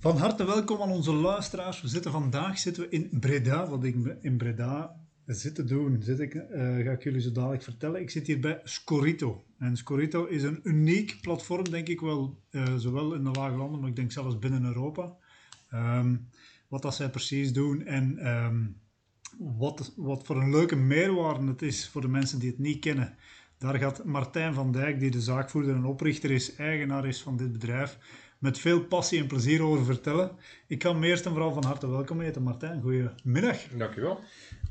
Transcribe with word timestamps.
Van 0.00 0.16
harte 0.16 0.44
welkom 0.44 0.82
aan 0.82 0.90
onze 0.90 1.12
luisteraars. 1.12 1.80
We 1.80 1.88
zitten 1.88 2.12
vandaag 2.12 2.58
zitten 2.58 2.82
we 2.82 2.88
in 2.88 3.08
Breda. 3.20 3.68
Wat 3.68 3.84
ik 3.84 4.18
in 4.20 4.36
Breda 4.36 4.96
zit 5.26 5.54
te 5.54 5.64
doen, 5.64 6.02
zit 6.02 6.20
ik, 6.20 6.34
eh, 6.34 6.60
ga 6.60 6.90
ik 6.90 7.02
jullie 7.02 7.20
zo 7.20 7.32
dadelijk 7.32 7.62
vertellen. 7.62 8.00
Ik 8.00 8.10
zit 8.10 8.26
hier 8.26 8.40
bij 8.40 8.60
Scorito. 8.64 9.44
En 9.58 9.76
Scorito 9.76 10.24
is 10.24 10.42
een 10.42 10.60
uniek 10.62 11.18
platform, 11.20 11.70
denk 11.70 11.88
ik 11.88 12.00
wel, 12.00 12.42
eh, 12.50 12.74
zowel 12.76 13.14
in 13.14 13.24
de 13.24 13.30
lage 13.30 13.56
landen, 13.56 13.80
maar 13.80 13.88
ik 13.88 13.96
denk 13.96 14.12
zelfs 14.12 14.38
binnen 14.38 14.64
Europa. 14.64 15.16
Ehm, 15.70 16.16
wat 16.68 16.82
dat 16.82 16.94
zij 16.94 17.10
precies 17.10 17.52
doen 17.52 17.84
en 17.84 18.18
ehm, 18.18 18.66
wat, 19.38 19.92
wat 19.96 20.26
voor 20.26 20.36
een 20.36 20.50
leuke 20.50 20.76
meerwaarde 20.76 21.46
het 21.46 21.62
is 21.62 21.88
voor 21.88 22.00
de 22.00 22.08
mensen 22.08 22.38
die 22.38 22.50
het 22.50 22.58
niet 22.58 22.80
kennen. 22.80 23.16
Daar 23.58 23.78
gaat 23.78 24.04
Martijn 24.04 24.54
van 24.54 24.72
Dijk, 24.72 25.00
die 25.00 25.10
de 25.10 25.20
zaakvoerder 25.20 25.74
en 25.74 25.84
oprichter 25.84 26.30
is, 26.30 26.54
eigenaar 26.54 27.06
is 27.06 27.22
van 27.22 27.36
dit 27.36 27.52
bedrijf, 27.52 27.98
met 28.40 28.58
veel 28.58 28.84
passie 28.84 29.20
en 29.20 29.26
plezier 29.26 29.62
over 29.62 29.84
vertellen. 29.84 30.36
Ik 30.66 30.78
kan 30.78 30.98
me 30.98 31.06
eerst 31.06 31.26
en 31.26 31.30
vooral 31.32 31.52
van 31.52 31.64
harte 31.64 31.90
welkom 31.90 32.20
heten. 32.20 32.42
Martijn, 32.42 32.82
goedemiddag. 32.82 33.62
Dankjewel. 33.76 34.20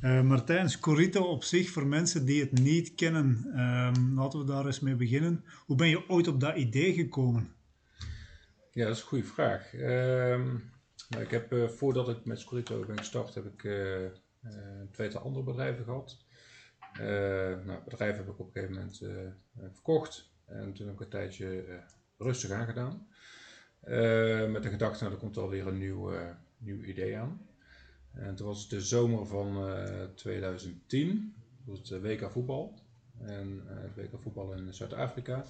Uh, 0.02 0.22
Martijn, 0.22 0.70
Scorito 0.70 1.24
op 1.24 1.44
zich, 1.44 1.70
voor 1.70 1.88
mensen 1.88 2.26
die 2.26 2.42
het 2.42 2.52
niet 2.52 2.96
kennen, 2.96 3.44
uh, 3.46 3.92
laten 4.16 4.40
we 4.40 4.46
daar 4.46 4.66
eens 4.66 4.80
mee 4.80 4.96
beginnen. 4.96 5.44
Hoe 5.66 5.76
ben 5.76 5.88
je 5.88 6.10
ooit 6.10 6.28
op 6.28 6.40
dat 6.40 6.56
idee 6.56 6.94
gekomen? 6.94 7.54
Ja, 8.72 8.86
dat 8.86 8.96
is 8.96 9.02
een 9.02 9.08
goede 9.08 9.24
vraag. 9.24 9.74
Uh, 9.74 9.82
nou, 11.10 11.24
ik 11.24 11.32
heb, 11.32 11.54
uh, 11.54 11.68
voordat 11.68 12.10
ik 12.10 12.26
met 12.26 12.40
Scorito 12.40 12.86
ben 12.86 12.98
gestart, 12.98 13.34
heb 13.34 13.46
ik 13.46 13.64
uh, 13.64 14.02
een 14.42 14.90
tweetal 14.92 15.22
andere 15.22 15.46
bedrijven 15.46 15.84
gehad. 15.84 16.18
nou, 16.98 17.72
het 17.72 17.84
bedrijf 17.84 18.16
heb 18.16 18.28
ik 18.28 18.40
op 18.40 18.46
een 18.46 18.52
gegeven 18.52 18.76
moment 18.76 19.04
verkocht. 19.74 20.32
En 20.46 20.74
toen 20.74 20.86
heb 20.86 20.96
ik 20.96 21.02
een 21.02 21.10
tijdje 21.10 21.66
rustig 22.18 22.52
aangedaan. 22.52 23.08
Met 24.52 24.64
de 24.64 24.70
gedachte, 24.70 25.04
nou, 25.04 25.16
er 25.16 25.20
komt 25.20 25.38
alweer 25.38 25.68
een 25.68 25.78
nieuw, 25.78 26.12
nieuw 26.58 26.84
idee 26.84 27.18
aan. 27.18 27.50
En 28.14 28.36
toen 28.36 28.48
was 28.48 28.62
het 28.62 28.70
de 28.70 28.82
zomer 28.82 29.26
van 29.26 29.70
uh, 29.70 30.04
2010, 30.16 31.34
was 31.66 31.90
het 31.90 32.02
WK 32.02 32.32
voetbal. 32.32 32.74
En 33.20 33.62
het 33.66 33.96
WK 33.96 34.22
voetbal 34.22 34.54
in 34.54 34.74
Zuid-Afrika. 34.74 35.46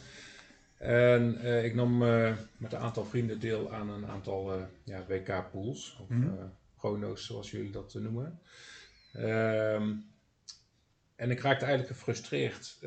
En 0.77 1.37
uh, 1.41 1.65
ik 1.65 1.75
nam 1.75 2.03
uh, 2.03 2.37
met 2.57 2.73
een 2.73 2.79
aantal 2.79 3.05
vrienden 3.05 3.39
deel 3.39 3.73
aan 3.73 3.89
een 3.89 4.05
aantal 4.05 4.67
ja, 4.83 5.05
WK-pools, 5.07 5.97
of 6.01 6.09
mm 6.09 6.57
chrono's 6.77 7.25
zoals 7.25 7.51
jullie 7.51 7.71
dat 7.71 7.93
noemen. 7.93 8.39
Um, 9.17 10.05
en 11.15 11.31
ik 11.31 11.39
raakte 11.39 11.65
eigenlijk 11.65 11.87
gefrustreerd 11.97 12.77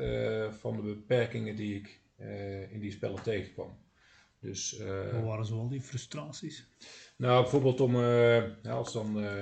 van 0.59 0.75
de 0.75 0.81
beperkingen 0.81 1.55
die 1.55 1.75
ik 1.75 1.99
in 2.71 2.79
die 2.79 2.91
spellen 2.91 3.23
tegenkwam. 3.23 3.77
Dus, 4.43 4.77
Wat 5.11 5.23
waren 5.23 5.45
zoal 5.45 5.69
die 5.69 5.81
frustraties? 5.81 6.67
Nou, 7.17 7.41
bijvoorbeeld 7.41 7.79
om, 7.79 7.97
ja, 7.97 8.71
als 8.71 8.93
dan 8.93 9.17
uh, 9.17 9.41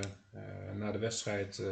na 0.76 0.92
de 0.92 0.98
wedstrijd 0.98 1.62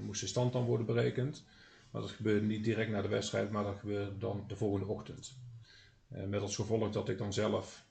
moest 0.00 0.20
de 0.20 0.26
stand 0.26 0.52
dan 0.52 0.64
worden 0.64 0.86
berekend. 0.86 1.44
Maar 1.90 2.02
dat 2.02 2.10
gebeurde 2.10 2.46
niet 2.46 2.64
direct 2.64 2.90
na 2.90 3.02
de 3.02 3.08
wedstrijd, 3.08 3.50
maar 3.50 3.64
dat 3.64 3.78
gebeurde 3.78 4.18
dan 4.18 4.44
de 4.46 4.56
volgende 4.56 4.86
ochtend. 4.86 5.36
met 6.06 6.40
als 6.40 6.56
gevolg 6.56 6.90
dat 6.90 7.08
ik 7.08 7.18
dan 7.18 7.32
zelf 7.32 7.86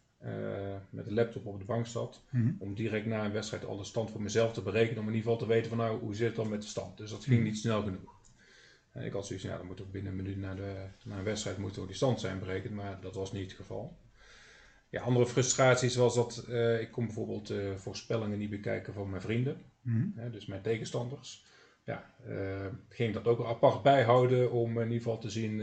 met 0.90 1.06
de 1.06 1.14
laptop 1.14 1.46
op 1.46 1.60
de 1.60 1.66
bank 1.66 1.88
zat. 1.88 2.22
Mm 2.30 2.42
-hmm. 2.42 2.56
Om 2.60 2.74
direct 2.74 3.06
na 3.06 3.26
een 3.26 3.32
wedstrijd 3.32 3.66
al 3.66 3.78
de 3.78 3.84
stand 3.84 4.12
voor 4.12 4.22
mezelf 4.22 4.54
te 4.54 4.62
berekenen. 4.62 5.02
Om 5.02 5.10
in 5.10 5.16
ieder 5.16 5.32
geval 5.32 5.48
te 5.48 5.54
weten 5.54 5.70
van 5.70 5.78
nou, 5.78 6.00
hoe 6.00 6.16
zit 6.16 6.28
het 6.28 6.36
dan 6.36 6.50
met 6.50 6.62
de 6.62 6.68
stand. 6.68 6.98
Dus 6.98 7.10
dat 7.10 7.24
ging 7.24 7.36
mm 7.36 7.42
-hmm. 7.42 7.52
niet 7.52 7.62
snel 7.62 7.84
genoeg. 7.84 8.20
En 8.92 9.06
ik 9.06 9.14
had 9.14 9.26
zoiets 9.26 9.46
ja, 9.46 9.58
dan 9.58 9.66
moet 9.66 9.82
ook 9.82 9.92
binnen 9.92 10.12
een 10.12 10.18
minuut 10.18 10.38
na, 10.38 10.56
de, 10.56 10.88
na 11.04 11.18
een 11.18 11.24
wedstrijd 11.24 11.58
moet 11.58 11.78
ook 11.78 11.88
die 11.88 11.96
stand 11.96 12.20
zijn 12.20 12.40
berekend. 12.40 12.74
Maar 12.74 13.02
dat 13.02 13.16
was 13.16 13.32
niet 13.32 13.44
het 13.44 13.60
geval. 13.60 13.98
Ja, 14.92 15.02
andere 15.02 15.26
frustraties 15.26 15.96
was 15.96 16.16
dat 16.16 16.46
uh, 16.50 16.82
ik 16.82 16.92
kon 16.92 17.06
bijvoorbeeld 17.06 17.52
uh, 17.52 17.76
voorspellingen 17.76 18.38
niet 18.38 18.50
bekijken 18.50 18.94
van 18.94 19.10
mijn 19.10 19.22
vrienden, 19.22 19.62
mm 19.82 20.14
-hmm. 20.16 20.32
dus 20.32 20.46
mijn 20.46 20.62
tegenstanders. 20.62 21.46
Ja, 21.84 22.14
uh, 22.28 22.66
ging 22.90 23.14
dat 23.14 23.28
ook 23.28 23.46
apart 23.46 23.82
bijhouden 23.82 24.52
om 24.52 24.70
in 24.78 24.84
ieder 24.84 24.98
geval 24.98 25.18
te 25.18 25.30
zien, 25.30 25.62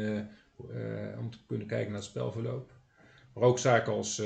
om 1.18 1.30
te 1.30 1.38
kunnen 1.46 1.66
kijken 1.66 1.88
naar 1.88 2.00
het 2.00 2.08
spelverloop. 2.10 2.72
Maar 3.34 3.42
ook 3.42 3.58
zaken 3.58 3.92
als 3.92 4.16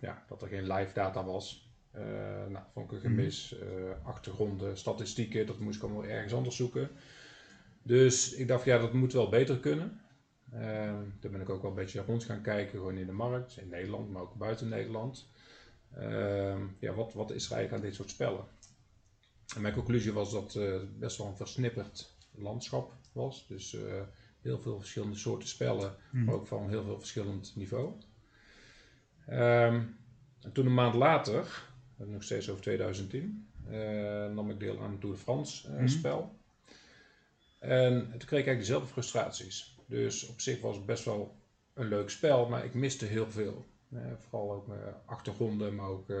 ja, 0.00 0.24
dat 0.28 0.42
er 0.42 0.48
geen 0.48 0.72
live 0.72 0.92
data 0.92 1.24
was. 1.24 1.70
nou, 2.48 2.64
vond 2.72 2.86
ik 2.86 2.92
een 2.92 3.00
gemis, 3.00 3.56
achtergronden, 4.02 4.76
statistieken, 4.76 5.46
dat 5.46 5.58
moest 5.58 5.76
ik 5.76 5.82
allemaal 5.82 6.04
ergens 6.04 6.32
anders 6.32 6.56
zoeken. 6.56 6.88
Dus 7.82 8.34
ik 8.34 8.48
dacht, 8.48 8.64
ja, 8.64 8.78
dat 8.78 8.92
moet 8.92 9.12
wel 9.12 9.28
beter 9.28 9.58
kunnen. 9.58 10.00
Uh, 10.54 10.60
daar 11.20 11.30
ben 11.30 11.40
ik 11.40 11.48
ook 11.48 11.62
wel 11.62 11.70
een 11.70 11.76
beetje 11.76 12.02
rond 12.02 12.24
gaan 12.24 12.42
kijken, 12.42 12.78
gewoon 12.78 12.96
in 12.96 13.06
de 13.06 13.12
markt, 13.12 13.56
in 13.56 13.68
Nederland, 13.68 14.10
maar 14.10 14.22
ook 14.22 14.34
buiten 14.34 14.68
Nederland. 14.68 15.28
Uh, 15.98 16.56
ja, 16.78 16.94
wat, 16.94 17.12
wat 17.12 17.30
is 17.30 17.46
er 17.46 17.52
eigenlijk 17.52 17.72
aan 17.72 17.88
dit 17.88 17.96
soort 17.96 18.10
spellen? 18.10 18.44
En 19.54 19.60
mijn 19.60 19.74
conclusie 19.74 20.12
was 20.12 20.32
dat 20.32 20.54
het 20.54 20.62
uh, 20.62 20.80
best 20.98 21.16
wel 21.18 21.26
een 21.26 21.36
versnipperd 21.36 22.14
landschap 22.34 22.92
was. 23.12 23.46
Dus 23.48 23.74
eh, 23.74 24.02
heel 24.40 24.58
veel 24.58 24.78
verschillende 24.78 25.16
soorten 25.16 25.48
spellen, 25.48 25.96
mm. 26.10 26.24
maar 26.24 26.34
ook 26.34 26.46
van 26.46 26.68
heel 26.68 26.84
veel 26.84 26.98
verschillend 26.98 27.52
niveau. 27.56 27.92
Um, 29.28 29.98
en 30.40 30.52
toen 30.52 30.66
een 30.66 30.74
maand 30.74 30.94
later, 30.94 31.68
nog 31.96 32.22
steeds 32.22 32.50
over 32.50 32.62
2010, 32.62 33.48
eh, 33.68 34.26
nam 34.26 34.50
ik 34.50 34.60
deel 34.60 34.80
aan 34.80 34.90
het 34.90 35.00
Tour 35.00 35.14
de 35.14 35.22
France 35.22 35.70
mm. 35.72 35.88
spel. 35.88 36.38
En 37.58 37.98
toen 37.98 38.08
kreeg 38.08 38.22
ik 38.22 38.30
eigenlijk 38.30 38.58
dezelfde 38.58 38.92
frustraties. 38.92 39.78
Dus 39.90 40.26
op 40.26 40.40
zich 40.40 40.60
was 40.60 40.76
het 40.76 40.86
best 40.86 41.04
wel 41.04 41.36
een 41.74 41.88
leuk 41.88 42.10
spel, 42.10 42.48
maar 42.48 42.64
ik 42.64 42.74
miste 42.74 43.04
heel 43.04 43.30
veel. 43.30 43.66
Eh, 43.92 44.00
vooral 44.18 44.52
ook 44.52 44.66
mijn 44.66 44.80
achtergronden, 45.04 45.74
maar 45.74 45.86
ook 45.86 46.08
uh, 46.08 46.16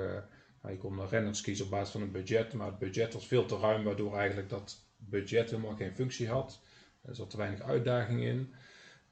nou, 0.62 0.74
je 0.74 0.76
kon 0.76 1.08
renners 1.08 1.40
kiezen 1.40 1.64
op 1.64 1.70
basis 1.70 1.90
van 1.90 2.02
een 2.02 2.10
budget. 2.10 2.52
Maar 2.52 2.66
het 2.66 2.78
budget 2.78 3.12
was 3.12 3.26
veel 3.26 3.46
te 3.46 3.58
ruim, 3.58 3.84
waardoor 3.84 4.16
eigenlijk 4.16 4.48
dat 4.48 4.84
budget 4.96 5.50
helemaal 5.50 5.76
geen 5.76 5.94
functie 5.94 6.28
had. 6.28 6.60
Er 7.02 7.14
zat 7.14 7.30
te 7.30 7.36
weinig 7.36 7.60
uitdaging 7.60 8.22
in. 8.22 8.54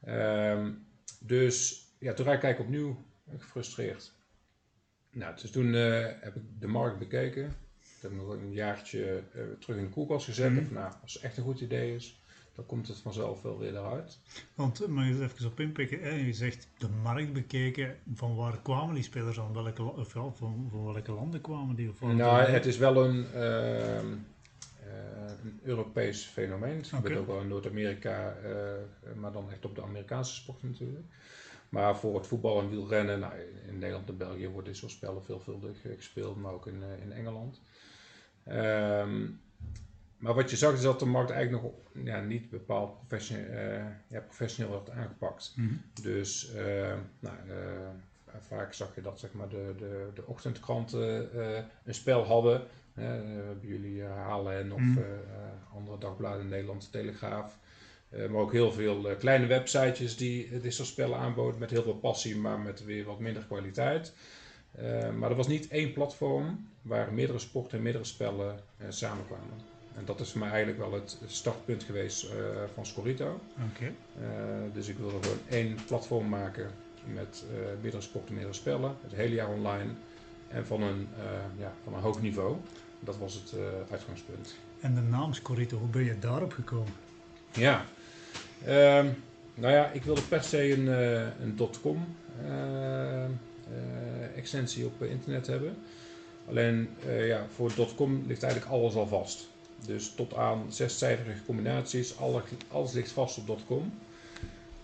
Um, 0.08 0.86
dus 1.20 1.86
ja, 1.98 2.12
toen 2.14 2.26
raak 2.26 2.42
ik 2.42 2.58
opnieuw 2.58 3.04
gefrustreerd. 3.38 4.12
Nou, 5.10 5.36
dus 5.40 5.50
toen 5.50 5.74
uh, 5.74 6.06
heb 6.20 6.36
ik 6.36 6.42
de 6.58 6.66
markt 6.66 6.98
bekeken. 6.98 7.44
Ik 7.78 8.02
heb 8.02 8.12
nog 8.12 8.28
een 8.28 8.52
jaartje 8.52 9.22
terug 9.60 9.76
in 9.76 9.84
de 9.84 9.90
koelkast 9.90 10.24
gezet. 10.24 10.50
Mm 10.50 10.58
-hmm. 10.58 10.72
nou, 10.72 10.92
als 11.02 11.14
het 11.14 11.22
echt 11.22 11.36
een 11.36 11.44
goed 11.44 11.60
idee 11.60 11.94
is, 11.94 12.17
dan 12.58 12.66
komt 12.66 12.88
het 12.88 12.98
vanzelf 12.98 13.42
wel 13.42 13.58
weer 13.58 13.76
eruit. 13.76 14.18
Want, 14.54 14.86
maar 14.88 15.06
je 15.06 15.22
even 15.22 15.46
op 15.46 15.60
inpikken, 15.60 16.00
hè? 16.00 16.10
je 16.10 16.32
zegt 16.32 16.68
de 16.78 16.88
markt 16.88 17.32
bekeken, 17.32 17.96
van 18.14 18.36
waar 18.36 18.58
kwamen 18.62 18.94
die 18.94 19.04
spelers 19.04 19.36
dan? 19.36 19.52
Welke, 19.52 19.82
of 19.82 20.14
ja, 20.14 20.30
van, 20.30 20.68
van 20.70 20.84
welke 20.84 21.12
landen 21.12 21.40
kwamen 21.40 21.76
die? 21.76 21.88
Of 21.88 22.00
nou, 22.00 22.42
het 22.42 22.66
is 22.66 22.76
wel 22.76 23.04
een, 23.04 23.26
uh, 23.34 23.94
uh, 23.94 24.02
een 25.42 25.60
Europees 25.62 26.24
fenomeen. 26.24 26.76
Het 26.76 26.86
gebeurt 26.86 27.04
okay. 27.06 27.18
ook 27.18 27.26
wel 27.26 27.40
in 27.40 27.48
Noord-Amerika, 27.48 28.36
uh, 28.44 29.14
maar 29.14 29.32
dan 29.32 29.50
echt 29.50 29.64
op 29.64 29.74
de 29.74 29.82
Amerikaanse 29.82 30.34
sport 30.34 30.62
natuurlijk. 30.62 31.06
Maar 31.68 31.96
voor 31.96 32.14
het 32.14 32.26
voetbal 32.26 32.60
en 32.60 32.70
wielrennen, 32.70 33.20
nou, 33.20 33.32
in 33.68 33.78
Nederland 33.78 34.08
en 34.08 34.16
België 34.16 34.48
worden 34.48 34.72
dit 34.72 34.76
soort 34.76 34.92
spellen 34.92 35.24
veelvuldig 35.24 35.76
gespeeld, 35.96 36.36
maar 36.36 36.52
ook 36.52 36.66
in, 36.66 36.82
in 37.02 37.12
Engeland. 37.12 37.60
Um, 38.48 39.40
maar 40.18 40.34
wat 40.34 40.50
je 40.50 40.56
zag 40.56 40.72
is 40.72 40.82
dat 40.82 40.98
de 40.98 41.06
markt 41.06 41.30
eigenlijk 41.30 41.62
nog 41.62 41.72
ja, 42.04 42.20
niet 42.20 42.50
bepaald 42.50 42.98
professioneel, 43.06 43.50
uh, 43.50 43.84
ja, 44.08 44.20
professioneel 44.20 44.70
werd 44.70 44.90
aangepakt. 44.90 45.52
Mm 45.56 45.66
-hmm. 45.66 46.02
Dus 46.02 46.52
uh, 46.54 46.62
nou, 47.18 47.36
uh, 47.48 48.34
vaak 48.40 48.72
zag 48.72 48.94
je 48.94 49.02
dat 49.02 49.18
zeg 49.18 49.32
maar, 49.32 49.48
de, 49.48 49.74
de, 49.78 50.08
de 50.14 50.26
ochtendkranten 50.26 51.28
een 51.84 51.94
spel 51.94 52.24
hadden. 52.24 52.62
bij 52.94 53.56
jullie 53.60 54.02
halen 54.02 54.72
of 54.72 54.80
mm 54.80 54.96
-hmm. 54.96 55.04
andere 55.74 55.98
dagbladen 55.98 56.40
in 56.40 56.48
Nederland, 56.48 56.82
de 56.82 56.90
Telegraaf. 56.90 57.58
maar 58.10 58.40
ook 58.40 58.52
heel 58.52 58.72
veel 58.72 59.16
kleine 59.18 59.46
websitejes 59.46 60.16
die 60.16 60.60
dit 60.60 60.74
soort 60.74 60.88
spellen 60.88 61.18
aanboden 61.18 61.60
met 61.60 61.70
heel 61.70 61.82
veel 61.82 61.98
passie, 61.98 62.36
maar 62.36 62.58
met 62.58 62.84
weer 62.84 63.04
wat 63.04 63.18
minder 63.18 63.44
kwaliteit. 63.44 64.12
maar 65.18 65.30
er 65.30 65.36
was 65.36 65.48
niet 65.48 65.68
één 65.68 65.92
platform 65.92 66.68
waar 66.82 67.12
meerdere 67.12 67.38
sporten 67.38 67.78
en 67.78 67.84
meerdere 67.84 68.04
spellen 68.04 68.60
samenkwamen. 68.88 69.77
En 69.96 70.04
dat 70.04 70.20
is 70.20 70.30
voor 70.30 70.40
mij 70.40 70.48
eigenlijk 70.48 70.78
wel 70.78 70.92
het 70.92 71.18
startpunt 71.26 71.82
geweest 71.82 72.24
uh, 72.24 72.30
van 72.74 72.86
Scorito. 72.86 73.40
Okay. 73.74 73.88
Uh, 73.88 74.26
dus 74.72 74.88
ik 74.88 74.96
wilde 74.96 75.22
gewoon 75.22 75.38
één 75.48 75.78
platform 75.86 76.28
maken 76.28 76.70
met 77.14 77.44
uh, 77.50 77.58
meerdere 77.80 78.02
sporten, 78.02 78.34
meerdere 78.34 78.54
spellen. 78.54 78.96
Het 79.02 79.12
hele 79.12 79.34
jaar 79.34 79.48
online 79.48 79.90
en 80.48 80.66
van 80.66 80.82
een, 80.82 81.08
ja, 81.58 81.72
van 81.84 81.94
een 81.94 82.00
hoog 82.00 82.20
niveau. 82.20 82.56
Dat 83.00 83.18
was 83.18 83.34
het 83.34 83.54
uitgangspunt. 83.90 84.54
En 84.80 84.94
de 84.94 85.00
naam 85.00 85.32
Scorito, 85.32 85.76
hoe 85.76 85.88
ben 85.88 86.04
je 86.04 86.18
daarop 86.18 86.52
gekomen? 86.52 86.92
Ja, 87.52 87.84
um, 88.66 89.22
nou 89.54 89.72
ja, 89.72 89.90
ik 89.90 90.02
wilde 90.02 90.22
per 90.22 90.42
se 90.42 90.72
een, 90.72 90.86
een 91.42 91.58
.com 91.82 92.16
extensie 94.34 94.84
op 94.86 95.02
internet 95.02 95.46
hebben. 95.46 95.76
Alleen 96.48 96.88
ja, 97.06 97.46
voor 97.54 97.72
.com 97.96 98.24
ligt 98.26 98.42
eigenlijk 98.42 98.72
alles 98.72 98.94
al 98.94 99.06
vast. 99.06 99.48
Dus 99.86 100.14
tot 100.14 100.34
aan 100.34 100.72
zescijferige 100.72 101.44
combinaties, 101.44 102.18
alles, 102.18 102.42
alles 102.68 102.92
ligt 102.92 103.10
vast 103.10 103.38
op 103.38 103.60
.com. 103.66 103.92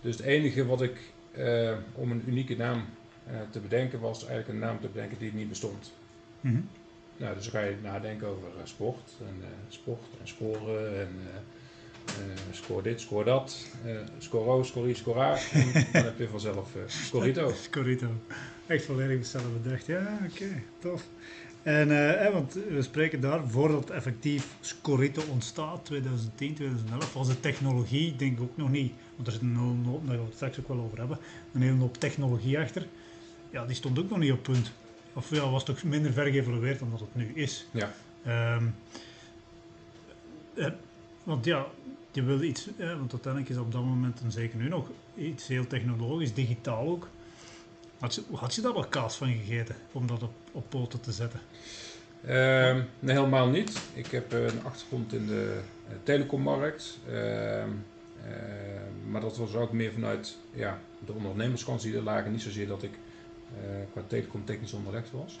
Dus 0.01 0.17
het 0.17 0.25
enige 0.25 0.65
wat 0.65 0.81
ik 0.81 0.97
uh, 1.37 1.71
om 1.93 2.11
een 2.11 2.23
unieke 2.27 2.55
naam 2.55 2.85
uh, 3.31 3.33
te 3.49 3.59
bedenken 3.59 3.99
was 3.99 4.17
eigenlijk 4.17 4.49
een 4.49 4.59
naam 4.59 4.79
te 4.79 4.87
bedenken 4.87 5.17
die 5.17 5.33
niet 5.33 5.49
bestond. 5.49 5.91
Mhm. 6.41 6.61
Nou, 7.17 7.35
dus 7.35 7.43
dan 7.43 7.61
ga 7.61 7.67
je 7.67 7.75
nadenken 7.81 8.27
over 8.27 8.47
eh, 8.47 8.65
sport 8.65 9.09
en 9.19 9.35
eh, 9.41 9.47
sport 9.67 10.03
en 10.21 10.27
scoren 10.27 10.99
en 10.99 11.09
eh, 11.27 11.35
eh, 12.23 12.37
score 12.51 12.81
dit, 12.81 13.01
score 13.01 13.23
dat, 13.23 13.65
eh 13.85 13.97
score 14.17 14.49
O, 14.49 14.63
score 14.63 14.89
I, 14.89 14.95
score 14.95 15.19
A. 15.19 15.37
En 15.51 15.71
dan 15.93 16.03
heb 16.03 16.17
je 16.17 16.27
vanzelf 16.27 16.75
eh 16.75 16.81
Scorito. 16.87 17.53
Scorito. 17.61 18.07
Echt 18.67 18.85
volledig 18.85 19.17
hetzelfde 19.17 19.49
bedacht. 19.49 19.85
Ja, 19.85 20.19
oké, 20.31 20.61
tof. 20.79 21.03
En, 21.65 22.17
eh, 22.25 22.31
want 22.31 22.53
we 22.53 22.81
spreken 22.81 23.21
daar, 23.21 23.47
voordat 23.47 23.89
effectief 23.89 24.55
Scorito 24.59 25.21
ontstaat, 25.31 25.85
2010, 25.85 26.53
2011, 26.53 27.13
was 27.13 27.27
de 27.27 27.39
technologie, 27.39 28.15
denk 28.15 28.37
ik 28.37 28.43
ook 28.43 28.57
nog 28.57 28.69
niet, 28.69 28.93
want 29.15 29.27
er 29.27 29.33
zit 29.33 29.41
een 29.41 29.57
hele 29.57 29.89
hoop, 29.89 30.07
daar 30.07 30.15
gaan 30.15 30.23
we 30.23 30.25
het 30.25 30.35
straks 30.35 30.59
ook 30.59 30.67
wel 30.67 30.79
over 30.79 30.97
hebben, 30.97 31.17
een 31.53 31.61
hele 31.61 31.77
hoop 31.77 31.97
technologie 31.97 32.59
achter. 32.59 32.87
Ja, 33.49 33.65
die 33.65 33.75
stond 33.75 33.99
ook 33.99 34.09
nog 34.09 34.19
niet 34.19 34.31
op 34.31 34.43
punt. 34.43 34.71
Of 35.13 35.29
ja, 35.29 35.49
was 35.49 35.65
toch 35.65 35.83
minder 35.83 36.13
ver 36.13 36.31
geëvalueerd 36.31 36.79
dan 36.79 36.89
dat 36.91 36.99
het 36.99 37.15
nu 37.15 37.31
is. 37.33 37.67
Ja. 37.71 37.93
Ehm, 38.23 38.65
eh, 40.53 40.71
want 41.23 41.45
ja, 41.45 41.65
je 42.11 42.23
wil 42.23 42.41
iets, 42.41 42.67
eh, 42.77 42.97
want 42.97 43.11
uiteindelijk 43.11 43.51
is 43.53 43.57
op 43.57 43.71
dat 43.71 43.83
moment, 43.83 44.21
en 44.21 44.31
zeker 44.31 44.57
nu 44.57 44.67
nog, 44.67 44.89
iets 45.15 45.47
heel 45.47 45.67
technologisch, 45.67 46.33
digitaal 46.33 46.87
ook. 46.87 47.07
Had 47.99 48.15
je, 48.15 48.23
had 48.31 48.55
je 48.55 48.61
daar 48.61 48.73
wel 48.73 48.87
kaas 48.87 49.15
van 49.15 49.27
gegeten 49.27 49.75
om 49.91 50.07
dat 50.07 50.23
op, 50.23 50.33
op 50.55 50.69
poten 50.69 51.01
te 51.01 51.11
zetten? 51.11 51.39
Ehm, 52.25 52.81
nee, 52.99 53.15
helemaal 53.15 53.49
niet. 53.49 53.81
Ik 53.93 54.07
heb 54.07 54.33
eh, 54.33 54.45
een 54.45 54.63
achtergrond 54.63 55.13
in 55.13 55.27
de 55.27 55.59
eh, 55.87 55.95
telecommarkt. 56.03 56.97
Ehm, 57.07 57.69
ehm, 58.23 59.09
maar 59.11 59.21
dat 59.21 59.37
was 59.37 59.55
ook 59.55 59.71
meer 59.71 59.91
vanuit 59.91 60.37
ja, 60.53 60.79
de 61.05 61.13
ondernemerskant 61.13 61.81
die 61.81 61.95
er 61.95 62.01
lagen. 62.01 62.31
Niet 62.31 62.41
zozeer 62.41 62.67
dat 62.67 62.83
ik 62.83 62.93
eh, 63.53 63.69
qua 63.91 64.01
telecom 64.07 64.45
technisch 64.45 64.73
onderlegd 64.73 65.11
was. 65.11 65.39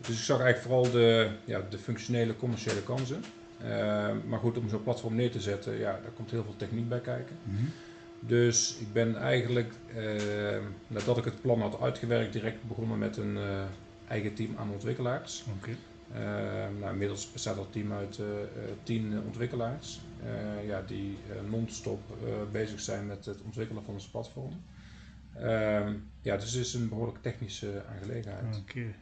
Dus 0.00 0.16
ik 0.16 0.24
zag 0.24 0.40
eigenlijk 0.40 0.68
vooral 0.68 0.90
de, 1.00 1.30
ja, 1.44 1.62
de 1.70 1.78
functionele 1.78 2.36
commerciële 2.36 2.82
kansen. 2.82 3.24
Ehm, 3.62 4.16
maar 4.28 4.38
goed, 4.38 4.58
om 4.58 4.68
zo'n 4.68 4.82
platform 4.82 5.14
neer 5.14 5.30
te 5.30 5.40
zetten, 5.40 5.78
ja, 5.78 6.00
daar 6.02 6.12
komt 6.14 6.30
heel 6.30 6.44
veel 6.44 6.56
techniek 6.56 6.88
bij 6.88 7.00
kijken. 7.00 7.36
Dus 8.26 8.76
ik 8.80 8.92
ben 8.92 9.16
eigenlijk, 9.16 9.72
eh, 9.94 10.04
nadat 10.86 11.18
ik 11.18 11.24
het 11.24 11.40
plan 11.40 11.60
had 11.60 11.80
uitgewerkt, 11.80 12.32
direct 12.32 12.62
begonnen 12.68 12.98
met 12.98 13.16
een 13.16 13.36
eh, 13.36 13.64
eigen 14.12 14.34
team 14.34 14.56
aan 14.56 14.70
ontwikkelaars. 14.70 15.44
Oké. 15.56 15.70
Eh, 16.12 16.20
nou, 16.80 16.92
inmiddels 16.92 17.32
bestaat 17.32 17.56
dat 17.56 17.72
team 17.72 17.92
uit 17.92 18.18
eh, 18.18 18.42
eh, 18.42 18.48
tien 18.82 19.22
ontwikkelaars 19.24 20.00
ja, 20.66 20.82
die 20.82 21.18
non-stop 21.50 22.16
bezig 22.52 22.80
zijn 22.80 23.06
met 23.06 23.24
het 23.24 23.42
ontwikkelen 23.42 23.82
van 23.84 23.94
ons 23.94 24.08
platform. 24.08 24.62
Ehm, 25.34 25.94
ja, 26.20 26.36
dus 26.36 26.52
het 26.52 26.64
is 26.66 26.74
een 26.74 26.88
behoorlijk 26.88 27.22
technische 27.22 27.84
aangelegenheid. 27.90 28.56
Oké. 28.56 28.94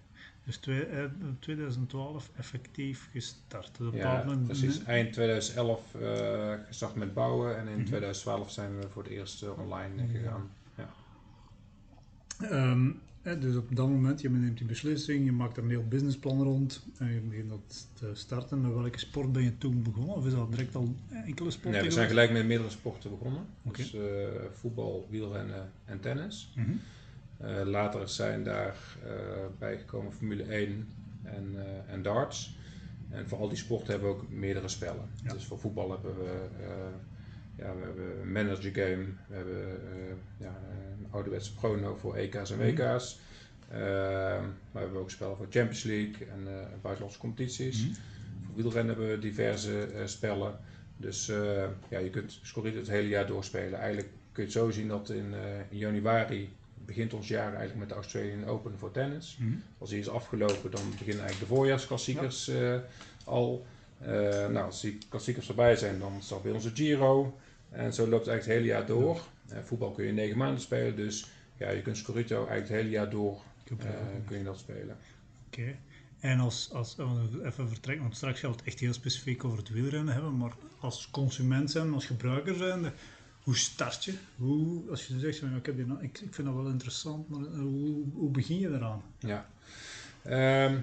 Dus 0.44 0.56
twee, 0.56 0.84
eh, 0.86 1.04
2012 1.38 2.30
effectief 2.36 3.08
gestart. 3.12 3.80
Op 3.80 3.94
Ja, 3.94 4.16
moment- 4.24 4.46
precies. 4.46 4.84
Eind 4.84 5.12
2011 5.12 5.94
eh, 5.94 6.54
gestart 6.66 6.94
met 6.94 7.14
bouwen 7.14 7.56
en 7.58 7.68
in 7.68 7.76
Mhm. 7.76 7.84
2012 7.86 8.50
zijn 8.50 8.78
we 8.80 8.88
voor 8.88 9.02
het 9.02 9.12
eerst 9.12 9.48
online 9.58 10.02
eh, 10.02 10.12
Ja. 10.12 10.18
gegaan. 10.18 10.50
Dus 13.22 13.56
op 13.56 13.76
dat 13.76 13.88
moment, 13.88 14.20
je 14.20 14.30
neemt 14.30 14.58
die 14.58 14.66
beslissing, 14.66 15.24
je 15.24 15.32
maakt 15.32 15.56
er 15.56 15.62
een 15.62 15.70
heel 15.70 15.88
businessplan 15.88 16.42
rond 16.42 16.86
en 16.98 17.12
je 17.12 17.20
begint 17.20 17.48
dat 17.48 17.88
te 17.92 18.10
starten. 18.12 18.60
Met 18.60 18.72
welke 18.72 18.98
sport 18.98 19.32
ben 19.32 19.42
je 19.42 19.58
toen 19.58 19.82
begonnen? 19.82 20.14
Of 20.14 20.26
is 20.26 20.32
dat 20.32 20.50
direct 20.50 20.74
al 20.74 20.94
enkele 21.24 21.50
sporten? 21.50 21.80
Nee, 21.80 21.88
we 21.88 21.94
zijn 21.94 22.08
gelijk 22.08 22.32
met 22.32 22.46
meerdere 22.46 22.70
sporten 22.70 23.10
begonnen. 23.10 23.46
Dus 23.62 23.94
eh, 23.94 24.02
voetbal, 24.52 25.06
wielrennen 25.10 25.72
en 25.84 26.00
tennis. 26.00 26.52
Mhm. 26.56 26.70
Eh, 27.36 27.64
later 27.64 28.08
zijn 28.08 28.44
daar 28.44 28.76
eh, 29.04 29.12
bijgekomen 29.58 30.12
Formule 30.12 30.42
1 30.42 30.88
en, 31.22 31.54
en 31.88 32.02
darts. 32.02 32.58
En 33.10 33.28
voor 33.28 33.38
al 33.38 33.48
die 33.48 33.58
sporten 33.58 33.90
hebben 33.90 34.08
we 34.08 34.14
ook 34.14 34.30
meerdere 34.30 34.68
spellen. 34.68 35.08
Ja. 35.22 35.32
Dus 35.32 35.44
voor 35.44 35.58
voetbal 35.58 35.90
hebben 35.90 36.16
we, 36.16 36.48
ja, 37.60 37.74
we 37.76 37.84
hebben 37.84 38.20
een 38.20 38.32
manager 38.32 38.72
game, 38.72 39.04
we 39.28 39.34
hebben 39.34 39.62
eh, 39.66 40.14
ja, 40.36 40.58
een 40.98 41.06
ouderwetse 41.10 41.54
prono 41.54 41.96
voor 41.96 42.14
EK's 42.16 42.50
en 42.50 42.58
Mhm. 42.58 42.66
WK's. 42.66 43.18
Eh, 43.68 43.78
maar 43.80 44.52
we 44.72 44.78
hebben 44.78 45.00
ook 45.00 45.10
spellen 45.10 45.36
voor 45.36 45.46
Champions 45.50 45.82
League 45.82 46.26
en 46.26 46.46
eh, 46.48 46.66
buitenlandse 46.82 47.18
competities. 47.18 47.82
Mhm. 47.84 47.94
Voor 48.44 48.54
wielrennen 48.54 48.94
hebben 48.96 49.14
we 49.14 49.18
diverse 49.18 49.88
spellen. 50.04 50.58
Dus 50.96 51.26
ja, 51.88 51.98
je 51.98 52.10
kunt 52.10 52.38
Scorito 52.42 52.78
het 52.78 52.88
hele 52.88 53.08
jaar 53.08 53.26
doorspelen. 53.26 53.78
Eigenlijk 53.78 54.08
kun 54.32 54.42
je 54.42 54.48
het 54.48 54.58
zo 54.58 54.70
zien 54.70 54.88
dat 54.88 55.10
in, 55.10 55.34
in 55.68 55.78
januari 55.78 56.52
begint 56.84 57.14
ons 57.14 57.28
jaar 57.28 57.48
eigenlijk 57.48 57.78
met 57.78 57.88
de 57.88 57.94
Australian 57.94 58.44
Open 58.44 58.78
voor 58.78 58.90
tennis. 58.90 59.36
Mhm. 59.40 59.50
Als 59.78 59.90
die 59.90 59.98
is 59.98 60.08
afgelopen, 60.08 60.70
dan 60.70 60.90
beginnen 60.90 61.24
eigenlijk 61.24 61.40
de 61.40 61.54
voorjaarsklassiekers 61.54 62.50
al. 63.24 63.66
Nou, 64.50 64.56
als 64.64 64.80
die 64.80 64.98
klassiekers 65.08 65.46
voorbij 65.46 65.76
zijn, 65.76 65.98
dan 65.98 66.12
start 66.22 66.42
bij 66.42 66.52
onze 66.52 66.70
Giro. 66.74 67.38
En 67.70 67.94
zo 67.94 68.06
loopt 68.06 68.26
het 68.26 68.34
eigenlijk 68.34 68.44
het 68.46 68.46
hele 68.46 68.66
jaar 68.66 68.86
door. 68.86 69.20
Eh, 69.48 69.58
voetbal 69.64 69.90
kun 69.90 70.04
je 70.04 70.12
negen 70.12 70.38
maanden 70.38 70.60
spelen, 70.60 70.96
dus 70.96 71.26
ja, 71.56 71.70
je 71.70 71.82
kunt 71.82 71.96
Scorito 71.96 72.36
eigenlijk 72.36 72.68
het 72.68 72.76
hele 72.76 72.90
jaar 72.90 73.10
door 73.10 73.42
eh, 73.78 74.26
kun 74.26 74.38
je 74.38 74.44
dat 74.44 74.58
spelen. 74.58 74.96
Oké. 75.46 75.76
En 76.20 76.40
als, 76.40 76.72
als 76.72 76.96
even 77.44 77.68
vertrekken, 77.68 78.02
want 78.04 78.16
straks 78.16 78.40
gaan 78.40 78.50
we 78.50 78.56
het 78.56 78.66
echt 78.66 78.80
heel 78.80 78.92
specifiek 78.92 79.44
over 79.44 79.58
het 79.58 79.68
wielrennen 79.68 80.14
hebben, 80.14 80.36
maar 80.36 80.52
als 80.80 81.10
consument 81.10 81.70
zijn, 81.70 81.92
als 81.92 82.06
gebruiker 82.06 82.54
zijn, 82.54 82.92
hoe 83.42 83.56
start 83.56 84.04
je? 84.04 84.14
Hoe, 84.36 84.90
als 84.90 85.06
je 85.06 85.18
zegt, 85.18 85.42
ik, 85.42 85.66
heb 85.66 85.86
nou- 85.86 86.02
ik, 86.02 86.20
ik 86.20 86.34
vind 86.34 86.46
dat 86.48 86.56
wel 86.56 86.68
interessant, 86.68 87.28
maar 87.28 87.46
eh, 87.46 87.58
hoe, 87.58 88.04
hoe 88.12 88.30
begin 88.30 88.58
je 88.58 88.68
eraan? 88.68 89.02
Ja. 89.18 89.48
Ehm, 90.22 90.78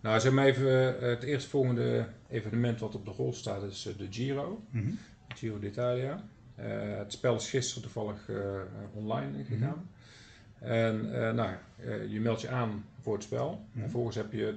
nou, 0.00 0.20
zeg 0.20 0.32
maar 0.32 0.46
even, 0.46 1.00
het 1.08 1.22
eerstvolgende 1.22 2.08
evenement 2.28 2.80
wat 2.80 2.94
op 2.94 3.04
de 3.04 3.10
rol 3.10 3.32
staat 3.32 3.62
is 3.62 3.82
de 3.82 4.06
Giro. 4.10 4.64
Mhm. 4.70 4.90
Giro 5.34 5.58
d'Italia. 5.58 6.24
Eh, 6.54 6.98
het 6.98 7.12
spel 7.12 7.34
is 7.34 7.50
gisteren 7.50 7.82
toevallig 7.82 8.28
eh, 8.28 8.60
online 8.92 9.44
gegaan. 9.44 9.90
En 10.58 11.14
eh, 11.14 11.32
nou, 11.34 11.50
je 12.08 12.20
meldt 12.20 12.40
je 12.40 12.48
aan 12.48 12.84
voor 13.00 13.14
het 13.14 13.22
spel. 13.22 13.50
Mhm. 13.50 13.76
En 13.76 13.82
vervolgens 13.82 14.16
heb 14.16 14.32
je 14.32 14.54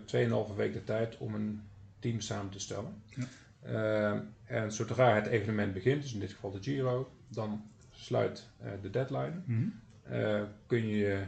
2,5 0.50 0.56
week 0.56 0.74
de 0.74 0.84
tijd 0.84 1.18
om 1.18 1.36
een 1.36 1.62
team 2.00 2.20
samen 2.20 2.52
te 2.52 2.60
stellen. 2.60 2.94
Ja. 3.06 4.24
En 4.46 4.72
zodra 4.72 5.16
het 5.16 5.26
evenement 5.26 5.74
begint, 5.74 6.02
dus 6.02 6.14
in 6.14 6.20
dit 6.20 6.32
geval 6.32 6.52
de 6.52 6.62
Giro, 6.62 7.12
dan 7.28 7.64
sluit 7.92 8.50
de 8.82 8.90
deadline. 8.90 9.34
Mhm. 9.46 9.68
Kun 10.68 10.88
je, 10.88 11.24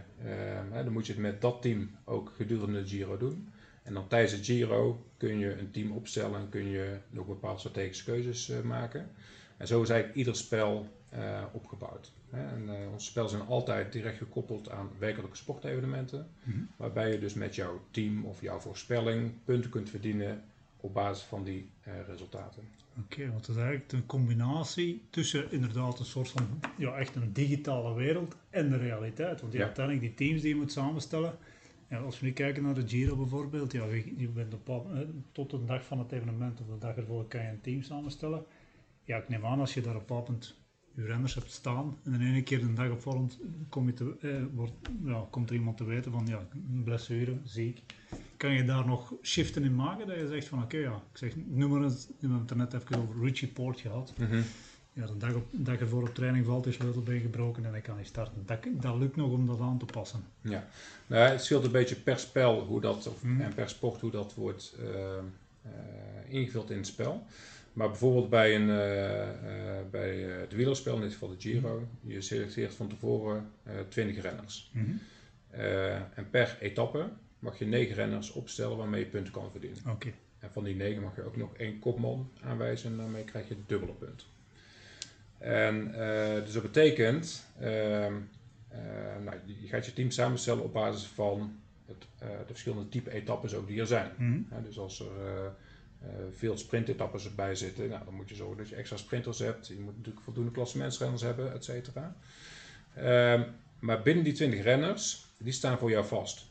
dan 0.73 0.91
moet 0.91 1.05
je 1.05 1.13
het 1.13 1.21
met 1.21 1.41
dat 1.41 1.61
team 1.61 1.89
ook 2.03 2.33
gedurende 2.35 2.81
de 2.81 2.87
Giro 2.87 3.17
doen. 3.17 3.49
En 3.85 3.93
dan 3.93 4.07
tijdens 4.07 4.31
de 4.37 4.43
Giro 4.43 5.05
kun 5.17 5.39
je 5.39 5.57
een 5.59 5.71
team 5.71 5.91
opstellen 5.91 6.39
en 6.39 6.49
kun 6.49 6.65
je 6.69 6.97
nog 7.09 7.25
bepaalde 7.27 7.59
strategische 7.59 8.03
keuzes 8.03 8.49
eh, 8.49 8.61
maken. 8.61 9.09
En 9.57 9.67
zo 9.67 9.81
is 9.81 9.89
eigenlijk 9.89 10.19
ieder 10.19 10.35
spel 10.35 10.87
eh, 11.09 11.43
opgebouwd. 11.51 12.11
Hè. 12.29 12.47
En, 12.47 12.69
eh, 12.69 12.91
onze 12.91 13.05
spellen 13.05 13.29
zijn 13.29 13.41
altijd 13.41 13.91
direct 13.91 14.17
gekoppeld 14.17 14.69
aan 14.69 14.89
werkelijke 14.97 15.37
sportevenementen. 15.37 16.27
Mhm. 16.43 16.57
Waarbij 16.75 17.11
je 17.11 17.19
dus 17.19 17.33
met 17.33 17.55
jouw 17.55 17.81
team 17.91 18.25
of 18.25 18.41
jouw 18.41 18.59
voorspelling 18.59 19.31
punten 19.43 19.69
kunt 19.69 19.89
verdienen 19.89 20.43
op 20.77 20.93
basis 20.93 21.23
van 21.23 21.43
die 21.43 21.69
resultaten. 22.07 22.63
Oké, 22.99 23.27
want 23.27 23.47
het 23.47 23.55
is 23.55 23.61
eigenlijk 23.61 23.91
een 23.91 24.05
combinatie 24.05 25.01
tussen 25.09 25.51
inderdaad 25.51 25.99
een 25.99 26.05
soort 26.05 26.29
van, 26.29 26.59
ja, 26.77 26.97
echt 26.97 27.15
een 27.15 27.33
digitale 27.33 27.93
wereld 27.93 28.35
en 28.49 28.69
de 28.69 28.77
realiteit. 28.77 29.41
Want 29.41 29.53
ja, 29.53 29.59
Ja. 29.59 29.65
uiteindelijk 29.65 30.05
die 30.05 30.27
teams 30.27 30.41
die 30.41 30.49
je 30.53 30.59
moet 30.59 30.71
samenstellen, 30.71 31.37
als 31.97 32.19
we 32.19 32.25
nu 32.25 32.31
kijken 32.31 32.63
naar 32.63 32.73
de 32.73 32.87
Giro 32.87 33.15
bijvoorbeeld, 33.15 33.71
ja, 33.71 33.85
je, 34.17 34.27
bent 34.27 34.53
op, 34.53 34.87
tot 35.31 35.49
de 35.49 35.65
dag 35.65 35.85
van 35.85 35.99
het 35.99 36.11
evenement 36.11 36.61
of 36.61 36.67
de 36.67 36.77
dag 36.77 36.95
ervoor 36.95 37.27
kan 37.27 37.41
je 37.41 37.47
een 37.47 37.61
team 37.61 37.81
samenstellen. 37.81 38.45
Ja, 39.03 39.17
ik 39.17 39.29
neem 39.29 39.45
aan 39.45 39.59
als 39.59 39.73
je 39.73 39.81
daar 39.81 39.95
op 39.95 40.25
punt 40.25 40.55
je 40.95 41.05
renners 41.05 41.33
hebt 41.33 41.51
staan 41.51 41.97
en 42.03 42.13
in 42.13 42.21
ene 42.21 42.43
keer 42.43 42.59
de 42.59 42.73
dag 42.73 42.91
op 42.91 43.01
voorhand 43.01 43.39
kom 43.69 43.87
je 43.87 44.17
eh, 44.21 44.43
wordt, 44.53 44.73
ja, 45.03 45.27
komt 45.29 45.49
er 45.49 45.55
iemand 45.55 45.77
te 45.77 45.83
weten 45.83 46.11
van 46.11 46.25
ja, 46.27 46.47
blessure, 46.83 47.37
ziek. 47.43 47.81
Kan 48.37 48.53
je 48.53 48.63
daar 48.63 48.85
nog 48.85 49.13
shiften 49.21 49.63
in 49.63 49.75
maken 49.75 50.07
dat 50.07 50.17
je 50.17 50.27
zegt 50.27 50.47
van 50.47 50.63
oké 50.63 50.77
ja, 50.77 50.95
ik 51.11 51.17
zeg, 51.17 51.35
noem 51.45 51.71
maar 51.71 51.83
eens, 51.83 52.07
we 52.07 52.13
hebben 52.19 52.39
het 52.39 52.49
er 52.49 52.57
net 52.57 52.73
even 52.73 52.97
over 52.97 53.23
Richie 53.23 53.47
Port 53.47 53.79
gehad. 53.79 54.13
Ja, 54.95 55.05
de 55.05 55.17
dag, 55.17 55.33
op, 55.33 55.51
de 55.51 55.61
dag 55.61 55.79
ervoor 55.79 56.01
op 56.01 56.15
training 56.15 56.45
valt, 56.45 56.65
is 56.65 56.75
sleutelbeen 56.75 57.21
gebroken 57.21 57.65
en 57.65 57.71
hij 57.71 57.81
kan 57.81 57.97
niet 57.97 58.07
starten. 58.07 58.43
Dat, 58.45 58.59
dat 58.71 58.95
lukt 58.95 59.15
nog 59.15 59.31
om 59.31 59.47
dat 59.47 59.59
aan 59.59 59.77
te 59.77 59.85
passen. 59.85 60.23
Ja, 60.41 60.67
nou, 61.07 61.29
het 61.31 61.43
scheelt 61.43 61.65
een 61.65 61.71
beetje 61.71 61.95
per 61.95 62.19
spel 62.19 62.59
hoe 62.61 62.81
dat, 62.81 63.07
of, 63.07 63.23
Mhm. 63.23 63.41
en 63.41 63.53
per 63.53 63.69
sport 63.69 64.01
hoe 64.01 64.11
dat 64.11 64.33
wordt 64.33 64.75
eh, 64.79 65.17
eh, 65.17 65.71
ingevuld 66.27 66.69
in 66.71 66.77
het 66.77 66.87
spel. 66.87 67.25
Maar 67.73 67.87
bijvoorbeeld 67.87 68.29
bij, 68.29 68.55
een, 68.55 68.69
eh, 68.69 69.89
bij 69.91 70.17
het 70.19 70.51
wielerspel, 70.53 70.95
in 70.95 71.01
dit 71.01 71.11
geval 71.13 71.29
de 71.29 71.35
Giro, 71.39 71.87
je 72.01 72.21
selecteert 72.21 72.73
van 72.75 72.87
tevoren 72.87 73.51
eh 73.63 73.73
20 73.89 74.21
renners. 74.21 74.71
Eh, 75.49 75.95
en 75.95 76.29
per 76.29 76.57
etappe 76.59 77.09
mag 77.39 77.59
je 77.59 77.65
9 77.65 77.95
renners 77.95 78.31
opstellen 78.31 78.77
waarmee 78.77 78.99
je 78.99 79.09
punten 79.09 79.33
kan 79.33 79.51
verdienen. 79.51 79.79
Oké. 79.89 80.11
En 80.39 80.49
van 80.51 80.63
die 80.63 80.75
9 80.75 81.01
mag 81.01 81.15
je 81.15 81.23
ook 81.23 81.37
nog 81.37 81.55
één 81.57 81.79
kopman 81.79 82.29
aanwijzen 82.41 82.91
en 82.91 82.97
daarmee 82.97 83.23
krijg 83.23 83.47
je 83.47 83.55
dubbele 83.67 83.91
punt. 83.93 84.25
En 85.45 85.93
eh, 85.93 86.43
dus 86.43 86.53
dat 86.53 86.61
betekent, 86.61 87.45
ehm, 87.59 88.13
eh, 88.67 88.79
nou, 89.23 89.37
je 89.45 89.67
gaat 89.67 89.85
je 89.85 89.93
team 89.93 90.11
samenstellen 90.11 90.63
op 90.63 90.73
basis 90.73 91.05
van 91.05 91.59
het, 91.85 92.05
de 92.19 92.45
verschillende 92.45 92.89
type 92.89 93.11
etappes 93.11 93.53
ook 93.53 93.67
die 93.67 93.79
er 93.79 93.87
zijn. 93.87 94.11
Mhm. 94.17 94.63
dus 94.63 94.79
als 94.79 94.99
er 94.99 95.53
veel 96.31 96.57
sprintetappes 96.57 97.25
erbij 97.25 97.55
zitten, 97.55 97.89
nou, 97.89 98.05
dan 98.05 98.13
moet 98.13 98.29
je 98.29 98.35
zorgen 98.35 98.57
dat 98.57 98.69
je 98.69 98.75
extra 98.75 98.97
sprinters 98.97 99.39
hebt. 99.39 99.67
Je 99.67 99.79
moet 99.79 99.97
natuurlijk 99.97 100.23
voldoende 100.23 100.51
klassementsrenners 100.51 101.21
hebben, 101.21 101.53
et 101.53 101.63
cetera. 101.63 102.15
Ehm, 102.93 103.43
maar 103.79 104.01
binnen 104.01 104.23
die 104.23 104.33
20 104.33 104.63
renners, 104.63 105.25
die 105.37 105.53
staan 105.53 105.77
voor 105.77 105.89
jou 105.89 106.05
vast. 106.05 106.45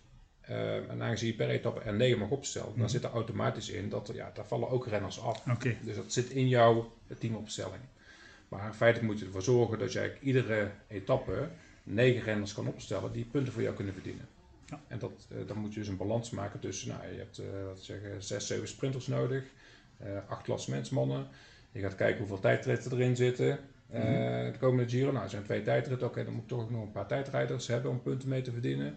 Uh, 0.50 0.90
en 0.90 1.02
aangezien 1.02 1.28
je 1.28 1.34
per 1.34 1.48
etappe 1.48 1.80
er 1.80 1.94
9 1.94 2.18
mag 2.18 2.30
opstellen, 2.30 2.68
dan 2.68 2.78
mhm. 2.78 2.88
zit 2.88 3.04
er 3.04 3.10
automatisch 3.10 3.68
in 3.68 3.88
dat 3.88 4.10
ja, 4.14 4.30
daar 4.34 4.46
vallen 4.46 4.68
ook 4.68 4.86
renners 4.86 5.20
af. 5.20 5.46
Okay. 5.50 5.78
Dus 5.82 5.96
dat 5.96 6.12
zit 6.12 6.30
in 6.30 6.48
jouw 6.48 6.92
teamopstelling. 7.18 7.82
Maar 8.56 8.74
feitelijk 8.74 9.10
moet 9.10 9.20
je 9.20 9.26
ervoor 9.26 9.42
zorgen 9.42 9.78
dat 9.78 9.92
je 9.92 9.98
eigenlijk 9.98 10.26
iedere 10.26 10.70
etappe 10.88 11.48
9 11.82 12.22
renners 12.22 12.54
kan 12.54 12.66
opstellen 12.66 13.12
die 13.12 13.24
punten 13.24 13.52
voor 13.52 13.62
jou 13.62 13.74
kunnen 13.74 13.94
verdienen. 13.94 14.28
Ja. 14.66 14.80
En 14.88 14.98
dat, 14.98 15.26
uh, 15.32 15.46
dan 15.46 15.58
moet 15.58 15.74
je 15.74 15.80
dus 15.80 15.88
een 15.88 15.96
balans 15.96 16.30
maken 16.30 16.60
tussen, 16.60 16.88
nou, 16.88 17.00
je 17.12 17.18
hebt 17.18 17.42
wat 17.66 17.80
zeggen, 17.80 18.22
6, 18.22 18.46
7 18.46 18.68
sprinters 18.68 19.06
nodig, 19.06 19.44
8 20.28 20.42
klassementsmannen. 20.42 21.26
Je 21.72 21.80
gaat 21.80 21.94
kijken 21.94 22.18
hoeveel 22.18 22.40
tijdritten 22.40 22.92
erin 22.92 23.16
zitten. 23.16 23.58
Mm 23.86 24.00
-hmm. 24.00 24.52
de 24.52 24.58
komende 24.58 24.90
Giro, 24.90 25.12
nou, 25.12 25.24
er 25.24 25.30
zijn 25.30 25.42
twee 25.42 25.62
tijdritten, 25.62 26.06
oké, 26.06 26.24
dan 26.24 26.32
moet 26.32 26.42
ik 26.42 26.48
toch 26.48 26.70
nog 26.70 26.82
een 26.82 26.92
paar 26.92 27.06
tijdrijders 27.06 27.66
hebben 27.66 27.90
om 27.90 28.02
punten 28.02 28.28
mee 28.28 28.42
te 28.42 28.52
verdienen. 28.52 28.96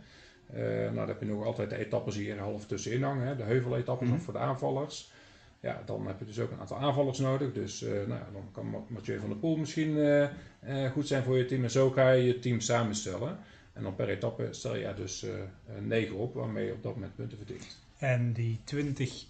Uh, 0.54 0.60
nou, 0.64 0.94
dan 0.94 1.08
heb 1.08 1.20
je 1.20 1.26
nog 1.26 1.46
altijd 1.46 1.70
de 1.70 1.78
etappes 1.78 2.16
hier 2.16 2.40
half 2.40 2.66
tussenin 2.66 3.04
hangen, 3.04 3.28
hè, 3.28 3.36
de 3.36 3.44
heuveletappes 3.44 4.08
mm 4.10 4.20
voor 4.20 4.34
de 4.34 4.40
aanvallers. 4.40 5.12
Ja, 5.60 5.82
dan 5.86 6.08
heb 6.08 6.20
je 6.20 6.26
dus 6.26 6.40
ook 6.40 6.52
een 6.52 6.60
aantal 6.60 6.78
aanvallers 6.78 7.20
nodig. 7.20 7.54
Dus 7.54 7.84
uh, 7.84 7.90
nou, 7.90 8.22
dan 8.34 8.50
kan 8.52 8.86
Mathieu 8.88 9.20
van 9.20 9.30
der 9.30 9.38
Poel 9.38 9.58
misschien 9.58 9.98
uh, 9.98 10.92
goed 10.92 11.08
zijn 11.08 11.24
voor 11.24 11.38
je 11.38 11.46
team. 11.46 11.64
En 11.64 11.72
zo 11.72 11.92
ga 11.92 12.12
je 12.12 12.24
je 12.24 12.40
team 12.40 12.60
samenstellen. 12.60 13.40
En 13.74 13.84
dan 13.84 13.96
per 13.96 14.10
etappe 14.10 14.48
stel 14.52 14.76
je 14.76 14.94
dus 14.96 15.26
9 15.80 16.16
op, 16.16 16.34
waarmee 16.34 16.66
je 16.66 16.74
op 16.74 16.84
dat 16.84 16.94
moment 16.94 17.16
punten 17.16 17.38
verdient. 17.38 17.80
En 17.98 18.34
die 18.34 18.60
20 18.64 19.26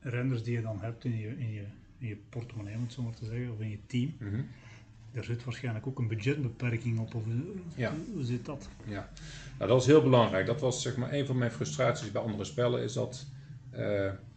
renners 0.00 0.42
die 0.42 0.54
je 0.54 0.62
dan 0.62 0.80
hebt 0.80 1.04
in 1.04 1.18
je, 1.18 1.28
in 1.28 1.52
je, 1.52 1.64
in 1.98 2.08
je 2.08 2.16
portemonnee, 2.28 2.74
om 2.74 2.82
het 2.82 2.92
zo 2.92 3.02
maar 3.02 3.14
te 3.14 3.24
zeggen, 3.24 3.52
of 3.52 3.60
in 3.60 3.70
je 3.70 3.78
team. 3.86 4.14
Mm 4.18 4.28
-hmm. 4.28 4.48
Er 5.12 5.24
zit 5.24 5.44
waarschijnlijk 5.44 5.86
ook 5.86 5.98
een 5.98 6.08
budgetbeperking 6.08 6.98
op, 6.98 7.14
of 7.14 7.22
ja. 7.74 7.94
hoe 8.12 8.24
zit 8.24 8.46
dat? 8.46 8.68
Ja, 8.84 9.10
nou, 9.58 9.70
dat 9.70 9.80
is 9.80 9.86
heel 9.86 10.02
belangrijk. 10.02 10.46
Dat 10.46 10.60
was 10.60 10.82
zeg 10.82 10.96
maar 10.96 11.12
een 11.12 11.26
van 11.26 11.38
mijn 11.38 11.50
frustraties 11.50 12.12
bij 12.12 12.22
andere 12.22 12.44
spellen, 12.44 12.82
is 12.82 12.92
dat 12.92 13.26
uh, 13.72 13.78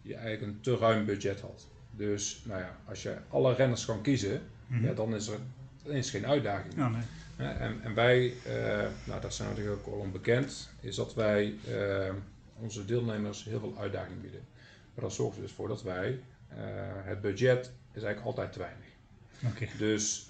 je 0.01 0.15
eigenlijk 0.15 0.41
een 0.41 0.61
te 0.61 0.77
ruim 0.77 1.05
budget 1.05 1.39
had. 1.39 1.67
Dus 1.91 2.43
nou 2.45 2.59
ja, 2.59 2.77
als 2.85 3.03
je 3.03 3.17
alle 3.29 3.53
renners 3.53 3.85
kan 3.85 4.01
kiezen, 4.01 4.41
mm 4.67 4.77
-hmm. 4.77 4.85
ja, 4.85 4.93
dan 4.93 5.15
is 5.15 5.27
er 5.27 5.39
is 5.85 6.09
geen 6.09 6.25
uitdaging. 6.25 6.73
Ja, 6.75 6.89
nee. 6.89 7.01
En, 7.37 7.81
en, 7.83 7.93
wij, 7.93 8.33
uh, 8.47 8.87
nou 9.03 9.21
dat 9.21 9.33
zijn 9.33 9.49
natuurlijk 9.49 9.77
ook 9.77 9.93
al 9.93 9.99
onbekend, 9.99 10.69
is 10.79 10.95
dat 10.95 11.13
wij 11.13 11.55
uh, 11.69 12.13
onze 12.59 12.85
deelnemers 12.85 13.43
heel 13.43 13.59
veel 13.59 13.75
uitdaging 13.79 14.21
bieden. 14.21 14.41
Maar 14.93 15.03
dat 15.03 15.13
zorgt 15.13 15.35
er 15.35 15.41
dus 15.41 15.51
voor 15.51 15.67
dat 15.67 15.83
wij, 15.83 16.19
het 17.03 17.21
budget 17.21 17.71
is 17.93 18.03
eigenlijk 18.03 18.25
altijd 18.25 18.53
te 18.53 18.59
weinig. 18.59 18.85
Okay. 19.45 19.69
Dus 19.77 20.29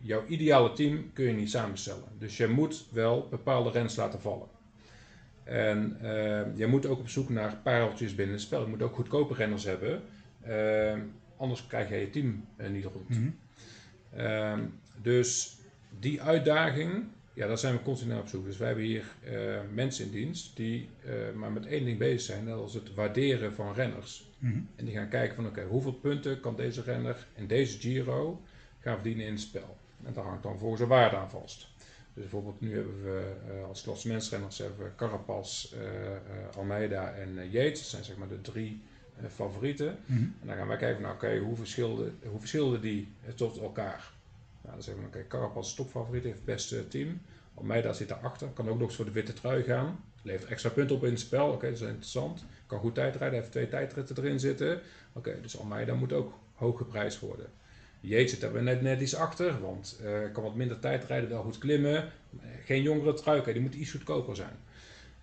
jouw 0.00 0.26
ideale 0.26 0.72
team 0.72 1.12
kun 1.12 1.24
je 1.24 1.32
niet 1.32 1.50
samenstellen. 1.50 2.08
Dus 2.18 2.36
je 2.36 2.46
moet 2.46 2.86
wel 2.92 3.28
bepaalde 3.30 3.70
renners 3.70 3.96
laten 3.96 4.20
vallen. 4.20 4.48
En 5.48 5.96
uh, 6.02 6.40
je 6.54 6.66
moet 6.66 6.86
ook 6.86 6.98
op 6.98 7.08
zoek 7.08 7.28
naar 7.28 7.56
pareltjes 7.62 8.14
binnen 8.14 8.34
het 8.34 8.44
spel. 8.44 8.60
Je 8.60 8.68
moet 8.68 8.82
ook 8.82 8.94
goedkope 8.94 9.34
renners 9.34 9.64
hebben. 9.64 10.02
Uh, 10.48 10.92
anders 11.36 11.66
krijg 11.66 11.88
je 11.88 11.96
je 11.96 12.10
team 12.10 12.44
niet 12.70 12.84
rond. 12.84 13.08
Mm 13.08 13.34
-hmm. 14.10 14.72
dus 15.02 15.56
die 15.98 16.22
uitdaging, 16.22 17.04
ja, 17.32 17.46
daar 17.46 17.58
zijn 17.58 17.74
we 17.74 17.82
continu 17.82 18.14
op 18.14 18.28
zoek. 18.28 18.44
Dus 18.44 18.56
wij 18.56 18.66
hebben 18.66 18.84
hier 18.84 19.04
mensen 19.74 20.04
in 20.04 20.10
dienst 20.10 20.56
die 20.56 20.88
maar 21.34 21.52
met 21.52 21.66
één 21.66 21.84
ding 21.84 21.98
bezig 21.98 22.20
zijn. 22.20 22.46
Dat 22.46 22.68
is 22.68 22.74
het 22.74 22.94
waarderen 22.94 23.54
van 23.54 23.74
renners. 23.74 24.30
Mm 24.38 24.52
-hmm. 24.52 24.68
En 24.76 24.84
die 24.84 24.94
gaan 24.94 25.08
kijken 25.08 25.34
van 25.34 25.46
oké, 25.46 25.58
okay, 25.58 25.70
hoeveel 25.70 25.92
punten 25.92 26.40
kan 26.40 26.56
deze 26.56 26.82
renner 26.82 27.26
in 27.34 27.46
deze 27.46 27.78
Giro 27.78 28.42
gaan 28.80 28.94
verdienen 28.94 29.26
in 29.26 29.32
het 29.32 29.40
spel. 29.40 29.76
En 30.04 30.12
daar 30.12 30.24
hangt 30.24 30.42
dan 30.42 30.58
volgens 30.58 30.80
een 30.80 30.88
waarde 30.88 31.16
aan 31.16 31.30
vast. 31.30 31.68
Dus 32.18 32.30
bijvoorbeeld 32.30 32.60
nu 32.60 32.74
hebben 32.74 33.02
we 33.02 33.32
uh, 33.48 33.64
als 33.64 33.82
klassementsrenners 33.82 34.58
hebben 34.58 34.78
we 34.78 34.94
Carapaz, 34.96 35.72
uh, 35.72 35.80
uh, 35.80 36.56
Almeida 36.56 37.12
en 37.12 37.50
Yates. 37.50 37.78
Dat 37.78 37.88
zijn 37.88 38.04
zeg 38.04 38.16
maar 38.16 38.28
de 38.28 38.40
drie 38.40 38.82
favorieten. 39.28 39.98
Mm 40.06 40.16
-hmm. 40.16 40.34
En 40.40 40.46
dan 40.46 40.56
gaan 40.56 40.68
wij 40.68 40.76
kijken 40.76 41.02
naar 41.02 41.14
oké, 41.14 41.24
okay, 41.24 41.38
hoe, 41.38 41.56
verschilden, 41.56 42.18
hoe 42.30 42.38
verschilden 42.38 42.80
die 42.80 43.08
tot 43.34 43.58
elkaar. 43.58 44.12
Nou, 44.62 44.74
dan 44.74 44.82
zeggen 44.82 45.02
we 45.02 45.08
oké, 45.08 45.18
okay, 45.18 45.28
Carapaz 45.28 45.68
is 45.68 45.74
topfavoriet, 45.74 46.24
heeft 46.24 46.36
het 46.36 46.44
beste 46.44 46.88
team. 46.88 47.20
Almeida 47.54 47.92
zit 47.92 48.08
daarachter, 48.08 48.48
kan 48.48 48.68
ook 48.68 48.78
nog 48.78 48.86
eens 48.86 48.96
voor 48.96 49.04
de 49.04 49.10
witte 49.10 49.32
trui 49.32 49.62
gaan. 49.62 50.04
Levert 50.22 50.50
extra 50.50 50.70
punten 50.70 50.96
op 50.96 51.04
in 51.04 51.10
het 51.10 51.20
spel, 51.20 51.46
oké, 51.46 51.54
okay, 51.54 51.70
dat 51.70 51.80
is 51.80 51.86
interessant. 51.86 52.44
Kan 52.66 52.78
goed 52.78 52.94
tijdrijden, 52.94 53.38
heeft 53.38 53.50
twee 53.50 53.68
tijdritten 53.68 54.16
erin 54.18 54.40
zitten. 54.40 54.80
Oké, 55.12 55.40
dus 55.40 55.58
Almeida 55.58 55.94
moet 55.94 56.12
ook 56.12 56.32
hoog 56.54 56.78
geprijsd 56.78 57.20
worden. 57.20 57.46
Jeetje, 58.00 58.36
zit 58.36 58.42
er 58.42 58.62
net, 58.62 58.82
net 58.82 59.00
iets 59.00 59.14
achter, 59.14 59.60
want 59.60 60.00
uh, 60.04 60.32
kan 60.32 60.42
wat 60.42 60.54
minder 60.54 60.78
tijd 60.78 61.04
rijden, 61.04 61.28
wel 61.28 61.42
goed 61.42 61.58
klimmen. 61.58 62.10
Geen 62.64 62.82
jongere 62.82 63.14
trui, 63.14 63.40
okay, 63.40 63.52
die 63.52 63.62
moet 63.62 63.74
iets 63.74 63.90
goedkoper 63.90 64.36
zijn. 64.36 64.56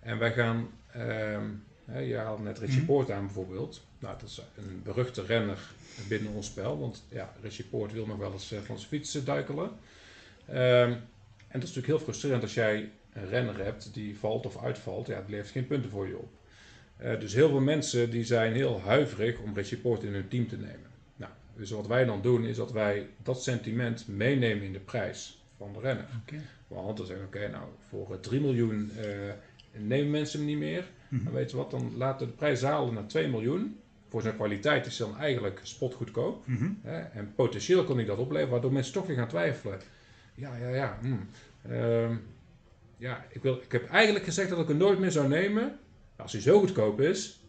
En 0.00 0.18
wij 0.18 0.32
gaan, 0.32 0.68
uh, 0.96 2.08
je 2.08 2.16
haalde 2.16 2.42
net 2.42 2.58
Richie 2.58 2.76
Mhm. 2.76 2.86
Poort 2.86 3.10
aan 3.10 3.24
bijvoorbeeld. 3.24 3.84
Nou, 3.98 4.18
dat 4.18 4.28
is 4.28 4.42
een 4.56 4.82
beruchte 4.82 5.22
renner 5.22 5.58
binnen 6.08 6.32
ons 6.32 6.46
spel, 6.46 6.78
want 6.78 7.04
ja, 7.08 7.32
Richie 7.42 7.64
Poort 7.64 7.92
wil 7.92 8.06
nog 8.06 8.16
wel 8.16 8.32
eens 8.32 8.52
uh, 8.52 8.58
van 8.58 8.76
zijn 8.78 8.88
fiets 8.88 9.24
duikelen. 9.24 9.70
Ehm, 10.46 10.90
en 11.48 11.60
dat 11.60 11.62
is 11.62 11.74
natuurlijk 11.74 11.86
heel 11.86 11.98
frustrerend 11.98 12.42
als 12.42 12.54
jij 12.54 12.90
een 13.12 13.28
renner 13.28 13.64
hebt 13.64 13.94
die 13.94 14.18
valt 14.18 14.46
of 14.46 14.62
uitvalt, 14.62 15.06
ja, 15.06 15.20
die 15.20 15.30
levert 15.34 15.50
geen 15.50 15.66
punten 15.66 15.90
voor 15.90 16.08
je 16.08 16.18
op. 16.18 16.28
Uh, 17.02 17.20
dus 17.20 17.34
heel 17.34 17.48
veel 17.48 17.60
mensen 17.60 18.10
die 18.10 18.24
zijn 18.24 18.52
heel 18.52 18.80
huiverig 18.80 19.38
om 19.38 19.54
Richie 19.54 19.78
Poort 19.78 20.02
in 20.02 20.12
hun 20.12 20.28
team 20.28 20.48
te 20.48 20.56
nemen. 20.56 20.95
Dus 21.56 21.70
wat 21.70 21.86
wij 21.86 22.04
dan 22.04 22.22
doen 22.22 22.44
is 22.44 22.56
dat 22.56 22.72
wij 22.72 23.08
dat 23.22 23.42
sentiment 23.42 24.08
meenemen 24.08 24.64
in 24.64 24.72
de 24.72 24.78
prijs 24.78 25.44
van 25.56 25.72
de 25.72 25.80
renner. 25.80 26.06
Okay. 26.22 26.40
Want 26.68 26.96
dan 26.96 27.06
zeggen 27.06 27.28
we, 27.30 27.36
oké, 27.36 27.48
nou 27.48 27.64
voor 27.88 28.20
3 28.20 28.40
miljoen 28.40 28.90
uh, 28.96 29.32
nemen 29.72 30.10
mensen 30.10 30.38
hem 30.38 30.48
niet 30.48 30.58
meer. 30.58 30.84
Mhm. 31.08 31.24
Dan 31.24 31.32
weet 31.32 31.50
je 31.50 31.56
wat, 31.56 31.70
dan 31.70 31.96
laten 31.96 32.26
we 32.26 32.32
de 32.32 32.38
prijs 32.38 32.60
dalen 32.60 32.94
naar 32.94 33.06
2 33.06 33.28
miljoen. 33.28 33.80
Voor 34.08 34.22
zijn 34.22 34.34
kwaliteit 34.34 34.86
is 34.86 34.96
dan 34.96 35.18
eigenlijk 35.18 35.60
spotgoedkoop. 35.62 36.46
Mhm. 36.46 36.68
Hè? 36.82 36.98
En 36.98 37.32
potentieel 37.34 37.84
kan 37.84 37.96
hij 37.96 38.04
dat 38.04 38.18
opleveren, 38.18 38.50
waardoor 38.50 38.72
mensen 38.72 38.92
toch 38.92 39.06
weer 39.06 39.16
gaan 39.16 39.28
twijfelen. 39.28 39.80
Ja, 40.34 40.56
ja, 40.56 40.68
ja. 40.68 40.98
hmm. 41.00 41.28
Ehm, 41.68 42.16
ja, 42.96 43.26
ik, 43.28 43.42
wil, 43.42 43.54
ik 43.54 43.72
heb 43.72 43.90
eigenlijk 43.90 44.24
gezegd 44.24 44.50
dat 44.50 44.58
ik 44.58 44.68
hem 44.68 44.76
nooit 44.76 44.98
meer 44.98 45.10
zou 45.10 45.28
nemen. 45.28 45.78
Als 46.16 46.32
hij 46.32 46.40
zo 46.40 46.58
goedkoop 46.58 47.00
is, 47.00 47.40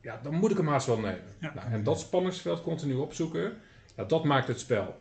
ja, 0.00 0.20
dan 0.22 0.34
moet 0.34 0.50
ik 0.50 0.56
hem 0.56 0.68
haast 0.68 0.86
wel 0.86 0.98
nemen. 0.98 1.34
Ja. 1.40 1.52
Nou, 1.54 1.72
en 1.72 1.82
dat 1.82 2.00
spanningsveld 2.00 2.62
continu 2.62 2.94
opzoeken, 2.94 3.52
ja, 3.96 4.04
dat 4.04 4.24
maakt 4.24 4.48
het 4.48 4.60
spel. 4.60 5.00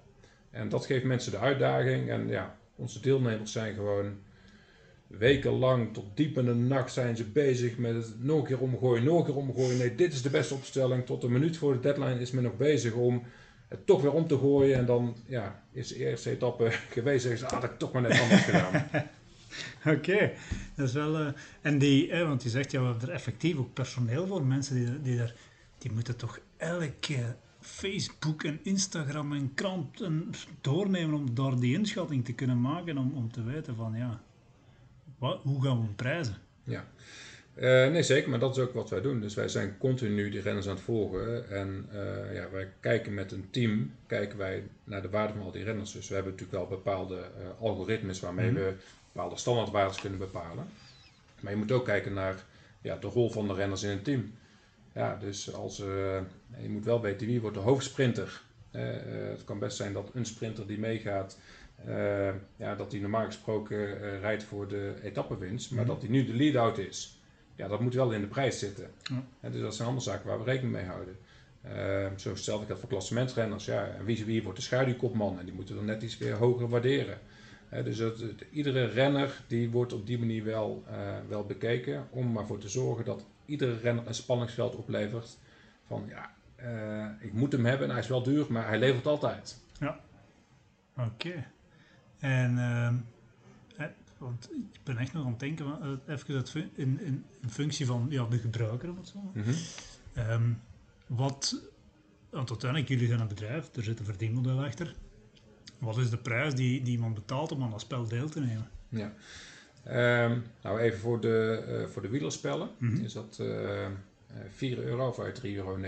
En 0.51 0.69
dat 0.69 0.85
geeft 0.85 1.03
mensen 1.03 1.31
de 1.31 1.37
uitdaging. 1.37 2.09
En 2.09 2.27
ja, 2.27 2.55
onze 2.75 3.01
deelnemers 3.01 3.51
zijn 3.51 3.73
gewoon 3.73 4.17
wekenlang 5.07 5.93
tot 5.93 6.05
diep 6.13 6.37
in 6.37 6.45
de 6.45 6.53
nacht 6.53 6.93
zijn 6.93 7.17
ze 7.17 7.23
bezig 7.23 7.77
met 7.77 7.95
het 7.95 8.23
nog 8.23 8.39
een 8.39 8.45
keer 8.45 8.59
omgooien, 8.59 9.03
nog 9.03 9.19
een 9.19 9.25
keer 9.25 9.35
omgooien. 9.35 9.77
Nee, 9.77 9.95
dit 9.95 10.13
is 10.13 10.21
de 10.21 10.29
beste 10.29 10.53
opstelling. 10.53 11.05
Tot 11.05 11.23
een 11.23 11.31
minuut 11.31 11.57
voor 11.57 11.73
de 11.73 11.79
deadline 11.79 12.19
is 12.19 12.31
men 12.31 12.43
nog 12.43 12.57
bezig 12.57 12.93
om 12.93 13.23
het 13.67 13.85
toch 13.85 14.01
weer 14.01 14.13
om 14.13 14.27
te 14.27 14.37
gooien. 14.37 14.77
En 14.77 14.85
dan 14.85 15.15
ja, 15.25 15.63
is 15.71 15.87
de 15.87 15.95
eerste 15.95 16.29
etappe 16.29 16.71
geweest 16.95 17.25
en 17.25 17.37
ze, 17.37 17.45
ah, 17.45 17.51
dat 17.51 17.61
heb 17.61 17.71
ik 17.71 17.77
toch 17.77 17.91
maar 17.91 18.01
net 18.01 18.19
anders 18.21 18.41
gedaan. 18.41 18.87
Oké, 19.85 19.89
okay. 19.89 20.33
dat 20.75 20.87
is 20.87 20.93
wel. 20.93 21.21
Uh, 21.21 21.27
en 21.61 21.77
die, 21.77 22.11
eh, 22.11 22.27
want 22.27 22.43
je 22.43 22.49
zegt 22.49 22.71
ja, 22.71 22.79
we 22.79 22.87
hebben 22.87 23.07
er 23.07 23.13
effectief 23.13 23.57
ook 23.57 23.73
personeel 23.73 24.27
voor. 24.27 24.45
Mensen 24.45 24.75
die, 24.75 25.01
die 25.01 25.17
daar, 25.17 25.33
die 25.77 25.91
moeten 25.91 26.15
toch 26.15 26.39
elke 26.57 27.35
Facebook 27.61 28.43
en 28.43 28.59
Instagram 28.63 29.33
en 29.33 29.53
krant 29.53 30.01
en 30.01 30.29
doornemen 30.61 31.15
om 31.15 31.35
daar 31.35 31.59
die 31.59 31.77
inschatting 31.77 32.25
te 32.25 32.33
kunnen 32.33 32.61
maken. 32.61 32.97
Om, 32.97 33.13
om 33.13 33.31
te 33.31 33.43
weten 33.43 33.75
van 33.75 33.93
ja, 33.95 34.21
wat, 35.17 35.39
hoe 35.43 35.63
gaan 35.63 35.77
we 35.77 35.83
hem 35.83 35.95
prijzen? 35.95 36.35
Ja. 36.63 36.87
Uh, 37.55 37.91
nee, 37.91 38.03
zeker, 38.03 38.29
maar 38.29 38.39
dat 38.39 38.57
is 38.57 38.63
ook 38.63 38.73
wat 38.73 38.89
wij 38.89 39.01
doen. 39.01 39.21
Dus 39.21 39.35
wij 39.35 39.47
zijn 39.47 39.77
continu 39.77 40.29
die 40.29 40.41
renners 40.41 40.67
aan 40.67 40.75
het 40.75 40.83
volgen. 40.83 41.49
En 41.49 41.85
uh, 41.93 42.33
ja, 42.35 42.49
wij 42.51 42.71
kijken 42.79 43.13
met 43.13 43.31
een 43.31 43.47
team 43.49 43.91
kijken 44.07 44.37
wij 44.37 44.63
naar 44.83 45.01
de 45.01 45.09
waarde 45.09 45.33
van 45.33 45.41
al 45.41 45.51
die 45.51 45.63
renners. 45.63 45.91
Dus 45.91 46.07
we 46.07 46.13
hebben 46.13 46.31
natuurlijk 46.31 46.59
wel 46.59 46.77
bepaalde 46.77 47.15
uh, 47.15 47.61
algoritmes 47.61 48.19
waarmee 48.19 48.49
mm 48.49 48.55
-hmm. 48.55 48.65
we 48.65 48.73
bepaalde 49.19 49.41
standaardwaardes 49.41 50.01
kunnen 50.01 50.19
bepalen. 50.19 50.67
Maar 51.39 51.51
je 51.51 51.57
moet 51.57 51.71
ook 51.71 51.85
kijken 51.85 52.13
naar 52.13 52.35
ja, 52.81 52.95
de 52.95 53.07
rol 53.07 53.31
van 53.31 53.47
de 53.47 53.53
renners 53.53 53.83
in 53.83 53.89
een 53.89 54.01
team. 54.01 54.33
Ja, 54.93 55.15
dus 55.15 55.53
als, 55.53 55.79
uh, 55.79 55.88
je 56.61 56.69
moet 56.69 56.85
wel 56.85 57.01
weten 57.01 57.27
wie 57.27 57.41
wordt 57.41 57.55
de 57.55 57.61
hoofdsprinter. 57.63 58.41
Uh, 58.71 58.81
het 59.29 59.43
kan 59.43 59.59
best 59.59 59.77
zijn 59.77 59.93
dat 59.93 60.09
een 60.13 60.25
sprinter 60.25 60.67
die 60.67 60.79
meegaat, 60.79 61.38
ja, 62.55 62.75
dat 62.75 62.91
die 62.91 63.01
normaal 63.01 63.25
gesproken 63.25 64.19
rijdt 64.19 64.43
voor 64.43 64.67
de 64.67 64.93
etappenwinst, 65.03 65.71
maar 65.71 65.83
mm. 65.83 65.89
dat 65.89 66.01
die 66.01 66.09
nu 66.09 66.25
de 66.25 66.33
lead-out 66.33 66.77
is. 66.77 67.19
Ja, 67.55 67.67
dat 67.67 67.79
moet 67.79 67.93
wel 67.93 68.11
in 68.11 68.21
de 68.21 68.27
prijs 68.27 68.59
zitten. 68.59 68.91
Dus 69.41 69.61
dat 69.61 69.75
zijn 69.75 69.88
allemaal 69.88 70.05
zaken 70.05 70.27
waar 70.27 70.38
we 70.38 70.43
rekening 70.43 70.73
mee 70.73 70.85
houden. 70.85 71.17
zo 72.19 72.35
stel 72.35 72.61
ik 72.61 72.67
dat 72.67 72.79
voor 72.79 72.89
klassementsrenners. 72.89 73.65
Ja, 73.65 73.88
en 73.88 74.05
wie, 74.05 74.25
wie 74.25 74.43
wordt 74.43 74.57
de 74.57 74.63
schaduwkopman? 74.63 75.39
En 75.39 75.45
die 75.45 75.53
moeten 75.53 75.75
dan 75.75 75.85
net 75.85 76.01
iets 76.01 76.17
weer 76.17 76.33
hoger 76.33 76.69
waarderen. 76.69 77.17
Dus 77.69 77.97
het- 77.97 78.45
iedere 78.51 78.85
renner 78.85 79.41
die 79.47 79.69
wordt 79.69 79.93
op 79.93 80.05
die 80.07 80.19
manier 80.19 80.43
wel, 80.43 80.83
eh, 80.88 81.17
wel 81.27 81.45
bekeken 81.45 82.07
om 82.09 82.38
ervoor 82.38 82.57
te 82.59 82.69
zorgen 82.69 83.05
dat 83.05 83.25
iedere 83.45 83.77
renner 83.77 84.07
een 84.07 84.13
spanningsveld 84.13 84.75
oplevert 84.75 85.38
van 85.88 86.03
ja, 86.07 86.31
eh, 86.55 87.25
ik 87.25 87.33
moet 87.33 87.51
hem 87.51 87.65
hebben 87.65 87.85
en 87.88 87.91
hij 87.93 88.01
is 88.03 88.07
wel 88.09 88.23
duur, 88.23 88.45
maar 88.49 88.67
hij 88.67 88.79
levert 88.79 89.05
altijd. 89.05 89.61
Oké. 90.97 91.45
En, 92.19 92.57
ehm, 92.57 92.95
want 94.17 94.49
ik 94.51 94.79
ben 94.83 94.97
echt 94.97 95.13
nog 95.13 95.23
aan 95.25 95.29
het 95.31 95.39
denken, 95.39 95.65
van, 95.65 95.99
eh, 96.05 96.13
even 96.15 96.69
in, 96.75 96.99
in, 96.99 97.25
in 97.41 97.49
functie 97.49 97.85
van 97.85 98.05
ja, 98.09 98.25
de 98.25 98.38
gebruiker, 98.38 98.89
het 98.97 99.07
zo 99.07 99.19
maar. 99.33 99.43
Ehm, 100.13 100.51
wat, 101.07 101.61
want 102.29 102.49
uiteindelijk, 102.49 102.89
jullie 102.89 103.07
zijn 103.07 103.19
een 103.19 103.27
bedrijf, 103.27 103.75
er 103.75 103.83
zit 103.83 103.99
een 103.99 104.05
verdienmodel 104.05 104.63
achter. 104.65 104.95
Wat 105.79 105.98
is 105.98 106.09
de 106.09 106.17
prijs 106.17 106.55
die, 106.55 106.81
die 106.81 106.91
iemand 106.93 107.13
betaalt 107.13 107.51
om 107.51 107.63
aan 107.63 107.71
dat 107.71 107.81
spel 107.81 108.07
deel 108.07 108.29
te 108.29 108.39
nemen? 108.39 108.69
Ja. 108.89 109.13
Ehm, 109.83 110.38
nou, 110.62 110.79
even 110.79 111.00
voor 111.00 111.19
de, 111.21 111.63
eh, 111.67 111.86
voor 111.91 112.01
de 112.01 112.09
wielerspellen 112.09 112.69
Mhm. 112.77 113.03
is 113.03 113.13
dat 113.13 113.38
eh, 113.39 113.86
eh, 113.86 113.91
4 114.53 114.77
euro 114.83 115.07
of 115.07 115.15
3,99 115.33 115.43
euro 115.51 115.79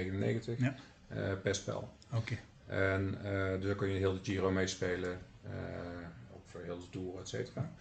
Ja. 0.58 0.76
eh, 1.08 1.32
per 1.44 1.56
spel. 1.56 1.90
Oké. 2.14 2.38
En 2.66 3.18
eh, 3.24 3.52
dus 3.60 3.66
dan 3.68 3.76
kun 3.76 3.90
je 3.90 3.98
heel 3.98 4.14
de 4.14 4.20
Giro 4.24 4.52
meespelen, 4.52 5.20
eh 5.44 5.52
of 6.32 6.62
heel 6.64 6.80
de 6.80 6.90
Tour, 6.90 7.20
et 7.20 7.28
cetera. 7.28 7.72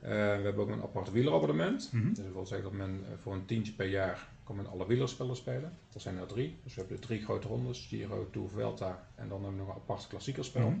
Eh, 0.00 0.08
we 0.10 0.14
hebben 0.42 0.56
ook 0.58 0.68
een 0.70 0.82
apart 0.82 1.10
wielerabonnement. 1.12 1.88
Mhm. 1.92 2.08
Dus 2.08 2.16
dat 2.24 2.32
wil 2.32 2.46
zeggen 2.46 2.68
dat 2.68 2.78
men 2.78 3.00
eh, 3.06 3.12
voor 3.22 3.34
een 3.34 3.46
tientje 3.46 3.72
per 3.72 3.86
jaar 3.88 4.28
kan 4.44 4.56
men 4.56 4.66
alle 4.70 4.86
wielerspellen 4.86 5.36
spelen. 5.36 5.72
Dat 5.92 6.02
zijn 6.02 6.18
er 6.18 6.26
drie. 6.26 6.56
Dus 6.64 6.74
we 6.74 6.80
hebben 6.80 7.00
de 7.00 7.06
drie 7.06 7.22
grote 7.22 7.46
rondes, 7.48 7.86
Giro, 7.88 8.28
Tour, 8.32 8.48
Vuelta 8.48 9.06
en 9.14 9.28
dan 9.28 9.42
hebben 9.42 9.58
we 9.60 9.64
nog 9.64 9.74
een 9.74 9.80
apart 9.82 10.06
klassiekerspel 10.06 10.68
Mhm. 10.70 10.78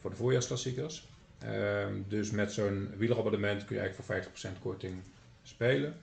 Voor 0.00 0.10
de 0.10 0.16
voorjaarsklassiekers. 0.16 1.08
Ehm, 1.38 1.94
dus 2.08 2.30
met 2.30 2.52
zo'n 2.52 2.90
wielerabonnement 2.96 3.64
kun 3.64 3.76
je 3.76 3.82
eigenlijk 3.82 4.30
voor 4.32 4.48
50% 4.54 4.58
korting 4.60 4.94
spelen. 5.42 5.94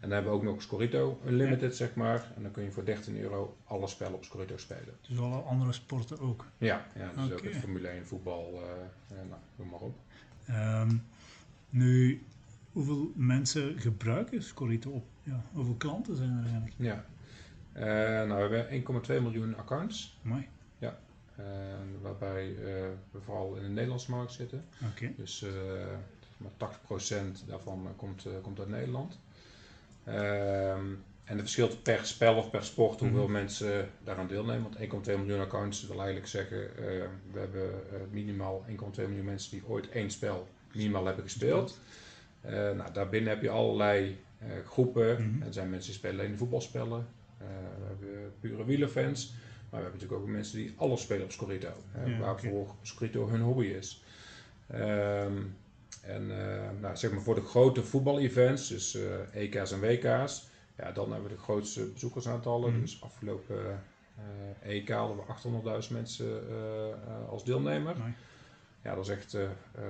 En 0.00 0.08
dan 0.08 0.10
hebben 0.10 0.30
we 0.32 0.38
ook 0.38 0.44
nog 0.44 0.62
Scorito 0.62 1.20
Unlimited, 1.26 1.76
zeg 1.76 1.94
maar. 1.94 2.32
En 2.36 2.42
dan 2.42 2.50
kun 2.50 2.62
je 2.62 2.70
voor 2.70 2.84
13 2.84 3.20
euro 3.20 3.56
alle 3.64 3.86
spellen 3.86 4.14
op 4.14 4.24
Scorito 4.24 4.56
spelen. 4.56 4.94
Dus 5.08 5.18
alle 5.18 5.36
andere 5.40 5.72
sporten 5.72 6.18
ook. 6.20 6.46
Ja, 6.58 6.86
ja 6.94 7.22
dus 7.22 7.32
ook 7.32 7.42
het 7.44 7.56
Formule 7.56 7.88
1, 7.88 8.06
voetbal, 8.06 8.62
eh, 9.08 9.16
nou, 9.28 9.40
noem 9.56 9.68
maar 9.68 9.80
op. 9.80 9.96
Ehm, 10.46 10.96
nu, 11.70 12.22
hoeveel 12.72 13.12
mensen 13.14 13.78
gebruiken 13.80 14.42
Scorito 14.42 14.90
op? 14.90 15.04
Ja, 15.22 15.42
hoeveel 15.52 15.74
klanten 15.74 16.16
zijn 16.16 16.38
er 16.38 16.42
eigenlijk? 16.42 16.74
Ja. 16.76 17.04
Eh, 17.72 18.28
nou, 18.28 18.48
we 18.50 18.56
hebben 18.56 18.70
1,2 18.70 19.20
miljoen 19.22 19.56
accounts. 19.56 20.18
Mooi. 20.22 20.48
eh, 20.78 20.88
waarbij 22.02 22.48
eh, 22.48 22.64
we 23.10 23.20
vooral 23.20 23.54
in 23.56 23.62
de 23.62 23.68
Nederlandse 23.68 24.10
markt 24.10 24.32
zitten. 24.32 24.64
Dus 25.16 25.42
eh, 25.42 25.50
maar 26.36 26.50
80% 26.52 27.44
daarvan 27.46 27.84
eh, 27.86 27.90
komt, 27.96 28.24
eh, 28.26 28.32
komt 28.42 28.58
uit 28.58 28.68
Nederland. 28.68 29.18
Ehm, 30.04 30.86
en 31.24 31.34
het 31.36 31.40
verschilt 31.40 31.82
per 31.82 32.06
spel 32.06 32.36
of 32.36 32.50
per 32.50 32.64
sport 32.64 33.00
hoeveel 33.00 33.22
Mhm. 33.22 33.32
mensen 33.32 33.88
daaraan 34.04 34.26
deelnemen. 34.26 34.62
Want 34.62 34.76
1,2 34.78 35.18
miljoen 35.18 35.40
accounts 35.40 35.86
wil 35.86 35.96
eigenlijk 35.96 36.26
zeggen, 36.26 36.76
eh, 36.76 36.84
we 37.32 37.38
hebben 37.38 37.70
eh, 37.92 38.00
minimaal 38.10 38.64
1,2 38.68 39.06
miljoen 39.08 39.24
mensen 39.24 39.50
die 39.50 39.62
ooit 39.66 39.88
één 39.88 40.10
spel 40.10 40.48
minimaal 40.74 41.04
hebben 41.06 41.24
gespeeld. 41.24 41.78
Eh, 42.40 42.52
nou, 42.52 42.92
daarbinnen 42.92 43.30
heb 43.30 43.42
je 43.42 43.50
allerlei 43.50 44.20
eh, 44.38 44.48
groepen. 44.66 45.22
Mhm. 45.32 45.42
Er 45.46 45.52
zijn 45.52 45.70
mensen 45.70 45.90
die 45.90 45.98
spelen 45.98 46.18
alleen 46.18 46.30
de 46.32 46.38
voetbalspellen. 46.38 47.06
Eh, 47.38 47.46
we 47.78 47.84
hebben 47.86 48.32
pure 48.40 48.64
wielerfans. 48.64 49.34
Maar 49.70 49.80
we 49.80 49.86
hebben 49.86 50.00
natuurlijk 50.00 50.20
ook 50.30 50.36
mensen 50.36 50.58
die 50.58 50.74
alles 50.76 51.02
spelen 51.02 51.24
op 51.24 51.32
Scorito. 51.32 51.72
hè, 51.90 52.04
Ja, 52.04 52.18
waarvoor 52.18 52.74
Scorito 52.82 53.28
hun 53.28 53.40
hobby 53.40 53.66
is. 53.66 54.02
Ehm, 54.66 55.36
en 56.02 56.30
eh, 56.40 56.68
nou, 56.80 56.96
zeg 56.96 57.10
maar 57.10 57.20
voor 57.22 57.34
de 57.34 57.40
grote 57.40 57.82
voetbal-events, 57.84 58.68
dus 58.68 58.94
eh, 58.94 59.42
EK's 59.42 59.72
en 59.72 59.80
WK's, 59.80 60.48
ja, 60.76 60.92
dan 60.92 61.12
hebben 61.12 61.30
we 61.30 61.36
de 61.36 61.42
grootste 61.42 61.84
bezoekersaantallen. 61.84 62.70
Mhm. 62.70 62.80
Dus 62.80 63.02
afgelopen 63.02 63.82
eh, 64.62 64.74
EK 64.74 64.88
hadden 64.88 65.16
we 65.16 65.22
800.000 65.82 65.92
mensen 65.92 66.42
als 67.28 67.44
deelnemer. 67.44 67.96
Ja, 68.82 68.94
dat 68.94 69.04
is 69.04 69.10
echt 69.10 69.36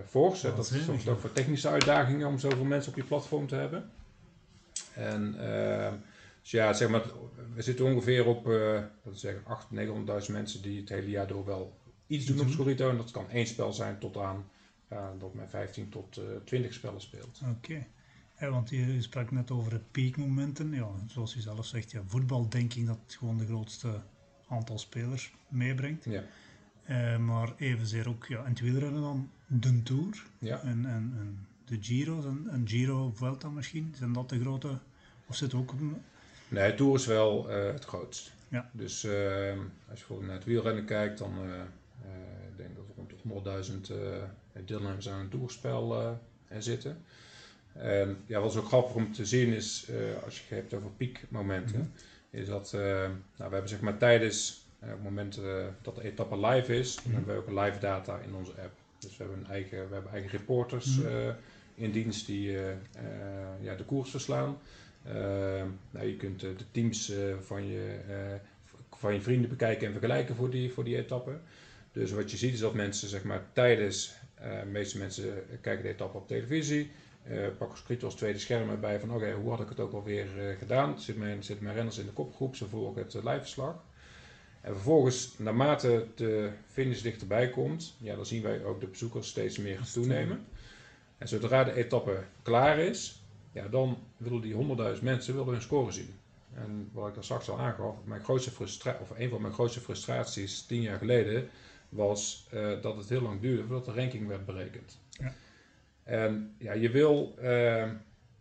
fors. 0.07 0.43
hè. 0.43 0.55
Dat 0.55 0.71
is 0.71 0.85
soms 0.85 1.09
ook 1.09 1.21
voor 1.21 1.33
technische 1.33 1.69
uitdagingen 1.69 2.27
om 2.27 2.39
zoveel 2.39 2.65
mensen 2.65 2.93
op 2.93 2.97
je 2.99 3.05
platform 3.05 3.47
te 3.47 3.55
hebben. 3.55 3.91
En 4.95 5.35
dus 6.51 6.61
ja, 6.61 6.73
zeg 6.73 6.89
maar, 6.89 7.03
we 7.55 7.63
zitten 7.63 7.85
ongeveer 7.85 8.27
op 8.27 8.47
uh, 8.47 8.83
zeggen 9.13 9.43
800.000, 10.23 10.27
900.000 10.27 10.33
mensen 10.33 10.63
die 10.63 10.81
het 10.81 10.89
hele 10.89 11.11
jaar 11.11 11.27
door 11.27 11.45
wel 11.45 11.79
iets 12.07 12.27
doen 12.27 12.39
op 12.39 12.43
doen. 12.43 12.53
Scorito. 12.53 12.91
En 12.91 12.97
dat 12.97 13.11
kan 13.11 13.31
één 13.31 13.47
spel 13.47 13.73
zijn 13.73 13.99
tot 13.99 14.17
aan 14.17 14.45
ja, 14.91 15.15
dat 15.19 15.35
men 15.35 15.51
15 15.51 15.89
tot 15.89 16.17
eh 16.17 16.25
20 16.45 16.75
spellen 16.75 17.01
speelt. 17.01 17.41
Oké. 17.57 17.87
Ja, 18.41 18.51
want 18.51 18.71
je, 18.71 19.03
sprak 19.03 19.31
net 19.31 19.51
over 19.51 19.71
de 19.71 19.81
piekmomenten. 19.91 20.73
Ja, 20.73 20.89
zoals 21.07 21.35
je 21.35 21.41
zelf 21.41 21.67
zegt, 21.67 21.91
ja, 21.91 22.03
voetbal 22.07 22.49
denk 22.49 22.75
ik 22.75 22.87
dat 22.87 22.99
het 23.07 23.15
gewoon 23.15 23.39
de 23.39 23.47
grootste 23.47 24.01
aantal 24.49 24.79
spelers 24.79 25.35
meebrengt. 25.49 26.05
Ja, 26.05 26.23
Eh, 26.85 27.19
maar 27.19 27.53
evenzeer 27.57 28.09
ook 28.09 28.27
ja, 28.27 28.39
in 28.45 28.51
het 28.51 28.61
wielrennen 28.61 29.01
dan 29.01 29.31
de 29.47 29.83
Tour 29.83 30.27
ja. 30.39 30.61
en, 30.61 30.87
en, 30.87 31.15
en 31.19 31.47
de 31.65 31.79
Giro's 31.81 32.25
en, 32.25 32.47
en 32.51 32.69
Giro 32.69 33.13
Vuelta 33.15 33.49
misschien. 33.49 33.95
Zijn 33.97 34.13
dat 34.13 34.29
de 34.29 34.41
grote... 34.41 34.79
Of 35.27 35.37
zit 35.37 35.55
ook... 35.55 35.73
een- 35.73 36.03
Nee, 36.49 36.75
Tour 36.75 36.95
is 36.95 37.07
wel 37.07 37.51
eh, 37.51 37.73
het 37.73 37.85
grootst. 37.85 38.33
Ja. 38.49 38.71
Dus 38.73 39.05
ehm, 39.05 39.59
als 39.59 39.99
je 40.01 40.07
bijvoorbeeld 40.07 40.27
naar 40.29 40.37
het 40.37 40.45
wielrennen 40.47 40.85
kijkt, 40.85 41.19
dan 41.19 41.33
eh, 41.39 41.55
eh, 41.55 41.61
ik 42.51 42.57
denk 42.57 42.77
dat 42.77 42.85
er 42.89 42.95
rond 42.97 43.11
de 43.11 43.17
100.000 43.91 43.91
eh, 43.91 43.97
deelnemers 44.65 45.09
aan 45.09 45.21
een 45.21 45.29
toerspel 45.29 46.17
zitten. 46.59 47.03
En 47.73 48.17
ja, 48.27 48.41
wat 48.41 48.51
is 48.51 48.57
ook 48.59 48.67
grappig 48.67 48.95
om 48.95 49.13
te 49.13 49.27
zien 49.27 49.53
is, 49.53 49.91
als 50.25 50.37
je 50.39 50.43
het 50.49 50.55
hebt 50.61 50.75
over 50.75 50.91
piekmomenten, 50.91 51.79
Mhm. 51.79 52.41
is 52.43 52.47
dat 52.47 52.73
nou, 52.73 53.11
we 53.37 53.43
hebben 53.43 53.69
zeg 53.69 53.81
maar 53.81 53.99
tijdens 53.99 54.67
op 54.83 54.89
het 54.89 55.03
moment 55.03 55.41
dat 55.83 55.95
de 55.95 56.03
etappe 56.03 56.47
live 56.47 56.77
is, 56.79 56.95
dan 56.95 57.05
Mhm. 57.07 57.15
hebben 57.15 57.35
we 57.35 57.41
ook 57.41 57.65
live 57.65 57.79
data 57.79 58.19
in 58.19 58.35
onze 58.35 58.51
app. 58.53 58.73
Dus 58.99 59.17
we 59.17 59.25
hebben, 59.25 59.45
een 59.45 59.51
eigen, 59.51 59.89
we 59.89 59.95
hebben 59.95 60.13
eigen 60.13 60.31
reporters 60.31 60.99
Mhm. 60.99 61.33
in 61.75 61.91
dienst 61.91 62.27
die 62.27 62.51
ja, 63.61 63.75
de 63.77 63.85
koers 63.87 64.11
verslaan. 64.11 64.57
Eh, 65.09 65.65
nou, 65.91 66.07
je 66.07 66.17
kunt 66.17 66.43
eh, 66.43 66.51
de 66.57 66.65
teams 66.71 67.11
eh, 67.11 67.19
van, 67.41 67.67
je, 67.67 67.99
eh, 68.09 68.35
van 68.91 69.15
je 69.15 69.21
vrienden 69.21 69.51
bekijken 69.51 69.87
en 69.87 69.93
vergelijken 69.93 70.35
voor 70.35 70.51
die, 70.51 70.73
voor 70.73 70.85
die 70.85 70.97
etappe. 70.97 71.39
Dus 71.93 72.11
wat 72.11 72.31
je 72.31 72.37
ziet 72.37 72.53
is 72.53 72.61
dat 72.61 72.75
mensen 72.75 73.09
zeg 73.09 73.25
maar, 73.25 73.43
tijdens, 73.53 74.15
de 74.41 74.71
meeste 74.71 74.99
mensen 74.99 75.45
kijken 75.61 75.83
de 75.83 75.89
etappe 75.89 76.17
op 76.17 76.29
televisie, 76.29 76.91
eh 77.25 77.47
pakken 77.59 77.79
script 77.79 78.05
als 78.05 78.15
tweede 78.15 78.39
scherm 78.39 78.71
erbij 78.71 79.01
van 79.01 79.15
oké, 79.15 79.33
hoe 79.33 79.51
had 79.51 79.61
ik 79.61 79.69
het 79.69 79.81
ook 79.81 79.93
alweer 79.93 80.27
gedaan? 80.59 81.01
Zit 81.01 81.17
mijn, 81.17 81.43
zitten 81.43 81.65
mijn 81.65 81.77
renners 81.77 81.99
in 81.99 82.07
de 82.07 82.13
kopgroep, 82.13 82.57
ze 82.57 82.67
volgen 82.69 83.03
het 83.03 83.15
uh, 83.15 83.25
liveverslag. 83.25 83.83
En 84.61 84.73
vervolgens, 84.73 85.35
naarmate 85.39 86.07
de 86.15 86.51
finish 86.67 87.01
dichterbij 87.01 87.51
komt, 87.51 87.95
ja, 87.99 88.15
dan 88.17 88.27
zien 88.27 88.43
wij 88.43 88.65
ook 88.65 88.81
de 88.81 88.87
bezoekers 88.87 89.29
steeds 89.29 89.59
meer 89.59 89.81
toenemen. 89.93 90.47
En 91.19 91.29
zodra 91.29 91.65
de 91.65 91.73
etappe 91.73 92.23
klaar 92.43 92.79
is, 92.79 93.18
ja, 93.53 93.69
dan 93.69 93.99
willen 94.17 94.41
die 94.41 94.55
100.000 94.97 95.03
mensen 95.03 95.35
willen 95.35 95.53
hun 95.53 95.63
score 95.63 95.93
zien. 95.93 96.15
En 96.55 96.89
wat 96.93 97.09
ik 97.09 97.15
daar 97.15 97.25
straks 97.25 97.51
al 97.51 97.59
aangaf, 97.59 97.95
mijn 98.05 98.21
grootste 98.21 98.51
frustra- 98.51 98.99
of 99.01 99.11
een 99.19 99.29
van 99.29 99.41
mijn 99.43 99.55
grootste 99.55 99.81
frustraties 99.81 100.63
tien 100.63 100.83
jaar 100.83 100.99
geleden 100.99 101.49
was 101.89 102.47
eh, 102.51 102.83
dat 102.83 102.97
het 102.97 103.09
heel 103.09 103.23
lang 103.23 103.41
duurde 103.41 103.63
voordat 103.65 103.85
de 103.85 103.93
ranking 103.93 104.27
werd 104.27 104.47
berekend. 104.47 104.99
Ja. 105.11 105.33
En 106.03 106.55
ja, 106.59 106.73
je 106.73 106.91
wil, 106.91 107.35
eh, 107.39 107.91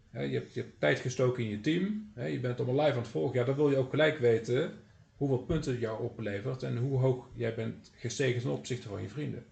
hè, 0.09 0.21
je, 0.21 0.33
hebt, 0.33 0.53
je 0.53 0.61
hebt 0.61 0.79
tijd 0.79 0.99
gestoken 0.99 1.43
in 1.43 1.49
je 1.49 1.59
team, 1.59 2.11
hè, 2.13 2.25
je 2.25 2.39
bent 2.39 2.59
allemaal 2.59 2.85
live 2.85 2.97
aan 2.97 3.01
het 3.01 3.11
volgen, 3.11 3.39
ja, 3.39 3.45
dan 3.45 3.55
wil 3.55 3.69
je 3.69 3.77
ook 3.77 3.89
gelijk 3.89 4.17
weten 4.17 4.71
hoeveel 5.17 5.37
punten 5.37 5.71
het 5.71 5.81
jou 5.81 6.03
oplevert 6.03 6.63
en 6.63 6.77
hoe 6.77 6.99
hoog 6.99 7.27
jij 7.33 7.55
bent 7.55 7.91
gestegen 7.95 8.41
ten 8.41 8.51
opzichte 8.51 8.87
van 8.87 9.01
je 9.01 9.09
vrienden. 9.09 9.45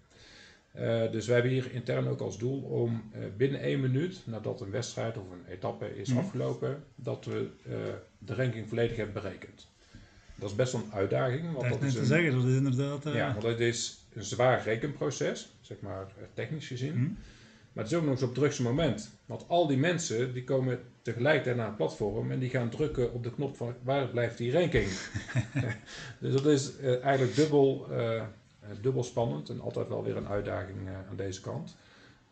Uh, 0.80 1.10
dus 1.12 1.26
wij 1.26 1.34
hebben 1.34 1.52
hier 1.52 1.72
intern 1.72 2.08
ook 2.08 2.20
als 2.20 2.38
doel 2.38 2.60
om 2.60 3.10
uh, 3.14 3.20
binnen 3.36 3.60
één 3.60 3.80
minuut 3.80 4.20
nadat 4.24 4.60
een 4.60 4.70
wedstrijd 4.70 5.16
of 5.16 5.24
een 5.30 5.52
etappe 5.52 5.96
is 5.96 6.08
Mhm. 6.08 6.18
afgelopen, 6.18 6.84
dat 6.94 7.24
we 7.24 7.48
uh, 7.68 7.74
de 8.18 8.34
ranking 8.34 8.68
volledig 8.68 8.96
hebben 8.96 9.22
berekend. 9.22 9.68
Dat 10.34 10.50
is 10.50 10.56
best 10.56 10.72
wel 10.72 10.82
een 10.82 10.92
uitdaging. 10.92 11.42
Want 11.52 11.60
Dat 11.70 11.80
dat 11.80 11.82
is 11.88 11.94
te 11.94 12.04
zeggen, 12.04 12.32
dat 12.34 12.44
is 12.44 12.56
inderdaad... 12.56 13.06
eh, 13.06 13.14
ja, 13.14 13.32
want 13.32 13.42
het 13.46 13.60
is 13.60 14.06
een 14.14 14.24
zwaar 14.24 14.62
rekenproces, 14.64 15.56
zeg 15.60 15.80
maar 15.80 16.00
eh, 16.02 16.24
technisch 16.34 16.66
gezien. 16.66 16.92
hm? 16.92 17.08
Maar 17.72 17.84
het 17.84 17.92
is 17.92 17.98
ook 17.98 18.04
nog 18.04 18.12
eens 18.12 18.22
op 18.22 18.28
het 18.28 18.38
drukste 18.38 18.62
moment. 18.62 19.10
Want 19.26 19.44
al 19.48 19.66
die 19.66 19.76
mensen 19.78 20.32
die 20.32 20.44
komen 20.44 20.78
tegelijkertijd 21.02 21.56
naar 21.56 21.66
het 21.66 21.76
platform 21.76 22.30
en 22.30 22.38
die 22.38 22.50
gaan 22.50 22.70
drukken 22.70 23.12
op 23.12 23.22
de 23.22 23.30
knop 23.32 23.56
van 23.56 23.74
waar 23.82 24.08
blijft 24.08 24.38
die 24.38 24.52
ranking. 24.52 24.88
dus 26.20 26.32
dat 26.32 26.46
is 26.46 26.72
eigenlijk 27.02 27.34
dubbel, 27.36 27.86
dubbel 28.80 29.04
spannend 29.04 29.48
en 29.48 29.60
altijd 29.60 29.88
wel 29.88 30.02
weer 30.02 30.16
een 30.16 30.28
uitdaging 30.28 30.78
uh, 30.78 31.08
aan 31.08 31.16
deze 31.16 31.40
kant. 31.40 31.76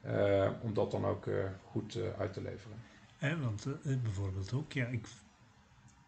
Uh, 0.06 0.50
om 0.62 0.74
dat 0.74 0.90
dan 0.90 1.04
ook 1.04 1.28
goed 1.64 1.98
uit 2.18 2.32
te 2.32 2.42
leveren. 2.42 2.76
Hè, 3.18 3.40
want 3.40 3.66
eh, 3.66 3.96
bijvoorbeeld 4.02 4.52
ook, 4.52 4.72
ja, 4.72 4.86
ik, 4.86 5.08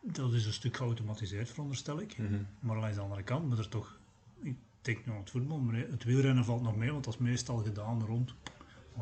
dat 0.01 0.33
is 0.33 0.47
een 0.47 0.53
stuk 0.53 0.77
geautomatiseerd 0.77 1.51
veronderstel 1.51 2.01
ik. 2.01 2.19
Mm 2.19 2.27
-hmm. 2.27 2.47
Maar 2.61 2.77
langs 2.77 2.97
de 2.97 3.03
andere 3.03 3.23
kant 3.23 3.49
moet 3.49 3.59
er 3.59 3.69
toch, 3.69 3.99
ik 4.43 4.57
denk 4.81 5.07
nu 5.07 5.13
aan 5.13 5.19
het 5.19 5.31
voetbal, 5.31 5.59
maar 5.59 5.75
het 5.75 6.05
wielrennen 6.05 6.45
valt 6.45 6.63
nog 6.63 6.77
mee, 6.77 6.93
want 6.93 7.05
dat 7.05 7.15
is 7.15 7.21
meestal 7.21 7.57
gedaan 7.57 8.05
rond 8.07 8.35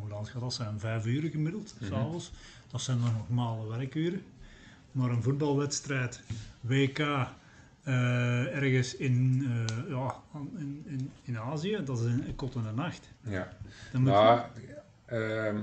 hoe 0.01 0.09
laat 0.09 0.29
gaat 0.29 0.41
dat 0.41 0.55
zijn? 0.55 0.81
Vijf 0.81 1.07
uur 1.07 1.31
gemiddeld, 1.31 1.75
Mhm. 1.79 1.91
s'avonds. 1.91 2.33
Dat 2.71 2.81
zijn 2.81 3.01
dan 3.01 3.15
normale 3.29 3.69
werkuren. 3.69 4.23
Maar 4.93 5.11
een 5.11 5.23
voetbalwedstrijd, 5.23 6.23
WK, 6.61 6.99
eh, 7.85 8.57
ergens 8.57 8.97
in, 8.97 9.43
eh, 9.69 9.89
ja, 9.89 10.15
in, 10.57 10.83
in, 10.87 11.11
in 11.23 11.39
Azië, 11.39 11.81
dat 11.85 11.99
is 11.99 12.05
een 12.05 12.37
kot 12.37 12.55
in 12.55 12.63
de 12.63 12.71
nacht. 12.73 13.09
Ja. 13.21 13.49
Dan 13.93 14.01
moet 14.01 14.11
Nou, 14.11 14.41
ehm, 15.07 15.61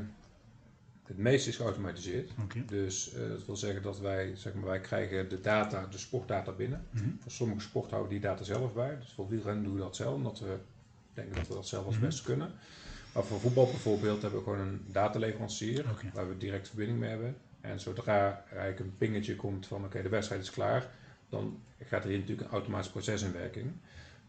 het 1.05 1.17
meeste 1.17 1.49
is 1.49 1.55
geautomatiseerd. 1.55 2.31
Dus 2.65 3.13
eh, 3.13 3.27
dat 3.29 3.45
wil 3.45 3.55
zeggen 3.55 3.81
dat 3.81 3.99
wij, 3.99 4.31
zeg 4.35 4.53
maar, 4.53 4.65
wij 4.65 4.79
krijgen 4.79 5.29
de 5.29 5.41
data, 5.41 5.85
de 5.91 5.97
sportdata 5.97 6.51
binnen. 6.51 6.85
Mhm. 6.91 7.05
Voor 7.19 7.31
sommige 7.31 7.61
sporten 7.61 7.91
houden 7.91 8.11
die 8.11 8.21
data 8.21 8.43
zelf 8.43 8.73
bij. 8.73 8.97
Dus 8.99 9.13
voor 9.15 9.29
wielrennen 9.29 9.63
doen 9.63 9.73
we 9.73 9.79
dat 9.79 9.95
zelf, 9.95 10.15
omdat 10.15 10.39
we 10.39 10.57
denken 11.13 11.35
dat 11.35 11.47
we 11.47 11.53
dat 11.53 11.67
zelf 11.67 11.85
als 11.85 11.95
Mhm. 11.95 12.05
beste 12.05 12.23
kunnen. 12.23 12.51
Maar 13.13 13.23
voor 13.23 13.39
voetbal 13.39 13.65
bijvoorbeeld 13.65 14.21
hebben 14.21 14.39
we 14.39 14.45
gewoon 14.45 14.67
een 14.67 14.85
dataleverancier 14.87 15.85
waar 16.13 16.27
we 16.29 16.37
direct 16.37 16.67
verbinding 16.67 16.99
mee 16.99 17.09
hebben. 17.09 17.35
En 17.61 17.79
zodra 17.79 18.43
eigenlijk 18.49 18.79
een 18.79 18.97
pingetje 18.97 19.35
komt 19.35 19.67
van 19.67 19.85
oké, 19.85 20.01
de 20.01 20.09
wedstrijd 20.09 20.41
is 20.41 20.49
klaar, 20.51 20.89
dan 21.31 21.59
gaat 21.83 22.03
er 22.03 22.09
hier 22.09 22.19
natuurlijk 22.19 22.47
een 22.47 22.53
automatisch 22.53 22.91
proces 22.91 23.21
in 23.21 23.31
werking. 23.31 23.71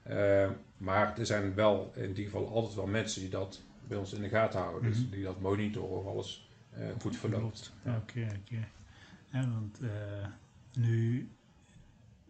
Eh, 0.02 0.50
maar 0.76 1.18
er 1.18 1.26
zijn 1.26 1.54
wel 1.54 1.92
in 1.96 2.08
ieder 2.08 2.24
geval 2.24 2.48
altijd 2.48 2.74
wel 2.74 2.86
mensen 2.86 3.20
die 3.20 3.30
dat 3.30 3.62
bij 3.88 3.96
ons 3.98 4.12
in 4.12 4.22
de 4.22 4.28
gaten 4.28 4.60
houden. 4.60 4.90
Dus 4.90 5.00
Mhm. 5.00 5.10
die 5.10 5.22
dat 5.24 5.40
monitoren 5.40 5.96
of 5.98 6.06
alles 6.06 6.50
eh, 6.70 6.86
goed 7.00 7.16
verloopt. 7.16 7.72
Ja, 7.84 7.96
Oké, 7.96 8.26
oké. 8.40 8.68
Ja, 9.32 9.48
want 9.52 9.78
eh, 9.80 10.26
nu, 10.78 11.28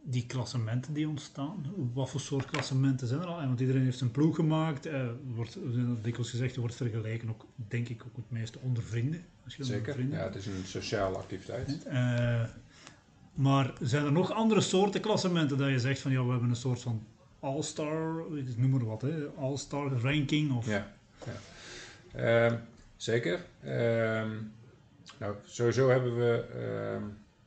die 0.02 0.26
klassementen 0.26 0.92
die 0.94 1.08
ontstaan, 1.08 1.66
wat 1.92 2.10
voor 2.10 2.20
soort 2.20 2.44
klassementen 2.46 3.06
zijn 3.06 3.20
er 3.20 3.26
al? 3.26 3.36
Want 3.36 3.60
iedereen 3.60 3.82
heeft 3.82 4.00
een 4.00 4.10
ploeg 4.10 4.36
gemaakt, 4.36 4.86
eh, 4.86 5.08
wordt, 5.34 5.58
dikwijls 6.02 6.30
gezegd, 6.30 6.56
wordt 6.56 6.74
vergeleken 6.74 7.28
ook, 7.28 7.46
denk 7.68 7.88
ik, 7.88 8.02
ook 8.06 8.16
het 8.16 8.30
meeste 8.30 8.58
onder 8.58 8.82
vrienden. 8.82 9.24
Als 9.44 9.56
je 9.56 9.62
onder 9.62 9.76
Zeker, 9.76 9.92
vrienden 9.94 10.18
ja, 10.18 10.24
het 10.24 10.34
is 10.34 10.46
een 10.46 10.64
sociale 10.64 11.16
activiteit. 11.16 11.86
Maar 13.32 13.72
zijn 13.80 14.04
er 14.04 14.12
nog 14.12 14.32
andere 14.32 14.60
soorten 14.60 15.00
klassementen 15.00 15.58
dat 15.58 15.68
je 15.68 15.78
zegt 15.78 16.00
van 16.00 16.12
ja, 16.12 16.24
we 16.24 16.30
hebben 16.30 16.48
een 16.48 16.56
soort 16.56 16.80
van 16.80 17.06
all-star, 17.40 18.24
noem 18.56 18.70
maar 18.70 18.84
wat, 18.84 19.02
hè, 19.02 19.26
all-star 19.38 19.92
ranking 19.92 20.56
of 20.56 20.66
Ja, 20.66 20.92
ja. 21.24 22.46
Ehm, 22.46 22.56
zeker. 22.96 23.44
Ehm, 23.62 24.30
nou, 25.18 25.34
sowieso 25.44 25.88
hebben 25.88 26.16
we, 26.16 26.46
ehm, 26.52 27.04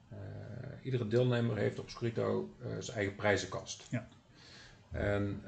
eh, 0.10 0.86
iedere 0.86 1.08
deelnemer 1.08 1.58
heeft 1.58 1.80
op 1.80 1.90
Scrito 1.90 2.50
eh, 2.62 2.68
zijn 2.80 2.98
eigen 2.98 3.16
prijzenkast. 3.16 3.88
Ja. 3.90 4.08
En 4.92 5.42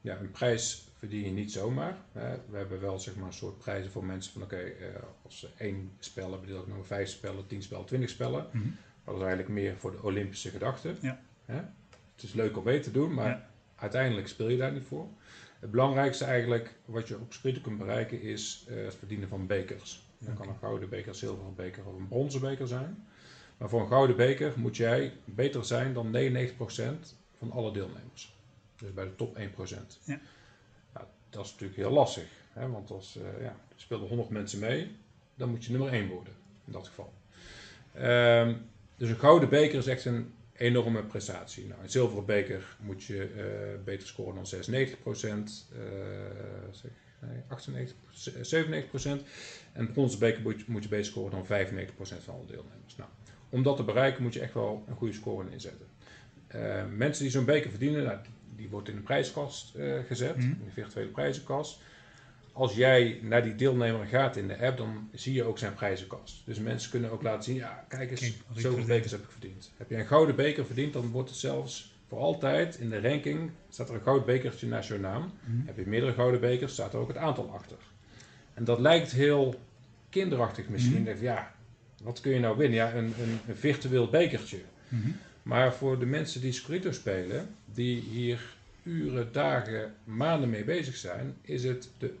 ja, 0.00 0.18
een 0.18 0.30
prijs 0.30 0.90
verdien 1.00 1.24
je 1.24 1.30
niet 1.30 1.52
zomaar. 1.52 1.96
Hè. 2.12 2.36
We 2.50 2.56
hebben 2.56 2.80
wel 2.80 2.98
zeg 2.98 3.16
maar, 3.16 3.26
een 3.26 3.32
soort 3.32 3.58
prijzen 3.58 3.90
voor 3.90 4.04
mensen 4.04 4.32
van 4.32 4.42
oké, 4.42 4.56
eh, 4.56 4.86
als 5.24 5.38
ze 5.38 5.48
één 5.56 5.90
spel 5.98 6.30
hebben, 6.30 6.48
deel 6.48 6.60
ik 6.60 6.66
nog 6.66 6.86
vijf 6.86 7.08
spellen, 7.08 7.46
tien 7.46 7.62
spellen, 7.62 7.86
twintig 7.86 8.10
spellen. 8.10 8.46
Mhm. 8.52 8.68
Dat 9.10 9.18
is 9.20 9.26
eigenlijk 9.26 9.60
meer 9.60 9.76
voor 9.76 9.90
de 9.90 10.02
Olympische 10.02 10.50
gedachte. 10.50 10.94
Ja. 11.00 11.20
Hè? 11.44 11.54
Het 12.14 12.22
is 12.22 12.32
leuk 12.32 12.56
om 12.56 12.64
mee 12.64 12.80
te 12.80 12.90
doen, 12.90 13.14
maar 13.14 13.28
Ja. 13.28 13.48
uiteindelijk 13.76 14.28
speel 14.28 14.48
je 14.48 14.56
daar 14.56 14.72
niet 14.72 14.86
voor. 14.86 15.06
Het 15.60 15.70
belangrijkste 15.70 16.24
eigenlijk 16.24 16.74
wat 16.84 17.08
je 17.08 17.18
op 17.18 17.32
Scrito 17.32 17.60
kunt 17.60 17.78
bereiken 17.78 18.22
is 18.22 18.64
eh, 18.68 18.84
het 18.84 18.94
verdienen 18.94 19.28
van 19.28 19.46
bekers. 19.46 20.02
Dat 20.18 20.34
kan 20.34 20.48
een 20.48 20.56
gouden 20.58 20.88
beker, 20.88 21.08
een 21.08 21.14
zilveren 21.14 21.54
beker 21.54 21.86
of 21.86 21.94
een 21.96 22.08
bronzen 22.08 22.40
beker 22.40 22.68
zijn. 22.68 23.06
Maar 23.56 23.68
voor 23.68 23.80
een 23.80 23.88
gouden 23.88 24.16
beker 24.16 24.52
moet 24.56 24.76
jij 24.76 25.12
beter 25.24 25.64
zijn 25.64 25.92
dan 25.94 26.10
99% 26.10 27.16
van 27.38 27.50
alle 27.52 27.72
deelnemers. 27.72 28.34
Dus 28.76 28.92
bij 28.94 29.04
de 29.04 29.14
top 29.16 29.36
1%. 29.36 29.98
Ja. 30.04 30.20
Nou, 30.92 31.06
dat 31.30 31.44
is 31.44 31.50
natuurlijk 31.50 31.78
heel 31.80 31.90
lastig. 31.90 32.24
Hè? 32.52 32.68
Want 32.70 32.90
als 32.90 33.16
eh 33.16 33.42
ja, 33.42 33.48
er 33.48 33.56
spelen 33.76 34.08
100 34.08 34.28
mensen 34.30 34.58
mee, 34.60 34.96
dan 35.34 35.50
moet 35.50 35.64
je 35.64 35.70
nummer 35.70 35.92
1 35.92 36.08
worden. 36.08 36.32
In 36.66 36.72
dat 36.72 36.86
geval. 36.88 37.12
Ehm, 37.94 38.54
dus 39.00 39.08
een 39.08 39.18
gouden 39.18 39.48
beker 39.48 39.78
is 39.78 39.86
echt 39.86 40.04
een 40.04 40.32
enorme 40.52 41.02
prestatie. 41.02 41.66
Nou, 41.66 41.82
een 41.82 41.90
zilveren 41.90 42.24
beker 42.24 42.76
moet 42.80 43.02
je 43.04 43.22
eh, 43.22 43.84
beter 43.84 44.08
scoren 44.08 44.34
dan 44.34 44.46
96%, 44.46 45.66
eh, 45.72 45.80
zeg, 46.70 46.90
nee, 47.20 47.42
98, 47.48 47.96
97%. 48.42 49.24
En 49.72 49.80
een 49.80 49.92
bronzen 49.92 50.18
beker 50.18 50.42
moet 50.42 50.58
je, 50.60 50.64
moet 50.66 50.82
je 50.82 50.88
beter 50.88 51.04
scoren 51.04 51.30
dan 51.30 51.46
95% 51.46 52.24
van 52.24 52.34
alle 52.34 52.46
deelnemers. 52.46 52.96
Nou, 52.96 53.10
om 53.48 53.62
dat 53.62 53.76
te 53.76 53.82
bereiken 53.84 54.22
moet 54.22 54.34
je 54.34 54.40
echt 54.40 54.54
wel 54.54 54.84
een 54.88 54.96
goede 54.96 55.14
score 55.14 55.50
inzetten. 55.50 55.86
Eh, 56.46 56.82
mensen 56.96 57.22
die 57.22 57.32
zo'n 57.32 57.44
beker 57.44 57.70
verdienen, 57.70 58.04
nou, 58.04 58.18
die, 58.22 58.32
die 58.56 58.68
wordt 58.68 58.88
in 58.88 58.94
de 58.96 59.02
prijskast 59.02 59.74
eh, 59.74 59.98
gezet, 60.06 60.36
Mhm. 60.36 60.46
in 60.46 60.62
de 60.64 60.70
virtuele 60.70 61.10
prijzenkast. 61.10 61.80
Als 62.60 62.74
jij 62.74 63.18
naar 63.22 63.42
die 63.42 63.54
deelnemer 63.54 64.06
gaat 64.06 64.36
in 64.36 64.48
de 64.48 64.58
app, 64.58 64.76
dan 64.76 65.08
zie 65.12 65.34
je 65.34 65.44
ook 65.44 65.58
zijn 65.58 65.74
prijzenkast. 65.74 66.42
Dus 66.44 66.58
mensen 66.58 66.90
kunnen 66.90 67.10
ook 67.10 67.22
laten 67.22 67.42
zien, 67.42 67.54
ja, 67.54 67.84
kijk 67.88 68.10
eens, 68.10 68.20
Kijk, 68.20 68.32
zoveel 68.46 68.60
verdiend. 68.62 68.86
bekers 68.86 69.12
heb 69.12 69.22
ik 69.22 69.30
verdiend. 69.30 69.70
Heb 69.76 69.90
je 69.90 69.96
een 69.96 70.06
gouden 70.06 70.36
beker 70.36 70.66
verdiend, 70.66 70.92
dan 70.92 71.10
wordt 71.10 71.28
het 71.28 71.38
zelfs 71.38 71.94
voor 72.08 72.18
altijd 72.18 72.76
in 72.78 72.90
de 72.90 73.00
ranking, 73.00 73.50
staat 73.68 73.88
er 73.88 73.94
een 73.94 74.00
goud 74.02 74.24
bekertje 74.26 74.66
naast 74.66 74.88
je 74.88 74.98
naam. 74.98 75.32
Mhm. 75.44 75.66
Heb 75.66 75.76
je 75.76 75.86
meerdere 75.86 76.12
gouden 76.12 76.40
bekers, 76.40 76.72
staat 76.72 76.92
er 76.92 76.98
ook 76.98 77.08
het 77.08 77.16
aantal 77.16 77.50
achter. 77.50 77.76
En 78.54 78.64
dat 78.64 78.78
lijkt 78.80 79.12
heel 79.12 79.60
kinderachtig 80.08 80.68
misschien. 80.68 81.04
Denk 81.04 81.16
je, 81.18 81.22
Ja, 81.24 81.54
wat 82.02 82.20
kun 82.20 82.32
je 82.32 82.40
nou 82.40 82.56
winnen? 82.56 82.76
Ja, 82.78 82.94
een, 82.94 83.14
een, 83.20 83.38
een 83.48 83.56
virtueel 83.56 84.08
bekertje. 84.08 84.58
Mhm. 84.88 85.10
Maar 85.42 85.74
voor 85.74 85.98
de 85.98 86.06
mensen 86.06 86.40
die 86.40 86.52
Scorito 86.52 86.92
spelen, 86.92 87.54
die 87.64 88.00
hier 88.00 88.54
uren, 88.82 89.32
dagen, 89.32 89.94
maanden 90.04 90.50
mee 90.50 90.64
bezig 90.64 90.96
zijn, 90.96 91.36
is 91.42 91.64
het 91.64 91.90
de 91.98 92.14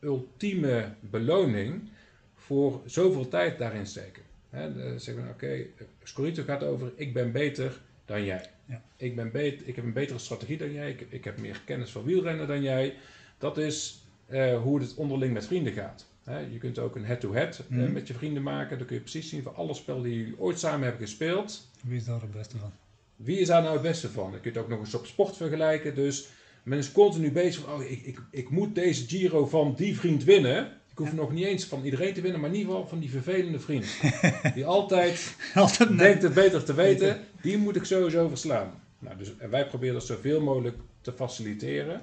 ultieme 0.00 0.88
beloning 1.00 1.88
voor 2.34 2.80
zoveel 2.86 3.28
tijd 3.28 3.58
daarin 3.58 3.86
steken. 3.86 4.22
Hè, 4.50 4.72
de- 4.72 4.98
zeggen 4.98 5.24
we, 5.24 5.30
oké, 5.30 5.66
Scorito 6.02 6.42
gaat 6.42 6.62
over, 6.62 6.92
ik 6.94 7.12
ben 7.12 7.32
beter 7.32 7.80
dan 8.04 8.24
jij. 8.24 8.50
Ja. 8.66 8.82
Ik, 8.96 9.16
ben 9.16 9.30
beter, 9.30 9.68
ik 9.68 9.76
heb 9.76 9.84
een 9.84 9.92
betere 9.92 10.18
strategie 10.18 10.56
dan 10.58 10.72
jij, 10.72 10.90
ik, 10.90 11.06
ik 11.08 11.24
heb 11.24 11.38
meer 11.40 11.60
kennis 11.64 11.90
van 11.90 12.04
wielrennen 12.04 12.46
dan 12.46 12.62
jij. 12.62 12.94
Dat 13.38 13.58
is 13.58 14.04
eh, 14.26 14.60
hoe 14.62 14.80
het 14.80 14.94
onderling 14.94 15.32
met 15.32 15.46
vrienden 15.46 15.72
gaat. 15.72 16.08
Je 16.50 16.58
kunt 16.58 16.78
ook 16.78 16.96
een 16.96 17.04
head-to-head 17.04 17.58
eh, 17.70 17.76
Mhm. 17.76 17.92
met 17.92 18.06
je 18.08 18.14
vrienden 18.14 18.42
maken. 18.42 18.78
Dan 18.78 18.86
kun 18.86 18.96
je 18.96 19.02
precies 19.02 19.28
zien 19.28 19.42
van 19.42 19.54
alle 19.54 19.74
spellen 19.74 20.02
die 20.02 20.16
jullie 20.16 20.38
ooit 20.40 20.58
samen 20.58 20.82
hebben 20.82 21.06
gespeeld. 21.06 21.68
Wie 21.82 21.96
is 21.96 22.04
daar 22.04 22.20
het 22.20 22.30
beste 22.32 22.58
van? 22.58 22.72
Wie 23.16 23.38
is 23.38 23.46
daar 23.46 23.62
nou 23.62 23.72
het 23.72 23.82
beste 23.82 24.08
van? 24.08 24.30
Dan 24.30 24.40
kun 24.40 24.50
je 24.52 24.56
het 24.58 24.66
ook 24.66 24.72
nog 24.72 24.80
eens 24.80 24.94
op 24.94 25.06
sport 25.06 25.36
vergelijken. 25.36 25.94
Dus 25.94 26.28
men 26.70 26.78
is 26.78 26.92
continu 26.92 27.32
bezig 27.32 27.64
van, 27.64 27.72
oh, 27.74 27.82
ik, 27.90 28.02
ik, 28.02 28.18
ik 28.30 28.50
moet 28.50 28.74
deze 28.74 29.08
Giro 29.08 29.46
van 29.46 29.74
die 29.76 29.96
vriend 29.96 30.24
winnen. 30.24 30.66
Ik 30.90 30.98
hoef 30.98 31.08
Ja. 31.08 31.14
nog 31.14 31.32
niet 31.32 31.44
eens 31.44 31.64
van 31.64 31.84
iedereen 31.84 32.14
te 32.14 32.20
winnen, 32.20 32.40
maar 32.40 32.50
in 32.50 32.56
ieder 32.56 32.72
geval 32.72 32.88
van 32.88 32.98
die 32.98 33.10
vervelende 33.10 33.60
vriend. 33.60 33.86
die 34.54 34.66
altijd 34.66 35.36
Altijd 35.54 35.98
denkt 35.98 36.22
het 36.22 36.34
beter 36.34 36.64
te 36.64 36.74
weten. 36.74 37.20
Die 37.42 37.58
moet 37.58 37.76
ik 37.76 37.84
sowieso 37.84 38.28
verslaan. 38.28 38.70
Nou, 38.98 39.16
dus, 39.16 39.36
en 39.38 39.50
wij 39.50 39.66
proberen 39.68 39.94
dat 39.94 40.06
zoveel 40.06 40.40
mogelijk 40.40 40.76
te 41.00 41.12
faciliteren. 41.12 42.02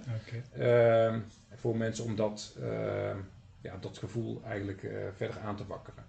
Ehm, 0.57 1.19
voor 1.55 1.77
mensen 1.77 2.03
om 2.03 2.15
dat, 2.15 2.55
ehm, 2.61 3.17
ja, 3.61 3.77
dat 3.81 3.97
gevoel 3.97 4.41
eigenlijk 4.45 4.83
eh, 4.83 4.91
verder 5.15 5.39
aan 5.39 5.55
te 5.55 5.67
wakkeren. 5.67 6.05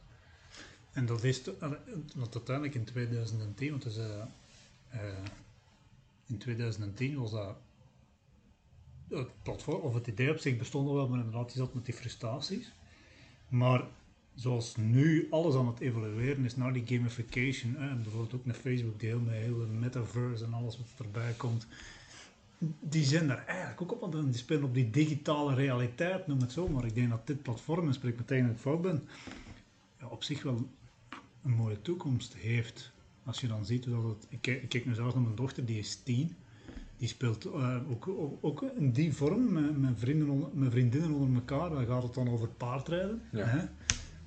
En 0.92 1.06
dat 1.06 1.24
is, 1.24 1.42
to- 1.42 1.56
eh, 1.60 1.70
want 2.16 2.34
uiteindelijk 2.34 2.74
in 2.74 2.84
2010, 2.84 3.70
want 3.70 3.84
eh, 3.96 5.00
in 6.26 6.38
2010 6.38 7.18
was 7.20 7.30
dat 7.30 7.56
het 9.08 9.42
platform, 9.42 9.80
of 9.80 9.94
het 9.94 10.06
idee 10.06 10.30
op 10.30 10.38
zich 10.38 10.56
bestond 10.56 10.88
al 10.88 10.94
wel, 10.94 11.08
maar 11.08 11.18
inderdaad, 11.18 11.52
je 11.52 11.58
zat 11.58 11.74
met 11.74 11.84
die 11.84 11.94
frustraties. 11.94 12.72
Maar 13.48 13.84
zoals 14.34 14.76
nu 14.76 15.26
alles 15.30 15.54
aan 15.54 15.66
het 15.66 15.80
evolueren 15.80 16.44
is 16.44 16.56
naar 16.56 16.72
die 16.72 16.86
gamification, 16.86 17.74
hè, 17.74 17.88
en 17.88 18.02
bijvoorbeeld 18.02 18.34
ook 18.34 18.44
naar 18.46 18.54
Facebook 18.54 19.00
deel 19.00 19.20
met 19.20 19.34
hele 19.34 19.66
metaverse 19.66 20.44
en 20.44 20.54
alles 20.54 20.78
wat 20.78 21.06
erbij 21.06 21.32
komt, 21.36 21.66
die 22.80 23.04
zijn 23.04 23.26
daar 23.26 23.46
eigenlijk 23.46 23.82
ook 23.82 23.92
op, 23.92 24.12
want 24.12 24.32
die 24.32 24.40
spelen 24.40 24.64
op 24.64 24.74
die 24.74 24.90
digitale 24.90 25.54
realiteit, 25.54 26.26
noem 26.26 26.40
het 26.40 26.52
zo, 26.52 26.68
maar 26.68 26.84
ik 26.84 26.94
denk 26.94 27.10
dat 27.10 27.26
dit 27.26 27.42
platform, 27.42 27.86
en 27.86 27.94
spreek 27.94 28.16
meteen 28.16 28.46
dat 28.46 28.54
ik 28.54 28.60
fout 28.60 28.82
ben, 28.82 29.08
ja, 30.00 30.06
op 30.06 30.22
zich 30.22 30.42
wel 30.42 30.68
een 31.42 31.50
mooie 31.50 31.82
toekomst 31.82 32.34
heeft. 32.34 32.92
Als 33.24 33.40
je 33.40 33.46
dan 33.46 33.64
ziet 33.64 33.84
dat 33.84 34.02
het... 34.02 34.26
Ik 34.28 34.40
kijk, 34.40 34.62
ik 34.62 34.68
kijk 34.68 34.86
nu 34.86 34.94
zelfs 34.94 35.14
naar 35.14 35.22
mijn 35.22 35.34
dochter, 35.34 35.64
die 35.64 35.78
is 35.78 36.02
tien. 36.02 36.36
Die 36.98 37.08
speelt 37.08 37.44
eh, 37.44 37.76
ook, 37.90 38.08
ook, 38.08 38.38
ook 38.40 38.62
in 38.62 38.90
die 38.90 39.14
vorm 39.14 39.52
met, 39.52 39.78
met, 39.80 39.92
vrienden 39.98 40.28
onder, 40.28 40.48
met 40.52 40.70
vriendinnen 40.70 41.12
onder 41.12 41.34
elkaar. 41.34 41.70
Dan 41.70 41.86
gaat 41.86 42.02
het 42.02 42.14
dan 42.14 42.28
over 42.28 42.48
paardrijden. 42.48 43.22
Ja. 43.32 43.44
Hè? 43.46 43.64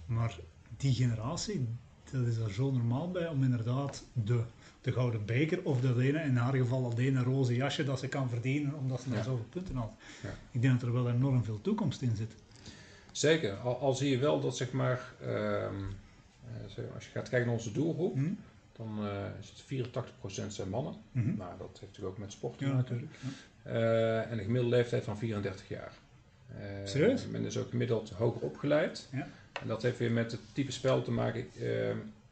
Maar 0.05 0.38
die 0.77 0.93
generatie, 0.93 1.67
dat 2.12 2.27
is 2.27 2.38
er 2.38 2.51
zo 2.51 2.71
normaal 2.71 3.12
bij 3.12 3.27
om 3.27 3.43
inderdaad 3.43 4.03
de, 4.13 4.41
de 4.81 4.91
gouden 4.91 5.25
beker 5.25 5.63
of 5.63 5.81
dat 5.81 5.97
ene, 5.99 6.21
in 6.21 6.36
haar 6.36 6.55
geval 6.55 6.81
dat 6.89 6.97
ene 6.97 7.23
roze 7.23 7.55
jasje 7.55 7.84
dat 7.84 7.99
ze 7.99 8.07
kan 8.07 8.29
verdienen 8.29 8.75
omdat 8.77 9.01
ze 9.01 9.10
Ja. 9.10 9.23
zoveel 9.23 9.45
punten 9.49 9.75
had. 9.75 9.91
Ja. 10.23 10.29
Ik 10.51 10.62
denk 10.62 10.79
dat 10.79 10.89
er 10.89 10.93
wel 10.95 11.10
enorm 11.10 11.43
veel 11.43 11.62
toekomst 11.62 12.01
in 12.01 12.15
zit. 12.15 12.36
Zeker, 13.12 13.53
al, 13.55 13.77
al 13.79 13.93
zie 13.93 14.10
je 14.10 14.17
wel 14.17 14.39
dat 14.39 14.57
zeg 14.57 14.71
maar, 14.71 15.13
ehm, 15.21 15.29
eh, 16.45 16.51
zeg 16.67 16.86
maar, 16.86 16.93
als 16.93 17.05
je 17.05 17.12
gaat 17.12 17.29
kijken 17.29 17.47
naar 17.47 17.57
onze 17.57 17.71
doelgroep, 17.71 18.15
Hm? 18.15 18.31
Dan 18.84 19.08
eh, 19.08 19.39
is 19.39 19.50
het 19.50 19.88
84% 20.44 20.48
zijn 20.48 20.70
mannen. 20.70 20.94
Mhm. 21.12 21.38
Nou, 21.38 21.58
dat 21.58 21.67
heeft 21.67 21.82
natuurlijk 21.82 22.13
ook 22.13 22.17
met 22.17 22.32
sport 22.32 22.58
te 22.58 22.65
maken. 22.65 23.10
Ja. 23.22 23.72
Eh, 23.72 24.32
en 24.32 24.38
de 24.38 24.44
gemiddelde 24.44 24.76
leeftijd 24.76 25.04
van 25.04 25.17
34 25.17 25.67
jaar. 25.67 25.94
Uh, 26.52 26.58
Serieus? 26.84 27.28
Men 27.28 27.46
is 27.46 27.58
ook 27.58 27.70
gemiddeld 27.70 28.10
hoger 28.10 28.41
opgeleid. 28.41 29.10
Ja. 29.12 29.28
En 29.62 29.67
dat 29.67 29.82
heeft 29.82 29.98
weer 29.98 30.12
met 30.12 30.32
het 30.32 30.41
type 30.54 30.72
spel 30.72 31.02
te 31.02 31.12
maken. 31.12 31.46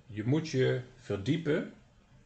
Je 0.07 0.23
moet 0.25 0.49
je 0.49 0.81
verdiepen 0.99 1.71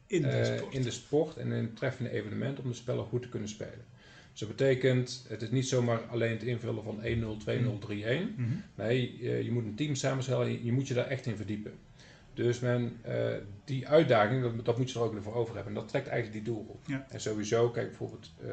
In 0.06 0.22
de 0.22 0.28
eh, 0.28 0.56
sport. 0.56 0.74
in 0.74 0.82
de 0.82 0.90
sport 0.90 1.36
en 1.36 1.52
in 1.52 1.74
treffende 1.74 2.10
evenementen 2.10 2.64
om 2.64 2.70
de 2.70 2.76
spellen 2.76 3.04
goed 3.04 3.22
te 3.22 3.28
kunnen 3.28 3.48
spelen. 3.48 3.84
Dus 4.30 4.40
dat 4.40 4.48
betekent, 4.48 5.24
het 5.28 5.42
is 5.42 5.50
niet 5.50 5.68
zomaar 5.68 6.00
alleen 6.00 6.30
het 6.30 6.42
invullen 6.42 6.84
van 6.84 7.00
1-0, 7.02 7.36
2-0, 7.38 7.78
3-1. 7.78 8.34
Mhm. 8.36 8.48
Nee, 8.74 9.16
je, 9.20 9.44
je 9.44 9.52
moet 9.52 9.64
een 9.64 9.74
team 9.74 9.94
samenstellen, 9.94 10.52
je, 10.52 10.64
je 10.64 10.72
moet 10.72 10.88
je 10.88 10.94
daar 10.94 11.06
echt 11.06 11.26
in 11.26 11.36
verdiepen. 11.36 11.72
Dus 12.34 12.60
men, 12.60 12.98
eh, 13.02 13.34
die 13.64 13.88
uitdaging, 13.88 14.42
dat, 14.42 14.64
dat 14.64 14.78
moet 14.78 14.90
je 14.90 14.98
er 14.98 15.04
ook 15.04 15.22
voor 15.22 15.34
over 15.34 15.54
hebben. 15.54 15.74
En 15.74 15.80
dat 15.80 15.88
trekt 15.88 16.06
eigenlijk 16.08 16.44
die 16.44 16.54
doel 16.54 16.66
op. 16.68 16.80
Ja. 16.86 17.06
En 17.08 17.20
sowieso, 17.20 17.70
kijk 17.70 17.88
bijvoorbeeld 17.88 18.30
eh, 18.42 18.50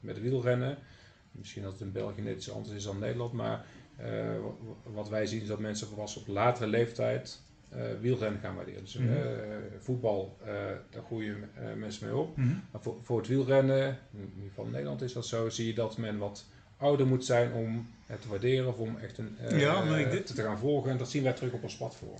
met 0.00 0.20
wielrennen. 0.20 0.76
Misschien 1.32 1.62
dat 1.62 1.72
het 1.72 1.80
in 1.80 1.92
België 1.92 2.20
net 2.20 2.36
iets 2.36 2.50
anders 2.52 2.74
is 2.74 2.84
dan 2.84 2.98
Nederland. 2.98 3.32
Maar 3.32 3.64
eh, 3.96 4.06
wa- 4.42 4.92
wat 4.92 5.08
wij 5.08 5.26
zien 5.26 5.40
is 5.40 5.46
dat 5.48 5.58
mensen 5.58 5.94
pas 5.94 6.16
op 6.16 6.26
latere 6.26 6.66
leeftijd 6.70 7.40
wielrennen 8.00 8.40
gaan 8.40 8.54
waarderen. 8.54 8.80
Dus 8.84 8.96
Mhm. 8.98 9.12
voetbal, 9.80 10.36
daar 10.90 11.02
groeien 11.06 11.50
mensen 11.76 12.06
mee 12.06 12.16
op. 12.16 12.36
Mhm. 12.36 12.48
Maar 12.70 12.80
voor, 12.82 12.96
voor 13.02 13.18
het 13.18 13.26
wielrennen, 13.28 13.98
in 14.12 14.32
ieder 14.34 14.48
geval 14.48 14.64
in 14.64 14.70
Nederland 14.70 15.02
is 15.02 15.12
dat 15.12 15.26
zo, 15.26 15.48
zie 15.48 15.66
je 15.66 15.74
dat 15.74 15.96
men 15.98 16.18
wat 16.18 16.44
ouder 16.76 17.06
moet 17.06 17.24
zijn 17.24 17.52
om 17.52 17.86
het 18.06 18.22
te 18.22 18.28
waarderen 18.28 18.68
of 18.68 18.76
om 18.78 18.96
echt 18.96 19.18
een, 19.18 19.36
Ja, 19.58 19.82
ik 19.98 20.24
te, 20.26 20.34
te 20.34 20.42
gaan 20.42 20.58
volgen. 20.58 20.90
En 20.90 20.96
dat 20.96 21.10
zien 21.10 21.22
wij 21.22 21.32
terug 21.32 21.52
op 21.52 21.62
ons 21.62 21.76
platform. 21.76 22.10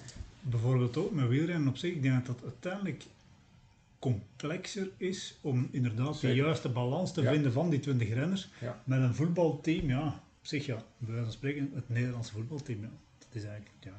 Bijvoorbeeld 0.49 0.97
ook 0.97 1.13
met 1.13 1.29
wielrennen 1.29 1.69
op 1.69 1.77
zich. 1.77 1.95
Ik 1.95 2.03
denk 2.03 2.27
dat 2.27 2.41
dat 2.41 2.45
uiteindelijk 2.51 3.05
complexer 3.99 4.89
is 4.97 5.39
om 5.41 5.69
inderdaad 5.71 6.21
de 6.21 6.35
juiste 6.35 6.69
balans 6.69 7.13
te 7.13 7.23
Ja. 7.23 7.33
vinden 7.33 7.53
van 7.53 7.71
die 7.71 7.81
20 7.81 8.09
renners. 8.09 8.49
Ja. 8.61 8.83
Met 8.85 9.01
een 9.01 9.15
voetbalteam, 9.15 9.89
ja, 9.89 10.07
op 10.07 10.47
zich 10.47 10.67
ja, 10.67 10.75
bij 10.99 11.09
wijze 11.09 11.23
van 11.23 11.33
spreken, 11.33 11.71
het 11.75 11.89
Nederlandse 11.89 12.33
voetbalteam, 12.33 12.81
ja, 12.83 12.91
dat 13.19 13.29
is 13.33 13.45
eigenlijk, 13.45 13.75
ja, 13.81 13.93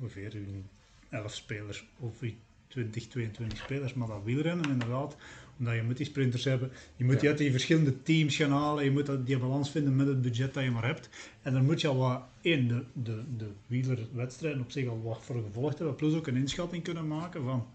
ongeveer 0.00 0.34
een 0.34 0.66
11 1.08 1.34
spelers 1.34 1.86
of 1.98 2.22
iets 2.22 2.36
20, 2.68 3.06
22 3.08 3.58
spelers, 3.58 3.94
maar 3.94 4.08
dat 4.08 4.22
wielrennen 4.24 4.70
inderdaad, 4.70 5.16
omdat 5.58 5.74
je 5.74 5.82
moet 5.82 5.96
die 5.96 6.06
sprinters 6.06 6.44
hebben, 6.44 6.70
je 6.96 7.04
moet 7.04 7.14
Ja. 7.14 7.20
die 7.20 7.28
uit 7.28 7.38
die 7.38 7.50
verschillende 7.50 8.02
teams 8.02 8.36
gaan 8.36 8.50
halen, 8.50 8.84
je 8.84 8.90
moet 8.90 9.06
dat- 9.06 9.26
die 9.26 9.38
balans 9.38 9.70
vinden 9.70 9.96
met 9.96 10.06
het 10.06 10.22
budget 10.22 10.54
dat 10.54 10.64
je 10.64 10.70
maar 10.70 10.84
hebt. 10.86 11.08
En 11.42 11.52
dan 11.52 11.64
moet 11.64 11.80
je 11.80 11.88
al 11.88 11.96
wat, 11.96 12.22
één, 12.40 12.68
de, 12.68 12.84
de, 12.92 13.22
de 13.36 13.46
wielerwedstrijden 13.66 14.60
op 14.60 14.70
zich 14.70 14.88
al 14.88 15.02
wat 15.02 15.22
voor 15.24 15.42
gevolgd 15.46 15.78
hebben, 15.78 15.96
plus 15.96 16.14
ook 16.14 16.26
een 16.26 16.36
inschatting 16.36 16.82
kunnen 16.82 17.06
maken 17.08 17.44
van, 17.44 17.66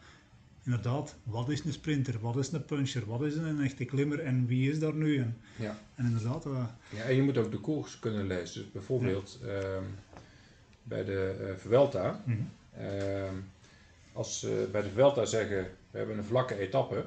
inderdaad, 0.65 1.15
wat 1.23 1.49
is 1.49 1.63
een 1.63 1.73
sprinter, 1.73 2.19
wat 2.19 2.37
is 2.37 2.51
een 2.51 2.65
puncher, 2.65 3.05
wat 3.05 3.21
is 3.21 3.35
een 3.35 3.61
echte 3.61 3.85
klimmer 3.85 4.19
en 4.19 4.45
wie 4.47 4.71
is 4.71 4.79
daar 4.79 4.93
nu? 4.93 5.17
En, 5.17 5.37
Ja. 5.55 5.77
en 5.95 6.05
inderdaad, 6.05 6.45
eh, 6.45 6.63
Ja, 6.95 7.03
en 7.03 7.15
je 7.15 7.21
moet 7.21 7.37
ook 7.37 7.51
de 7.51 7.57
koers 7.59 7.99
kunnen 7.99 8.27
lezen. 8.27 8.61
Dus 8.61 8.71
bijvoorbeeld 8.71 9.39
ehm, 9.45 9.83
bij 10.83 11.03
de 11.05 11.35
eh 11.49 11.55
Vuelta. 11.55 12.23
mhm. 12.25 12.37
ehm, 12.77 13.33
als 14.13 14.39
ze 14.39 14.69
bij 14.71 14.81
de 14.81 14.89
Vuelta 14.89 15.25
zeggen, 15.25 15.67
we 15.91 15.97
hebben 15.97 16.17
een 16.17 16.23
vlakke 16.23 16.55
etappe. 16.57 17.05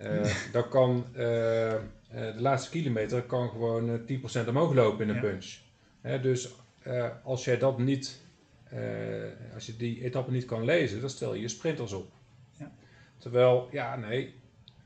Eh, 0.00 0.34
dan 0.52 0.68
kan 0.68 1.04
eh, 1.14 1.74
eh, 1.74 1.80
de 2.08 2.34
laatste 2.40 2.70
kilometer 2.70 3.22
kan 3.22 3.48
gewoon 3.48 3.90
eh, 4.06 4.44
10% 4.44 4.48
omhoog 4.48 4.74
lopen 4.74 5.02
in 5.02 5.08
een 5.08 5.14
Ja. 5.14 5.20
punch. 5.20 5.56
Dus 6.22 6.48
als 7.22 7.44
jij 7.44 7.58
dat 7.58 7.78
niet, 7.78 8.20
als 9.54 9.66
je 9.66 9.76
die 9.76 10.04
etappe 10.04 10.30
niet 10.30 10.44
kan 10.44 10.64
lezen, 10.64 11.00
dan 11.00 11.10
stel 11.10 11.34
je 11.34 11.40
je 11.40 11.48
sprinters 11.48 11.92
op. 11.92 12.10
Ja. 12.58 12.72
Terwijl, 13.18 13.68
ja, 13.72 13.96
nee, 13.96 14.34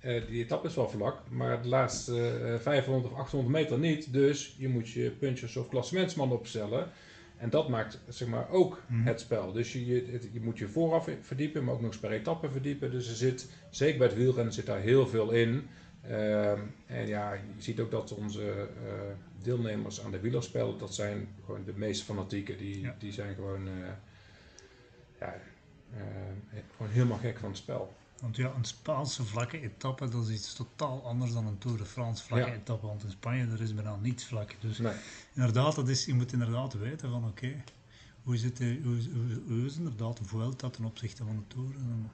die 0.01 0.45
etappe 0.45 0.67
is 0.69 0.75
wel 0.75 0.89
vlak, 0.89 1.17
maar 1.31 1.63
de 1.63 1.69
laatste 1.69 2.31
eh, 2.31 2.59
500 2.59 3.13
of 3.13 3.19
800 3.19 3.53
meter 3.55 3.79
niet. 3.79 4.13
Dus 4.13 4.55
je 4.59 4.69
moet 4.69 4.91
je 4.91 5.11
punchers 5.11 5.57
of 5.57 5.69
klassementsmannen 5.69 6.37
opstellen. 6.39 6.89
En 7.37 7.51
dat 7.51 7.69
maakt 7.69 8.01
zeg 8.09 8.29
maar, 8.29 8.49
ook 8.51 8.83
Mhm. 8.87 9.07
het 9.07 9.21
spel. 9.21 9.53
Dus 9.53 9.73
je, 9.73 9.87
je, 9.87 10.05
het- 10.13 10.29
je 10.33 10.41
moet 10.41 10.59
je 10.59 10.69
vooraf 10.69 11.09
verdiepen, 11.21 11.65
maar 11.65 11.75
ook 11.75 11.81
nog 11.81 11.91
eens 11.91 12.01
per 12.01 12.11
etappe 12.11 12.51
verdiepen. 12.51 12.91
Dus 12.91 13.09
er 13.09 13.15
zit, 13.15 13.51
zeker 13.71 13.99
bij 13.99 14.07
het 14.07 14.17
wielrennen, 14.17 14.53
zit 14.53 14.67
daar 14.67 14.81
heel 14.81 15.07
veel 15.09 15.31
in. 15.31 15.67
Ehm, 16.03 16.61
en 16.87 17.07
ja, 17.07 17.33
je 17.33 17.41
ziet 17.63 17.81
ook 17.81 17.91
dat 17.91 18.13
onze 18.15 18.51
eh, 18.85 18.93
deelnemers 19.43 20.05
aan 20.05 20.11
de 20.11 20.21
wielerspelen, 20.21 20.79
dat 20.79 20.95
zijn 20.95 21.29
gewoon 21.45 21.65
de 21.65 21.73
meest 21.77 22.03
fanatieken. 22.03 22.59
Die, 22.59 22.81
Ja. 22.81 22.95
die 22.99 23.13
zijn 23.13 23.35
gewoon, 23.35 23.67
eh, 23.69 23.73
ja, 25.21 25.35
eh, 25.93 26.01
gewoon 26.77 26.93
helemaal 26.93 27.19
gek 27.19 27.39
van 27.39 27.49
het 27.49 27.59
spel. 27.59 27.95
Want 28.21 28.37
ja, 28.37 28.53
een 28.57 28.65
Spaanse 28.65 29.25
vlakke 29.25 29.61
etappe, 29.61 30.09
dat 30.09 30.29
is 30.29 30.35
iets 30.35 30.53
totaal 30.55 31.05
anders 31.07 31.33
dan 31.33 31.47
een 31.47 31.59
Tour 31.59 31.77
de 31.79 31.85
France 31.85 32.25
vlakke 32.25 32.47
Ja. 32.47 32.55
etappe. 32.55 32.87
Want 32.87 33.05
in 33.05 33.11
Spanje 33.11 33.47
er 33.47 33.61
is 33.63 33.75
bijna 33.75 33.97
niets 33.97 34.25
vlak. 34.25 34.57
Dus 34.61 34.79
Nee. 34.79 34.93
inderdaad, 35.35 35.75
dat 35.75 35.89
is, 35.89 36.05
je 36.05 36.15
moet 36.15 36.33
inderdaad 36.33 36.73
weten 36.75 37.11
van 37.11 37.25
oké, 37.25 37.63
hoe, 38.23 38.37
zit 38.37 38.57
de, 38.57 38.81
hoe, 38.85 38.97
is- 38.97 39.07
hoe, 39.09 39.41
hoe 39.57 39.65
is 39.67 39.77
inderdaad 39.77 40.17
de 40.17 40.25
Vuelta 40.25 40.71
ten 40.71 40.85
opzichte 40.85 41.25
van 41.25 41.37
de 41.37 41.55
Tour? 41.55 41.75
En, 41.77 42.11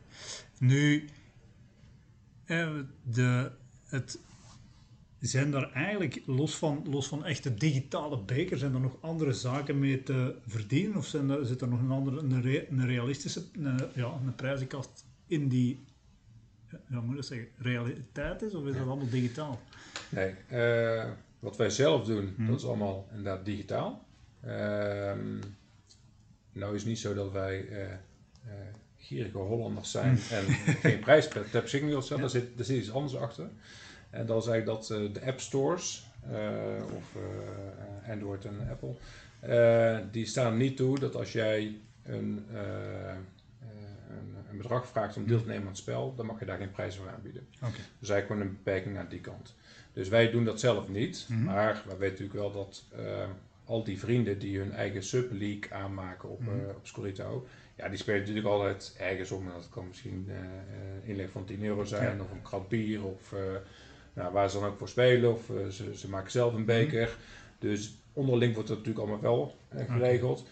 Nu, 0.58 1.08
eh, 2.44 2.70
de, 3.02 3.52
het, 3.86 4.18
zijn 5.20 5.50
daar 5.50 5.72
eigenlijk, 5.72 6.22
los 6.26 6.54
van, 6.56 6.84
los 6.90 7.06
van 7.08 7.24
echte 7.24 7.54
digitale 7.54 8.18
bekers, 8.18 8.60
zijn 8.60 8.74
er 8.74 8.80
nog 8.80 8.96
andere 9.00 9.32
zaken 9.32 9.78
mee 9.78 10.02
te 10.02 10.34
verdienen? 10.46 10.96
Of 10.96 11.06
zijn 11.06 11.30
er, 11.30 11.46
zit 11.46 11.60
er 11.60 11.68
nog 11.68 11.80
een 11.80 11.90
andere, 11.90 12.18
een, 12.20 12.42
re- 12.42 12.66
een 12.70 12.86
realistische, 12.86 13.44
een, 13.52 13.80
ja, 13.94 14.06
een 14.26 14.34
prijzenkast 14.34 15.04
in 15.26 15.48
die, 15.48 15.84
ja, 16.88 17.00
moet 17.00 17.10
ik 17.10 17.16
dat 17.16 17.26
zeggen, 17.26 17.48
realiteit 17.58 18.42
is? 18.42 18.54
Of 18.54 18.66
is 18.66 18.76
dat 18.76 18.86
allemaal 18.86 19.08
digitaal? 19.08 19.60
Nee, 20.08 20.34
eh, 20.48 21.04
wat 21.38 21.56
wij 21.56 21.70
zelf 21.70 22.04
doen, 22.04 22.34
Mhm. 22.36 22.50
dat 22.50 22.58
is 22.58 22.66
allemaal 22.66 23.06
inderdaad 23.10 23.44
digitaal. 23.44 24.04
Ehm, 24.40 25.38
nou 26.52 26.74
is 26.74 26.80
het 26.80 26.88
niet 26.88 26.98
zo 26.98 27.14
dat 27.14 27.32
wij 27.32 27.68
eh, 27.68 27.86
gierige 28.96 29.38
Hollanders 29.38 29.90
zijn 29.90 30.18
en 30.30 30.44
geen 30.74 30.98
prijs 31.06 31.28
beschikking 31.28 31.84
willen 31.86 32.02
stellen. 32.02 32.24
Mhm. 32.24 32.32
Ja. 32.32 32.40
Daar, 32.40 32.48
zit, 32.48 32.56
daar 32.56 32.66
zit 32.66 32.76
iets 32.78 32.92
anders 32.92 33.16
achter. 33.16 33.48
En 34.10 34.26
dat 34.26 34.42
is 34.42 34.48
eigenlijk 34.48 34.80
dat 34.88 35.14
de 35.14 35.26
app 35.26 35.40
stores, 35.40 36.06
of 36.96 37.16
Android 38.08 38.44
en 38.44 38.68
Apple, 38.70 38.94
die 40.10 40.26
staan 40.26 40.56
niet 40.56 40.76
toe 40.76 40.98
dat 40.98 41.16
als 41.16 41.32
jij 41.32 41.76
een, 42.04 42.46
een, 44.50 44.56
bedrag 44.56 44.86
vraagt 44.88 45.16
om 45.16 45.26
deel 45.26 45.40
te 45.40 45.46
nemen 45.46 45.62
aan 45.62 45.68
het 45.68 45.76
spel, 45.78 46.14
dan 46.16 46.26
mag 46.26 46.38
je 46.38 46.44
daar 46.46 46.58
geen 46.58 46.70
prijs 46.70 46.96
voor 46.96 47.08
aanbieden. 47.08 47.46
Dus 47.98 48.08
eigenlijk 48.10 48.26
gewoon 48.26 48.42
een 48.42 48.62
beperking 48.64 48.98
aan 48.98 49.08
die 49.08 49.20
kant. 49.20 49.54
Dus 49.92 50.08
wij 50.08 50.30
doen 50.30 50.44
dat 50.44 50.60
zelf 50.60 50.88
niet. 50.88 51.26
Mhm. 51.28 51.44
Maar 51.44 51.82
we 51.86 51.96
weten 51.96 52.24
natuurlijk 52.24 52.38
wel 52.38 52.52
dat 52.52 52.84
eh, 52.96 53.28
al 53.64 53.84
die 53.84 53.98
vrienden 53.98 54.38
die 54.38 54.58
hun 54.58 54.72
eigen 54.72 55.02
sub-league 55.02 55.72
aanmaken 55.72 56.28
op, 56.28 56.40
Mhm. 56.40 56.50
eh, 56.50 56.68
op 56.76 56.86
Scorito, 56.86 57.46
ja, 57.76 57.88
die 57.88 57.98
spelen 57.98 58.20
natuurlijk 58.20 58.46
altijd 58.46 58.94
ergens 58.98 59.30
om. 59.30 59.46
En 59.46 59.52
Dat 59.52 59.68
kan 59.68 59.86
misschien 59.88 60.26
eh, 60.28 61.08
inleg 61.08 61.30
van 61.30 61.44
10 61.44 61.64
euro 61.64 61.84
zijn, 61.84 62.16
Ja. 62.16 62.22
of 62.22 62.30
een 62.30 62.42
krat 62.42 62.68
bier, 62.68 63.04
of 63.04 63.34
nou, 64.12 64.32
waar 64.32 64.50
ze 64.50 64.60
dan 64.60 64.68
ook 64.68 64.78
voor 64.78 64.88
spelen. 64.88 65.32
Of 65.32 65.50
ze, 65.70 65.96
ze 65.96 66.08
maken 66.08 66.30
zelf 66.30 66.54
een 66.54 66.64
beker. 66.64 67.16
Dus 67.58 67.94
onderling 68.12 68.54
wordt 68.54 68.68
dat 68.68 68.78
natuurlijk 68.78 69.06
allemaal 69.06 69.22
wel 69.22 69.56
geregeld. 69.86 70.44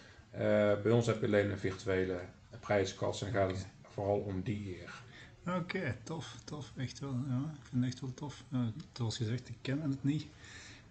Bij 0.83 0.91
ons 0.91 1.05
heb 1.05 1.19
je 1.19 1.25
alleen 1.25 1.51
een 1.51 1.57
virtuele 1.57 2.19
prijzenkast 2.59 3.21
en 3.21 3.31
gaat 3.31 3.51
het 3.51 3.65
vooral 3.99 4.19
om 4.19 4.41
die 4.41 4.77
eer. 4.79 5.03
Oké, 5.55 5.97
tof, 6.03 6.35
tof, 6.45 6.73
echt 6.77 6.99
wel. 6.99 7.15
Ja, 7.27 7.51
ik 7.59 7.65
vind 7.65 7.83
het 7.83 7.91
echt 7.93 8.01
wel 8.01 8.13
tof. 8.13 8.43
Uh, 8.53 8.59
zoals 8.93 9.17
gezegd, 9.17 9.49
ik 9.49 9.57
ken 9.61 9.81
het 9.81 10.03
niet. 10.03 10.25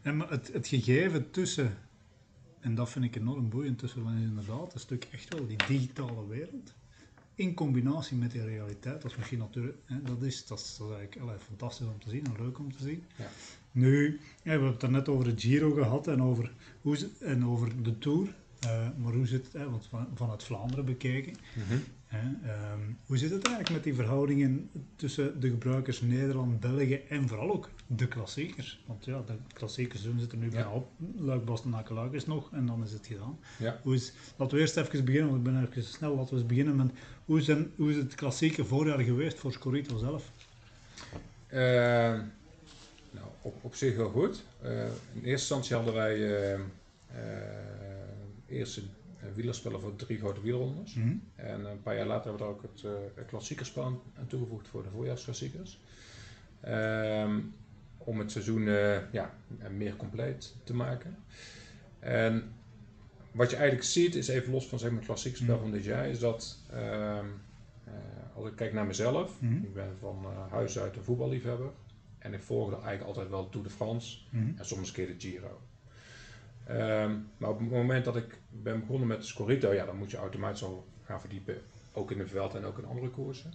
En 0.02 0.16
maar 0.16 0.30
het, 0.30 0.52
het 0.52 0.66
gegeven 0.66 1.30
tussen, 1.30 1.78
en 2.60 2.74
dat 2.74 2.90
vind 2.90 3.04
ik 3.04 3.16
enorm 3.16 3.48
boeiend, 3.48 3.78
tussen 3.78 4.02
van 4.02 4.16
inderdaad 4.16 4.74
een 4.74 4.80
stuk 4.80 5.08
echt 5.10 5.34
wel 5.34 5.46
die 5.46 5.56
digitale 5.66 6.26
wereld, 6.26 6.74
in 7.34 7.54
combinatie 7.54 8.16
met 8.16 8.30
die 8.30 8.44
realiteit, 8.44 9.02
dat 9.02 9.10
is 9.10 9.16
misschien 9.16 9.38
natuurlijk, 9.38 9.76
hè, 9.84 10.02
dat, 10.02 10.22
is, 10.22 10.46
dat 10.46 10.58
is, 10.58 10.76
dat 10.76 10.88
is 10.88 10.94
eigenlijk 10.96 11.22
allee, 11.22 11.38
fantastisch 11.38 11.86
om 11.86 12.00
te 12.00 12.10
zien 12.10 12.24
en 12.24 12.42
leuk 12.44 12.58
om 12.58 12.72
te 12.72 12.82
zien. 12.82 13.04
Ja. 13.16 13.28
Nu, 13.72 14.20
we 14.42 14.50
hebben 14.50 14.68
het 14.68 14.90
net 14.90 15.08
over 15.08 15.26
het 15.26 15.40
Giro 15.40 15.72
gehad 15.72 16.06
en 16.06 16.22
over, 16.22 16.52
hoe, 16.80 17.10
en 17.20 17.46
over 17.46 17.82
de 17.82 17.98
Tour. 17.98 18.34
Eh, 18.60 18.88
maar 18.96 19.12
hoe 19.12 19.26
zit 19.26 19.44
het, 19.44 19.52
hè, 19.52 19.70
want 19.70 19.86
van, 19.86 20.08
vanuit 20.14 20.42
Vlaanderen 20.42 20.84
bekeken, 20.84 21.34
Hè, 21.54 21.78
ehm, 22.08 22.80
hoe 23.06 23.16
zit 23.18 23.30
het 23.30 23.44
eigenlijk 23.46 23.70
met 23.74 23.84
die 23.84 23.94
verhoudingen 23.94 24.70
tussen 24.96 25.40
de 25.40 25.48
gebruikers 25.48 26.00
Nederland, 26.00 26.60
België 26.60 26.94
en 27.08 27.28
vooral 27.28 27.50
ook 27.52 27.70
de 27.86 28.08
klassiekers? 28.08 28.82
Want 28.86 29.04
ja, 29.04 29.22
de 29.26 29.32
klassiekers 29.52 30.02
doen 30.02 30.18
zitten 30.18 30.38
nu 30.38 30.44
Ja. 30.44 30.50
bijna 30.50 30.70
op. 30.70 30.90
Luik, 31.16 31.44
Bastenaken, 31.44 31.94
Luik 31.94 32.12
is 32.12 32.26
nog 32.26 32.52
en 32.52 32.66
dan 32.66 32.82
is 32.84 32.92
het 32.92 33.06
gedaan. 33.06 33.38
Ja. 33.58 33.80
Hoe 33.82 33.94
is, 33.94 34.12
laten 34.36 34.54
we 34.56 34.60
eerst 34.62 34.76
even 34.76 35.04
beginnen, 35.04 35.30
want 35.30 35.46
ik 35.46 35.52
ben 35.52 35.68
even 35.70 35.84
snel. 35.84 36.16
Laten 36.16 36.34
we 36.34 36.40
eens 36.40 36.48
beginnen 36.48 36.76
met 36.76 36.90
hoe 37.24 37.68
hoe 37.76 37.90
is 37.90 37.96
het 37.96 38.14
klassieke 38.14 38.64
voorjaar 38.64 39.00
geweest 39.00 39.38
voor 39.38 39.52
Scorito 39.52 39.96
zelf? 39.98 40.30
Eh, 41.46 41.60
nou, 43.10 43.26
op, 43.42 43.64
op 43.64 43.74
zich 43.74 43.94
heel 43.94 44.10
goed. 44.10 44.44
Eh, 44.62 44.80
in 44.84 44.90
eerste 45.14 45.28
instantie 45.30 45.74
hadden 45.76 45.94
wij 45.94 46.38
eh, 46.54 46.60
eerst 48.46 48.76
een 48.76 48.88
wielerspellen 49.34 49.80
voor 49.80 49.96
drie 49.96 50.18
grote 50.18 50.40
wielrondes. 50.40 50.94
Mhm. 50.94 51.14
En 51.34 51.64
een 51.64 51.82
paar 51.82 51.96
jaar 51.96 52.06
later 52.06 52.28
hebben 52.30 52.46
we 52.46 52.52
er 52.52 52.56
ook 52.58 52.62
het 52.62 52.82
uh, 52.82 53.24
klassiekerspel 53.26 53.84
aan 54.18 54.26
toegevoegd 54.26 54.68
voor 54.68 54.82
de 54.82 54.88
voorjaarsklassiekers. 54.90 55.80
Ehm, 56.60 57.40
om 57.98 58.18
het 58.18 58.30
seizoen 58.32 58.62
ja, 59.12 59.34
meer 59.70 59.96
compleet 59.96 60.54
te 60.64 60.74
maken. 60.74 61.16
En 61.98 62.52
wat 63.32 63.50
je 63.50 63.56
eigenlijk 63.56 63.86
ziet, 63.86 64.14
is 64.14 64.28
even 64.28 64.52
los 64.52 64.66
van 64.68 64.78
zeg 64.78 64.88
maar, 64.88 64.98
het 64.98 65.06
klassieke 65.08 65.36
spel 65.36 65.58
van 65.58 65.70
dit 65.70 65.84
jaar, 65.84 66.08
is 66.08 66.18
dat 66.18 66.58
ehm, 66.70 67.26
als 68.34 68.46
ik 68.48 68.56
kijk 68.56 68.72
naar 68.72 68.86
mezelf, 68.86 69.40
Mhm. 69.40 69.54
ik 69.54 69.74
ben 69.74 69.96
van 70.00 70.26
huis 70.50 70.78
uit 70.78 70.96
een 70.96 71.02
voetballiefhebber. 71.02 71.70
En 72.18 72.34
ik 72.34 72.42
volgde 72.42 72.74
eigenlijk 72.74 73.04
altijd 73.06 73.28
wel 73.28 73.48
Tour 73.48 73.66
de 73.66 73.72
France 73.72 74.18
Mhm. 74.30 74.58
en 74.58 74.64
soms 74.66 74.88
een 74.88 74.94
keer 74.94 75.06
de 75.06 75.14
Giro. 75.18 75.60
Ehm, 76.68 77.12
maar 77.36 77.50
op 77.50 77.58
het 77.58 77.70
moment 77.70 78.04
dat 78.04 78.16
ik 78.16 78.38
ben 78.50 78.80
begonnen 78.80 79.08
met 79.08 79.20
de 79.20 79.26
Scorito, 79.26 79.72
ja, 79.72 79.84
dan 79.84 79.96
moet 79.96 80.10
je 80.10 80.16
automatisch 80.16 80.62
al 80.64 80.86
gaan 81.04 81.20
verdiepen. 81.20 81.56
Ook 81.92 82.10
in 82.10 82.18
de 82.18 82.26
veld 82.26 82.54
en 82.54 82.64
ook 82.64 82.78
in 82.78 82.84
andere 82.84 83.10
koersen. 83.10 83.52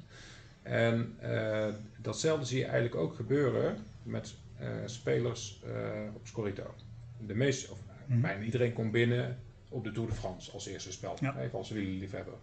En 0.62 1.16
eh, 1.20 1.68
datzelfde 1.98 2.46
zie 2.46 2.58
je 2.58 2.66
eigenlijk 2.66 2.96
ook 2.96 3.16
gebeuren 3.16 3.78
met 4.04 4.36
eh, 4.58 4.68
spelers 4.86 5.62
eh, 5.66 6.16
op 6.16 6.28
Scorito. 6.28 6.74
De 7.18 7.36
meeste, 7.36 7.72
of 7.72 7.78
Mhm. 8.06 8.22
bijna 8.22 8.44
iedereen 8.44 8.74
komt 8.74 8.92
binnen 8.92 9.38
op 9.70 9.84
de 9.84 9.92
Tour 9.92 10.10
de 10.10 10.16
France 10.16 10.52
als 10.52 10.68
eerste 10.68 10.92
spel. 10.92 11.16
Ja. 11.20 11.38
Even 11.40 11.58
als 11.58 11.70
wielerliefhebber. 11.70 12.34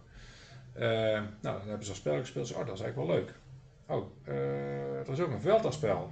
Nou, 0.73 1.29
dan 1.41 1.61
hebben 1.67 1.83
ze 1.83 1.89
als 1.89 1.99
spel 1.99 2.19
gespeeld. 2.19 2.51
Oh, 2.53 2.65
dat 2.65 2.75
is 2.77 2.81
eigenlijk 2.81 3.11
wel 3.11 3.17
leuk. 3.17 3.33
Oh, 3.85 4.27
er 5.05 5.11
is 5.11 5.19
ook 5.19 5.31
een 5.31 5.41
Velta-spel. 5.41 6.11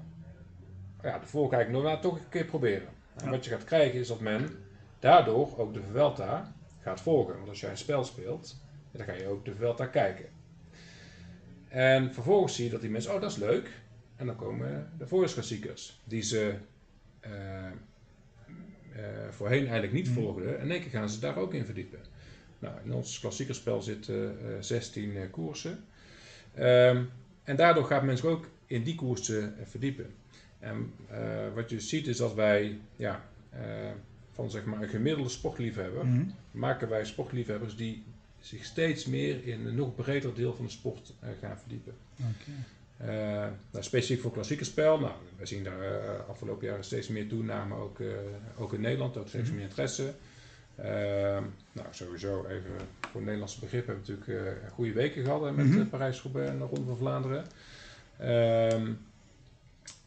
Ja, 1.02 1.20
de 1.20 1.58
ik 1.60 1.70
nog 1.70 1.82
wel 1.82 2.00
toch 2.00 2.16
een 2.16 2.30
keer 2.30 2.46
proberen. 2.46 2.88
En 3.24 3.30
wat 3.30 3.44
je 3.46 3.50
gaat 3.52 3.64
krijgen 3.64 4.00
is 4.00 4.08
dat 4.08 4.20
men 4.20 4.50
daardoor 5.00 5.58
ook 5.58 5.74
de 5.74 5.82
Vuelta 5.92 6.54
gaat 6.82 7.02
volgen. 7.02 7.36
Want 7.36 7.50
als 7.50 7.60
jij 7.60 7.70
een 7.70 7.78
spel 7.78 8.04
speelt, 8.04 8.56
dan 8.92 9.06
ga 9.06 9.14
je 9.14 9.28
ook 9.28 9.46
de 9.46 9.56
Vuelta 9.56 9.86
kijken. 9.86 10.26
En 11.68 12.14
vervolgens 12.14 12.56
zie 12.56 12.66
je 12.66 12.72
dat 12.72 12.82
die 12.82 12.90
mensen, 12.90 13.14
oh 13.14 13.22
dat 13.22 13.32
is 13.32 13.38
leuk. 13.38 13.70
En 14.16 14.26
dan 14.26 14.36
komen 14.36 14.92
de 14.98 15.08
voorjaarsklassiekers, 15.08 16.00
die 16.04 16.22
ze 16.22 16.54
eh, 17.20 17.66
eh, 17.66 17.72
voorheen 19.30 19.62
eigenlijk 19.64 19.94
niet 19.94 20.06
Mhm. 20.10 20.14
volgden. 20.20 20.58
En 20.60 20.66
in 20.66 20.72
één 20.72 20.82
keer 20.82 20.90
gaan 20.90 21.10
ze 21.10 21.20
daar 21.20 21.38
ook 21.38 21.54
in 21.54 21.66
verdiepen. 21.66 22.00
Nou, 22.60 22.76
in 22.84 22.94
ons 22.94 23.20
klassiekerspel 23.20 23.82
zitten 23.82 24.38
eh 24.40 24.56
16 24.60 25.16
eh, 25.16 25.22
koersen. 25.32 25.84
Ehm, 26.54 27.04
en 27.44 27.56
daardoor 27.56 27.86
gaat 27.86 28.04
men 28.04 28.18
zich 28.18 28.26
ook 28.26 28.48
in 28.66 28.84
die 28.84 28.96
koersen 28.96 29.56
verdiepen. 29.64 30.14
En 30.60 30.94
eh, 31.08 31.20
wat 31.56 31.70
je 31.70 31.80
ziet 31.80 32.08
is 32.08 32.18
dat 32.18 32.34
wij 32.34 32.80
ja, 32.96 33.24
eh, 33.50 33.60
van 34.32 34.50
zeg 34.50 34.66
maar 34.66 34.82
een 34.82 34.90
gemiddelde 34.90 35.30
sportliefhebber 35.30 36.06
Mhm. 36.06 36.22
maken 36.52 36.90
wij 36.90 37.06
sportliefhebbers 37.06 37.76
die 37.76 38.04
zich 38.40 38.66
steeds 38.66 39.06
meer 39.06 39.46
in 39.48 39.66
een 39.66 39.76
nog 39.76 39.96
breder 39.96 40.34
deel 40.36 40.56
van 40.56 40.66
de 40.66 40.72
sport 40.72 41.14
eh, 41.20 41.30
gaan 41.42 41.58
verdiepen. 41.60 41.94
Nou, 43.72 43.84
specifiek 43.84 44.22
voor 44.22 44.32
klassieke 44.32 44.64
spel, 44.64 45.00
nou, 45.00 45.14
we 45.38 45.46
zien 45.46 45.64
daar 45.64 46.20
afgelopen 46.24 46.68
jaren 46.68 46.84
steeds 46.84 47.08
meer 47.08 47.28
toename, 47.28 47.76
ook, 47.76 47.98
ook 48.58 48.74
in 48.74 48.82
Nederland, 48.82 49.18
ook 49.18 49.28
steeds 49.28 49.48
Mhm. 49.48 49.56
meer 49.56 49.64
interesse. 49.64 50.14
Ehm, 50.76 51.44
nou, 51.72 51.88
sowieso 51.92 52.46
even 52.46 52.72
voor 53.12 53.22
Nederlandse 53.22 53.60
begrip 53.60 53.86
hebben 53.88 54.06
we 54.06 54.12
natuurlijk 54.12 54.72
goede 54.74 54.92
weken 54.92 55.24
gehad 55.24 55.42
hè, 55.42 55.52
met 55.52 55.66
Mhm. 55.66 55.80
eh, 55.80 55.88
Parijs-Roubaix 55.90 56.50
en 56.50 56.58
de 56.58 56.64
Ronde 56.64 56.86
van 56.86 56.98
Vlaanderen. 56.98 57.46
Ehm, 58.18 58.92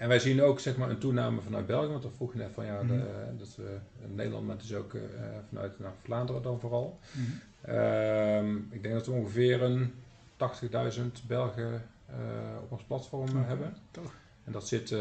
en 0.03 0.09
wij 0.09 0.19
zien 0.19 0.43
ook 0.43 0.61
zeg 0.61 0.77
maar, 0.77 0.91
een 0.91 0.99
toename 0.99 1.41
vanuit 1.41 1.67
België, 1.67 1.89
want 1.91 2.03
dan 2.03 2.13
vroeg 2.13 2.33
je 2.33 2.39
net 2.39 2.51
van 2.53 2.65
ja, 2.67 2.79
de, 2.83 2.85
Mhm. 2.85 3.37
dat 3.39 3.57
we 3.57 3.77
in 4.03 4.15
Nederland, 4.15 4.47
maar 4.47 4.59
dus 4.59 4.75
ook 4.75 4.95
eh, 4.95 5.01
vanuit 5.49 5.79
nou, 5.79 5.93
Vlaanderen 6.03 6.43
dan 6.43 6.61
vooral. 6.61 6.99
Mhm. 7.13 7.71
Ehm, 7.75 8.57
ik 8.71 8.83
denk 8.83 8.95
dat 8.95 9.07
we 9.07 9.13
ongeveer 9.13 9.63
een 9.63 9.95
80.000 10.37 11.23
Belgen 11.27 11.83
eh, 12.07 12.17
op 12.63 12.73
ons 12.73 12.83
platform 12.83 13.29
eh, 13.29 13.47
hebben. 13.47 13.77
toch. 13.91 14.13
En 14.45 14.53
dat 14.53 14.69
zit 14.69 14.93
eh, 14.93 15.01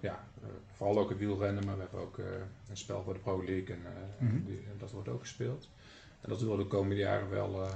ja, 0.00 0.24
eh, 0.42 0.48
vooral 0.76 0.98
ook 0.98 1.10
in 1.10 1.16
wielrennen, 1.16 1.64
maar 1.64 1.74
we 1.74 1.80
hebben 1.80 2.00
ook 2.00 2.18
eh, 2.18 2.24
een 2.70 2.76
spel 2.76 3.02
voor 3.02 3.14
de 3.14 3.20
Pro 3.20 3.44
League 3.44 3.74
en, 3.74 3.80
eh, 3.84 4.26
Mhm. 4.26 4.44
die- 4.44 4.56
en 4.70 4.76
dat 4.78 4.90
wordt 4.90 5.08
ook 5.08 5.20
gespeeld. 5.20 5.68
En 6.22 6.28
dat 6.28 6.40
willen 6.40 6.56
we 6.56 6.62
de 6.62 6.68
komende 6.68 6.96
jaren 6.96 7.30
wel 7.30 7.62
eh, 7.62 7.68
eh, 7.70 7.74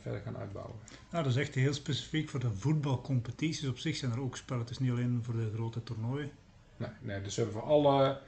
verder 0.00 0.20
gaan 0.20 0.36
uitbouwen. 0.36 0.74
Nou, 1.10 1.24
dat 1.24 1.32
is 1.32 1.38
echt 1.40 1.54
heel 1.54 1.72
specifiek 1.72 2.28
voor 2.28 2.40
de 2.40 2.50
voetbalcompetities. 2.52 3.68
Op 3.68 3.78
zich 3.78 3.96
zijn 3.96 4.12
er 4.12 4.20
ook 4.20 4.36
spellen. 4.36 4.62
Het 4.62 4.70
is 4.70 4.78
niet 4.78 4.90
alleen 4.90 5.20
voor 5.22 5.34
de 5.36 5.50
grote 5.54 5.82
toernooien. 5.82 6.30
Nee, 6.76 6.88
nee, 7.00 7.22
dus 7.22 7.36
we 7.36 7.42
hebben 7.42 7.60
voor 7.60 7.70
alle 7.70 8.20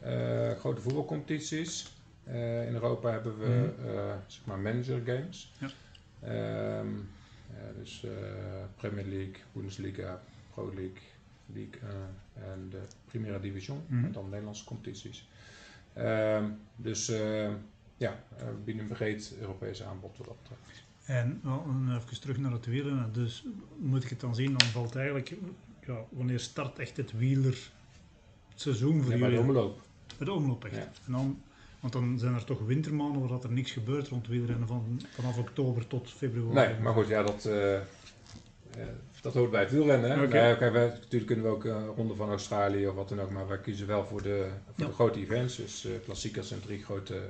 eh, 0.00 0.50
grote 0.58 0.80
voetbalcompetities 0.80 1.92
in 2.26 2.72
Europa 2.72 3.10
hebben 3.10 3.38
we 3.38 3.72
Mhm. 3.78 4.18
zeg 4.26 4.44
maar 4.44 4.58
manager 4.58 5.00
games. 5.04 5.52
Ja. 5.58 5.68
Ehm, 6.20 6.88
dus 7.78 8.06
Premier 8.76 9.04
League, 9.04 9.34
Bundesliga, 9.52 10.22
Pro 10.54 10.66
League, 10.74 11.00
League 11.46 11.80
en 12.34 12.68
de 12.70 12.80
Primera 13.04 13.38
Division, 13.38 13.82
Mhm. 13.86 14.04
en 14.04 14.12
dan 14.12 14.28
Nederlandse 14.28 14.64
competities. 14.64 15.28
Ehm, 15.92 16.44
dus 16.76 17.12
ja, 18.00 18.24
eh, 18.36 18.44
we 18.44 18.52
bieden 18.64 18.82
een 18.82 18.88
breed 18.88 19.34
Europees 19.40 19.82
aanbod 19.82 20.16
wat 20.16 20.26
dat 20.26 20.36
betreft. 20.42 20.84
En 21.04 21.40
wel, 21.42 21.64
dan 21.66 21.96
even 21.96 22.20
terug 22.20 22.38
naar 22.38 22.52
het 22.52 22.66
wielrennen. 22.66 23.12
Dus 23.12 23.44
moet 23.78 24.02
ik 24.04 24.10
het 24.10 24.20
dan 24.20 24.34
zien, 24.34 24.54
dan 24.58 24.68
valt 24.68 24.96
eigenlijk... 24.96 25.34
Ja, 25.86 26.04
wanneer 26.08 26.40
start 26.40 26.78
echt 26.78 26.96
het 26.96 27.12
wielerseizoen 27.12 29.02
voor 29.02 29.12
Ja, 29.12 29.18
bij 29.18 29.30
de 29.30 29.38
omloop. 29.38 29.80
Bij 30.16 30.26
de 30.26 30.32
omloop 30.32 30.64
echt. 30.64 30.74
Ja. 30.74 30.90
En 31.06 31.12
dan, 31.12 31.42
want 31.80 31.92
dan 31.92 32.18
zijn 32.18 32.34
er 32.34 32.44
toch 32.44 32.60
wintermaanden 32.66 33.28
waar 33.28 33.42
er 33.42 33.52
niks 33.52 33.70
gebeurt 33.70 34.08
rond 34.08 34.26
wielrennen 34.26 34.68
van, 34.68 35.00
vanaf 35.14 35.38
oktober 35.38 35.86
tot 35.86 36.10
februari. 36.10 36.54
Nee, 36.72 36.80
maar 36.80 36.92
goed, 36.92 37.08
ja, 37.08 37.22
dat, 37.22 37.44
eh, 37.44 37.76
eh, 37.76 37.82
dat 39.20 39.34
hoort 39.34 39.50
bij 39.50 39.60
het 39.60 39.70
wielrennen. 39.70 40.10
Hè? 40.10 40.22
Oké. 40.24 40.58
Nou 40.60 40.72
wij, 40.72 40.86
natuurlijk 40.86 41.26
kunnen 41.26 41.44
we 41.44 41.50
ook 41.50 41.64
een 41.64 41.86
ronde 41.86 42.14
van 42.14 42.28
Australië 42.28 42.88
of 42.88 42.94
wat 42.94 43.08
dan 43.08 43.20
ook, 43.20 43.30
maar 43.30 43.48
wij 43.48 43.60
kiezen 43.60 43.86
wel 43.86 44.06
voor 44.06 44.22
de, 44.22 44.48
voor 44.64 44.74
Ja. 44.76 44.86
de 44.86 44.92
grote 44.92 45.20
events, 45.20 45.56
dus 45.56 45.86
klassiekers 46.04 46.50
en 46.50 46.60
drie 46.60 46.84
grote 46.84 47.20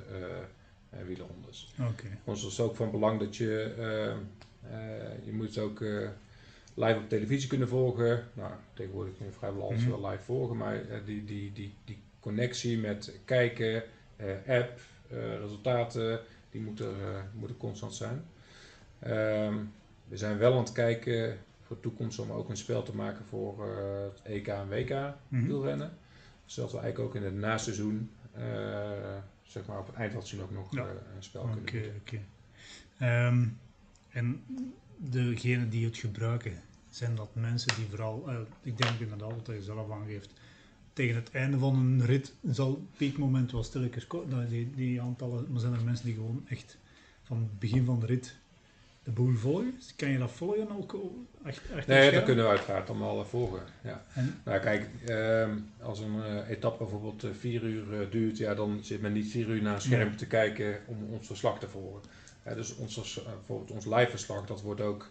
wielerrondes. 1.05 1.73
Oké. 1.79 2.07
Voor 2.23 2.33
ons 2.33 2.45
is 2.45 2.57
het 2.57 2.65
ook 2.67 2.75
van 2.75 2.91
belang 2.91 3.19
dat 3.19 3.35
je, 3.35 3.73
eh, 3.77 4.09
eh, 4.11 5.25
je 5.25 5.31
moet 5.33 5.57
ook 5.57 5.81
eh, 5.81 6.09
live 6.73 6.99
op 6.99 7.09
televisie 7.09 7.49
kunnen 7.49 7.67
volgen. 7.67 8.23
Nou, 8.33 8.51
tegenwoordig 8.73 9.17
kun 9.17 9.25
je 9.25 9.31
vrijwel 9.31 9.63
alles 9.69 9.81
Mhm. 9.85 9.89
wel 10.01 10.09
live 10.09 10.23
volgen, 10.23 10.57
maar 10.57 10.75
eh, 10.89 10.97
die, 11.05 11.23
die, 11.25 11.51
die, 11.53 11.73
die 11.85 12.01
connectie 12.19 12.77
met 12.77 13.19
kijken, 13.25 13.83
eh, 14.15 14.27
app, 14.47 14.79
eh, 15.09 15.37
resultaten, 15.37 16.19
die 16.49 16.61
moeten, 16.61 16.89
eh, 16.89 17.19
moeten 17.33 17.57
constant 17.57 17.93
zijn. 17.95 18.23
Ehm, 18.99 19.55
we 20.07 20.17
zijn 20.17 20.37
wel 20.37 20.53
aan 20.53 20.59
het 20.63 20.71
kijken 20.71 21.37
voor 21.61 21.75
de 21.75 21.81
toekomst 21.81 22.19
om 22.19 22.31
ook 22.31 22.49
een 22.49 22.57
spel 22.57 22.83
te 22.83 22.95
maken 22.95 23.25
voor 23.25 23.67
eh, 23.67 24.03
het 24.03 24.21
EK 24.23 24.47
en 24.47 24.69
WK 24.69 24.89
Mhm. 25.27 25.45
wielrennen. 25.45 25.91
Zodat 26.45 26.71
we 26.71 26.77
eigenlijk 26.79 27.09
ook 27.09 27.15
in 27.21 27.23
het 27.27 27.35
naseizoen, 27.35 28.11
eh 28.31 28.41
zeg 29.51 29.65
maar 29.65 29.79
op 29.79 29.87
het 29.87 29.95
eind 29.95 30.13
het 30.13 30.27
seizoen 30.27 30.49
ook 30.49 30.55
nog 30.55 30.73
Ja. 30.75 30.85
eh, 30.85 31.15
een 31.15 31.23
spel 31.23 31.41
Oké, 31.43 31.61
kunnen 31.61 31.95
oké. 31.95 32.19
Ehm, 32.97 33.47
en 34.09 34.43
degenen 34.97 35.69
die 35.69 35.85
het 35.85 35.97
gebruiken, 35.97 36.61
zijn 36.89 37.15
dat 37.15 37.35
mensen 37.35 37.73
die 37.73 37.87
vooral, 37.89 38.29
eh, 38.29 38.39
ik 38.61 38.77
denk 38.77 38.99
inderdaad 38.99 39.29
wat 39.29 39.45
je 39.45 39.63
zelf 39.63 39.91
aangeeft, 39.91 40.33
tegen 40.93 41.15
het 41.15 41.31
einde 41.31 41.57
van 41.57 41.75
een 41.75 42.05
rit 42.05 42.33
zal 42.43 42.71
het 42.71 42.95
piekmoment 42.97 43.51
wel 43.51 43.63
stilletjes 43.63 44.07
ko- 44.07 44.25
nou, 44.29 44.47
die, 44.47 44.69
die 44.71 45.01
aantallen, 45.01 45.51
maar 45.51 45.59
zijn 45.59 45.73
er 45.73 45.83
mensen 45.83 46.05
die 46.05 46.15
gewoon 46.15 46.45
echt 46.47 46.77
van 47.23 47.37
het 47.37 47.59
begin 47.59 47.85
van 47.85 47.99
de 47.99 48.05
rit 48.05 48.39
de 49.03 49.11
boel 49.11 49.35
volgen? 49.35 49.79
Kan 49.95 50.09
je 50.09 50.17
dat 50.17 50.31
volgen 50.31 50.71
ook? 50.71 50.95
Het 51.43 51.87
Nee, 51.87 52.11
dat 52.11 52.23
kunnen 52.23 52.43
we 52.43 52.49
uiteraard 52.49 52.89
allemaal 52.89 53.19
eh, 53.19 53.25
volgen. 53.25 53.61
Ja. 53.83 54.03
En, 54.13 54.41
Nou 54.45 54.59
kijk, 54.59 54.87
ehm, 55.05 55.57
als 55.81 55.99
een 55.99 56.23
eh, 56.23 56.49
etappe 56.49 56.77
bijvoorbeeld 56.83 57.23
eh, 57.23 57.29
vier 57.39 57.63
uur 57.63 58.01
eh, 58.01 58.11
duurt, 58.11 58.37
ja, 58.37 58.55
dan 58.55 58.79
zit 58.83 59.01
men 59.01 59.13
niet 59.13 59.31
vier 59.31 59.47
uur 59.47 59.61
naar 59.61 59.75
een 59.75 59.81
scherm 59.81 60.07
Nee. 60.07 60.17
te 60.17 60.27
kijken 60.27 60.79
om 60.85 60.97
ons 61.11 61.27
verslag 61.27 61.59
te 61.59 61.67
volgen. 61.67 62.01
Ja, 62.45 62.53
dus 62.55 62.75
ons, 62.75 63.17
eh, 63.19 63.25
bijvoorbeeld 63.25 63.71
ons 63.71 63.85
live 63.85 64.09
verslag, 64.09 64.45
dat 64.45 64.61
wordt 64.61 64.81
ook 64.81 65.09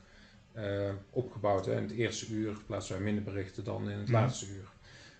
eh, 0.52 0.90
opgebouwd. 1.10 1.66
Hè. 1.66 1.76
In 1.76 1.82
het 1.82 1.92
eerste 1.92 2.32
uur 2.32 2.56
plaatsen 2.66 2.94
wij 2.94 3.04
minder 3.04 3.22
berichten 3.24 3.64
dan 3.64 3.90
in 3.90 3.98
het 3.98 4.08
laatste 4.08 4.46
uur. 4.46 4.68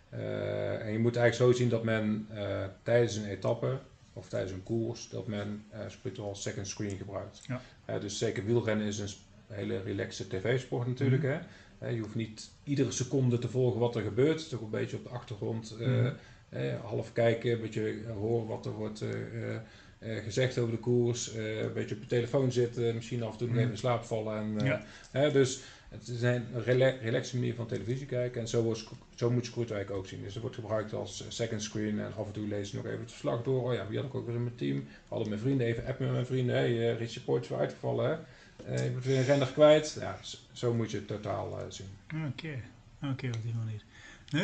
Eh, 0.09 0.87
en 0.87 0.93
je 0.93 0.99
moet 0.99 1.17
eigenlijk 1.17 1.53
zo 1.53 1.59
zien 1.61 1.69
dat 1.71 1.85
men 1.85 2.27
eh, 2.35 2.65
tijdens 2.83 3.17
een 3.17 3.25
etappe 3.29 3.79
of 4.13 4.29
tijdens 4.29 4.53
een 4.53 4.63
koers, 4.63 5.09
dat 5.09 5.27
men 5.27 5.65
eh 5.71 5.81
spreekt 5.89 6.17
wel 6.17 6.35
second 6.35 6.69
screen 6.69 6.97
gebruikt. 6.97 7.41
Ja. 7.47 7.61
Eh, 7.85 8.01
dus 8.01 8.19
zeker 8.19 8.45
wielrennen 8.45 8.87
is 8.87 8.99
een 8.99 9.09
hele 9.49 9.83
relaxe 9.83 10.27
tv-sport 10.29 10.87
natuurlijk. 10.87 11.23
Mhm. 11.23 11.33
hè. 11.33 11.39
Eh, 11.87 11.95
je 11.95 12.01
hoeft 12.01 12.15
niet 12.15 12.51
iedere 12.65 12.91
seconde 12.91 13.39
te 13.39 13.49
volgen 13.49 13.81
wat 13.81 13.97
er 13.97 14.03
gebeurt. 14.03 14.49
Toch 14.49 14.61
een 14.61 14.71
beetje 14.71 14.97
op 14.97 15.03
de 15.03 15.09
achtergrond 15.09 15.77
eh, 15.81 15.87
Mhm. 15.89 16.13
eh, 16.49 16.81
half 16.85 17.13
kijken, 17.13 17.53
een 17.53 17.61
beetje 17.61 17.91
eh, 18.07 18.13
horen 18.13 18.47
wat 18.47 18.67
er 18.67 18.73
wordt 18.73 19.01
eh, 19.01 19.11
eh, 19.11 19.61
eh, 19.99 20.25
gezegd 20.25 20.59
over 20.59 20.73
de 20.75 20.81
koers. 20.81 21.35
eh, 21.35 21.61
een 21.61 21.73
beetje 21.73 21.95
op 21.95 22.01
je 22.01 22.07
telefoon 22.07 22.53
zitten, 22.53 22.95
misschien 22.95 23.23
af 23.23 23.33
en 23.33 23.39
toe 23.39 23.49
Mhm. 23.49 23.59
even 23.59 23.71
in 23.71 23.79
slaap 23.79 24.05
vallen. 24.05 24.37
En, 24.37 24.61
eh, 24.61 24.79
Ja. 25.13 25.29
dus 25.31 25.61
het 25.91 26.09
is 26.09 26.23
een 26.23 26.45
rela 26.65 26.89
relaxe 27.03 27.37
manier 27.37 27.55
van 27.55 27.67
televisie 27.67 28.07
kijken. 28.07 28.41
En 28.41 28.49
zo, 28.49 28.75
Sc- 28.75 28.91
zo 29.15 29.31
moet 29.31 29.45
je 29.45 29.51
Screwdriver 29.51 29.95
ook 29.95 30.07
zien. 30.07 30.23
Dus 30.23 30.33
het 30.33 30.43
wordt 30.43 30.57
gebruikt 30.57 30.93
als 30.93 31.23
eh, 31.23 31.31
second 31.31 31.63
screen. 31.63 32.01
En 32.01 32.15
af 32.17 32.27
en 32.27 32.33
toe 32.33 32.47
lees 32.47 32.71
je 32.71 32.77
nog 32.77 32.87
even 32.87 33.01
het 33.01 33.11
verslag 33.11 33.43
door. 33.43 33.63
Oh 33.63 33.75
ja, 33.75 33.87
wie 33.89 33.97
had 33.99 34.07
ik 34.07 34.15
ook 34.15 34.27
weer 34.27 34.35
in 34.35 34.43
mijn 34.43 34.55
team? 34.57 34.85
Hadden 35.09 35.29
mijn 35.29 35.41
vrienden 35.41 35.67
even 35.67 35.87
appen 35.87 36.05
met 36.05 36.15
mijn 36.15 36.27
vrienden. 36.27 36.55
Hé, 36.55 36.61
hey, 36.61 36.93
uh, 36.93 36.99
Richie 36.99 37.23
Poort 37.23 37.43
is 37.43 37.49
weer 37.49 37.59
uitgevallen. 37.59 38.11
Hè? 38.11 38.17
Eh, 38.65 38.85
je 38.85 38.91
bent 38.91 39.05
weer 39.05 39.31
een 39.41 39.53
kwijt. 39.53 39.97
Ja, 40.01 40.19
zo 40.53 40.75
moet 40.75 40.91
je 40.91 40.97
het 40.97 41.07
totaal 41.07 41.59
eh, 41.59 41.65
zien. 41.69 41.87
Oké. 42.29 42.63
Oké, 43.03 43.27
op 43.27 43.43
die 43.43 43.55
manier. 43.55 43.85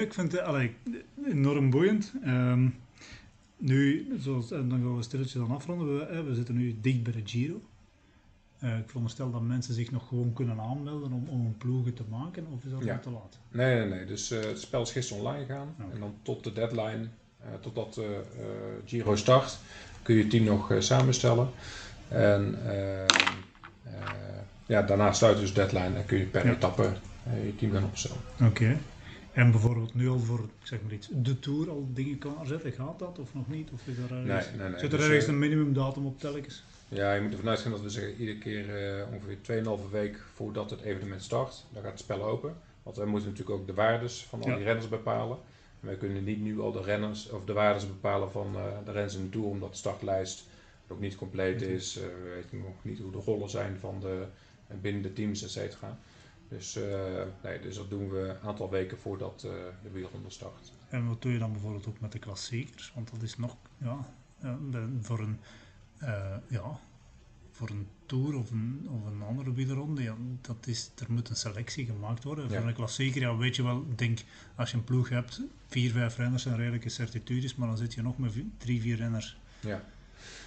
Ik 0.03 0.15
vind 0.15 0.33
het 0.33 0.41
allee, 0.41 0.75
enorm 1.27 1.71
boeiend. 1.71 2.13
Ehm, 2.23 2.69
nu, 3.57 4.09
zoals, 4.19 4.49
dan 4.49 4.71
gaan 4.71 4.97
we 4.97 5.03
stilletjes 5.03 5.41
dan 5.41 5.51
afronden. 5.51 5.97
We, 5.99 6.05
eh, 6.05 6.25
we 6.25 6.35
zitten 6.35 6.57
nu 6.57 6.77
dicht 6.81 7.03
bij 7.03 7.13
de 7.13 7.23
Giro. 7.25 7.61
Eh, 8.59 8.79
ik 8.79 8.85
veronderstel 8.87 9.31
dat 9.31 9.41
mensen 9.43 9.75
zich 9.75 9.91
nog 9.91 10.09
gewoon 10.09 10.33
kunnen 10.33 10.61
aanmelden 10.61 11.13
om, 11.13 11.29
om 11.29 11.47
een 11.47 11.57
ploegen 11.59 11.95
te 11.95 12.03
maken, 12.09 12.47
of 12.53 12.65
is 12.65 12.71
dat 12.71 12.85
Ja. 12.85 12.99
te 12.99 13.11
laat? 13.11 13.39
Nee, 13.51 13.79
nee, 13.79 13.89
nee. 13.89 14.05
Dus 14.07 14.31
eh, 14.31 14.41
het 14.41 14.61
spel 14.61 14.83
is 14.83 14.93
gisteren 14.93 15.23
online 15.23 15.45
gegaan. 15.47 15.75
En 15.93 16.01
dan 16.01 16.15
tot 16.23 16.45
de 16.45 16.53
deadline, 16.53 17.09
eh, 17.41 17.49
totdat 17.61 17.95
de 17.95 18.21
Giro 18.85 19.17
start, 19.17 19.59
kun 20.03 20.15
je 20.15 20.23
je 20.23 20.29
team 20.29 20.45
nog 20.45 20.75
samenstellen. 20.79 21.49
En 22.09 22.59
ja, 24.67 24.83
daarna 24.83 25.13
sluit 25.13 25.39
dus 25.39 25.49
de 25.55 25.61
deadline 25.61 25.97
en 25.97 26.07
kun 26.07 26.19
je 26.19 26.25
per 26.25 26.47
Ja. 26.47 26.53
etappe 26.53 26.93
je 27.45 27.55
team 27.57 27.73
gaan 27.73 27.85
opstellen. 27.85 28.19
Oké. 28.43 28.79
En 29.33 29.51
bijvoorbeeld 29.51 29.95
nu 29.95 30.09
al 30.09 30.19
voor, 30.19 30.49
zeg 30.63 30.83
maar 30.83 30.93
iets, 30.93 31.09
de 31.13 31.39
Tour 31.39 31.71
al 31.71 31.89
dingen 31.93 32.19
klaarzetten, 32.19 32.73
gaat 32.73 32.99
dat 32.99 33.19
of 33.19 33.35
nog 33.35 33.49
niet? 33.49 33.71
Of 33.73 33.81
is 33.87 33.97
er 33.97 34.03
ergens, 34.17 34.47
Nee, 34.51 34.57
nee, 34.59 34.69
nee. 34.69 34.79
zit 34.79 34.93
er 34.93 34.99
Dus, 34.99 35.07
ergens 35.07 35.25
eh, 35.25 35.31
een 35.33 35.39
minimumdatum 35.39 36.07
op 36.07 36.21
telkens? 36.21 36.65
Ja, 36.89 37.14
je 37.14 37.20
moet 37.20 37.32
ervan 37.32 37.49
uitgaan 37.49 37.70
dat 37.70 37.80
we 37.80 37.91
zeggen 37.91 38.14
iedere 38.16 38.39
keer 38.39 38.99
eh, 38.99 39.12
ongeveer 39.12 39.64
2,5 39.87 39.91
week 39.91 40.18
voordat 40.34 40.70
het 40.70 40.80
evenement 40.80 41.22
start, 41.22 41.64
dan 41.72 41.82
gaat 41.82 41.91
het 41.91 42.01
spel 42.01 42.22
open. 42.24 42.57
Want 42.82 42.97
wij 42.97 43.07
moeten 43.07 43.28
natuurlijk 43.30 43.59
ook 43.61 43.66
de 43.66 43.74
waardes 43.74 44.24
van 44.24 44.43
al 44.43 44.49
Ja. 44.49 44.55
die 44.57 44.64
renners 44.64 44.89
bepalen. 44.89 45.39
En 45.80 45.87
wij 45.87 45.97
kunnen 45.97 46.24
niet 46.24 46.41
nu 46.41 46.61
al 46.61 46.72
de 46.72 46.82
renners 46.82 47.30
of 47.30 47.45
de 47.45 47.53
waardes 47.53 47.87
bepalen 47.87 48.30
van 48.30 48.57
eh, 48.57 48.62
de 48.84 48.93
renners 48.93 49.14
in 49.14 49.22
de 49.22 49.28
Tour, 49.28 49.47
omdat 49.47 49.70
de 49.70 49.76
startlijst 49.76 50.45
ook 50.89 51.01
niet 51.01 51.16
compleet 51.16 51.62
is. 51.62 51.97
Eh, 51.97 52.03
we 52.03 52.30
weten 52.34 52.59
nog 52.59 52.74
niet 52.84 52.99
hoe 52.99 53.12
de 53.12 53.18
rollen 53.18 53.51
zijn 53.51 53.76
van 53.78 54.01
de, 54.01 54.26
binnen 54.80 55.03
de 55.03 55.12
teams, 55.12 55.43
et 55.43 55.51
cetera. 55.51 55.99
Dus, 56.49 56.78
nee, 57.43 57.61
dus 57.61 57.76
dat 57.76 57.91
doen 57.91 58.11
we 58.11 58.18
een 58.18 58.49
aantal 58.49 58.70
weken 58.70 58.99
voordat 58.99 59.41
de 59.82 59.91
wielronde 59.93 60.30
start. 60.30 60.72
En 60.89 61.09
wat 61.09 61.22
doe 61.22 61.32
je 61.32 61.39
dan 61.39 61.53
bijvoorbeeld 61.53 61.87
ook 61.87 62.01
met 62.01 62.12
de 62.12 62.18
klassiekers? 62.18 62.93
Want 62.95 63.11
dat 63.11 63.22
is 63.22 63.37
nog, 63.37 63.57
ja, 63.78 64.09
voor 65.01 65.18
een, 65.18 65.39
eh, 65.99 66.37
ja, 66.49 66.79
voor 67.51 67.71
een 67.71 67.87
tour 68.07 68.35
of 68.35 68.51
een, 68.51 68.87
of 68.91 69.05
een 69.13 69.23
andere 69.23 69.53
wielerronde, 69.53 70.03
ja, 70.03 70.17
dat 70.41 70.67
is, 70.67 70.91
er 70.99 71.13
moet 71.13 71.29
een 71.29 71.37
selectie 71.37 71.87
gemaakt 71.87 72.25
worden. 72.25 72.51
Ja. 72.51 72.59
Voor 72.59 72.69
een 72.69 72.75
klassieker, 72.75 73.21
ja, 73.21 73.37
weet 73.37 73.57
je 73.57 73.63
wel, 73.63 73.87
denk, 73.97 74.19
als 74.55 74.71
je 74.71 74.77
een 74.77 74.85
ploeg 74.85 75.09
hebt, 75.09 75.41
vier, 75.67 75.91
vijf 75.91 76.17
renners 76.17 76.43
zijn 76.43 76.57
redelijke 76.57 76.89
certitudes, 76.89 77.55
maar 77.55 77.69
dan 77.69 77.77
zit 77.77 77.95
je 77.95 78.03
nog 78.03 78.19
met 78.19 78.33
drie, 78.59 78.81
vier 78.81 78.97
renners. 78.97 79.37
Ja. 79.61 79.85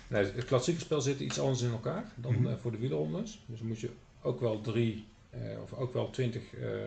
Nee, 0.08 0.24
het 0.32 0.46
klassieke 0.46 0.80
spel 0.80 1.02
zit 1.02 1.20
iets 1.20 1.40
anders 1.40 1.62
in 1.62 1.72
elkaar 1.72 2.12
dan 2.16 2.34
Mhm. 2.34 2.48
eh, 2.48 2.54
voor 2.62 2.72
de 2.72 2.78
wielerrondes. 2.78 3.44
Dus 3.46 3.60
dan 3.60 3.68
moet 3.68 3.80
je 3.80 3.90
ook 4.22 4.40
wel 4.40 4.62
drie 4.62 5.06
eh, 5.30 5.40
of 5.62 5.74
ook 5.74 5.94
wel 5.94 6.10
twintig 6.10 6.44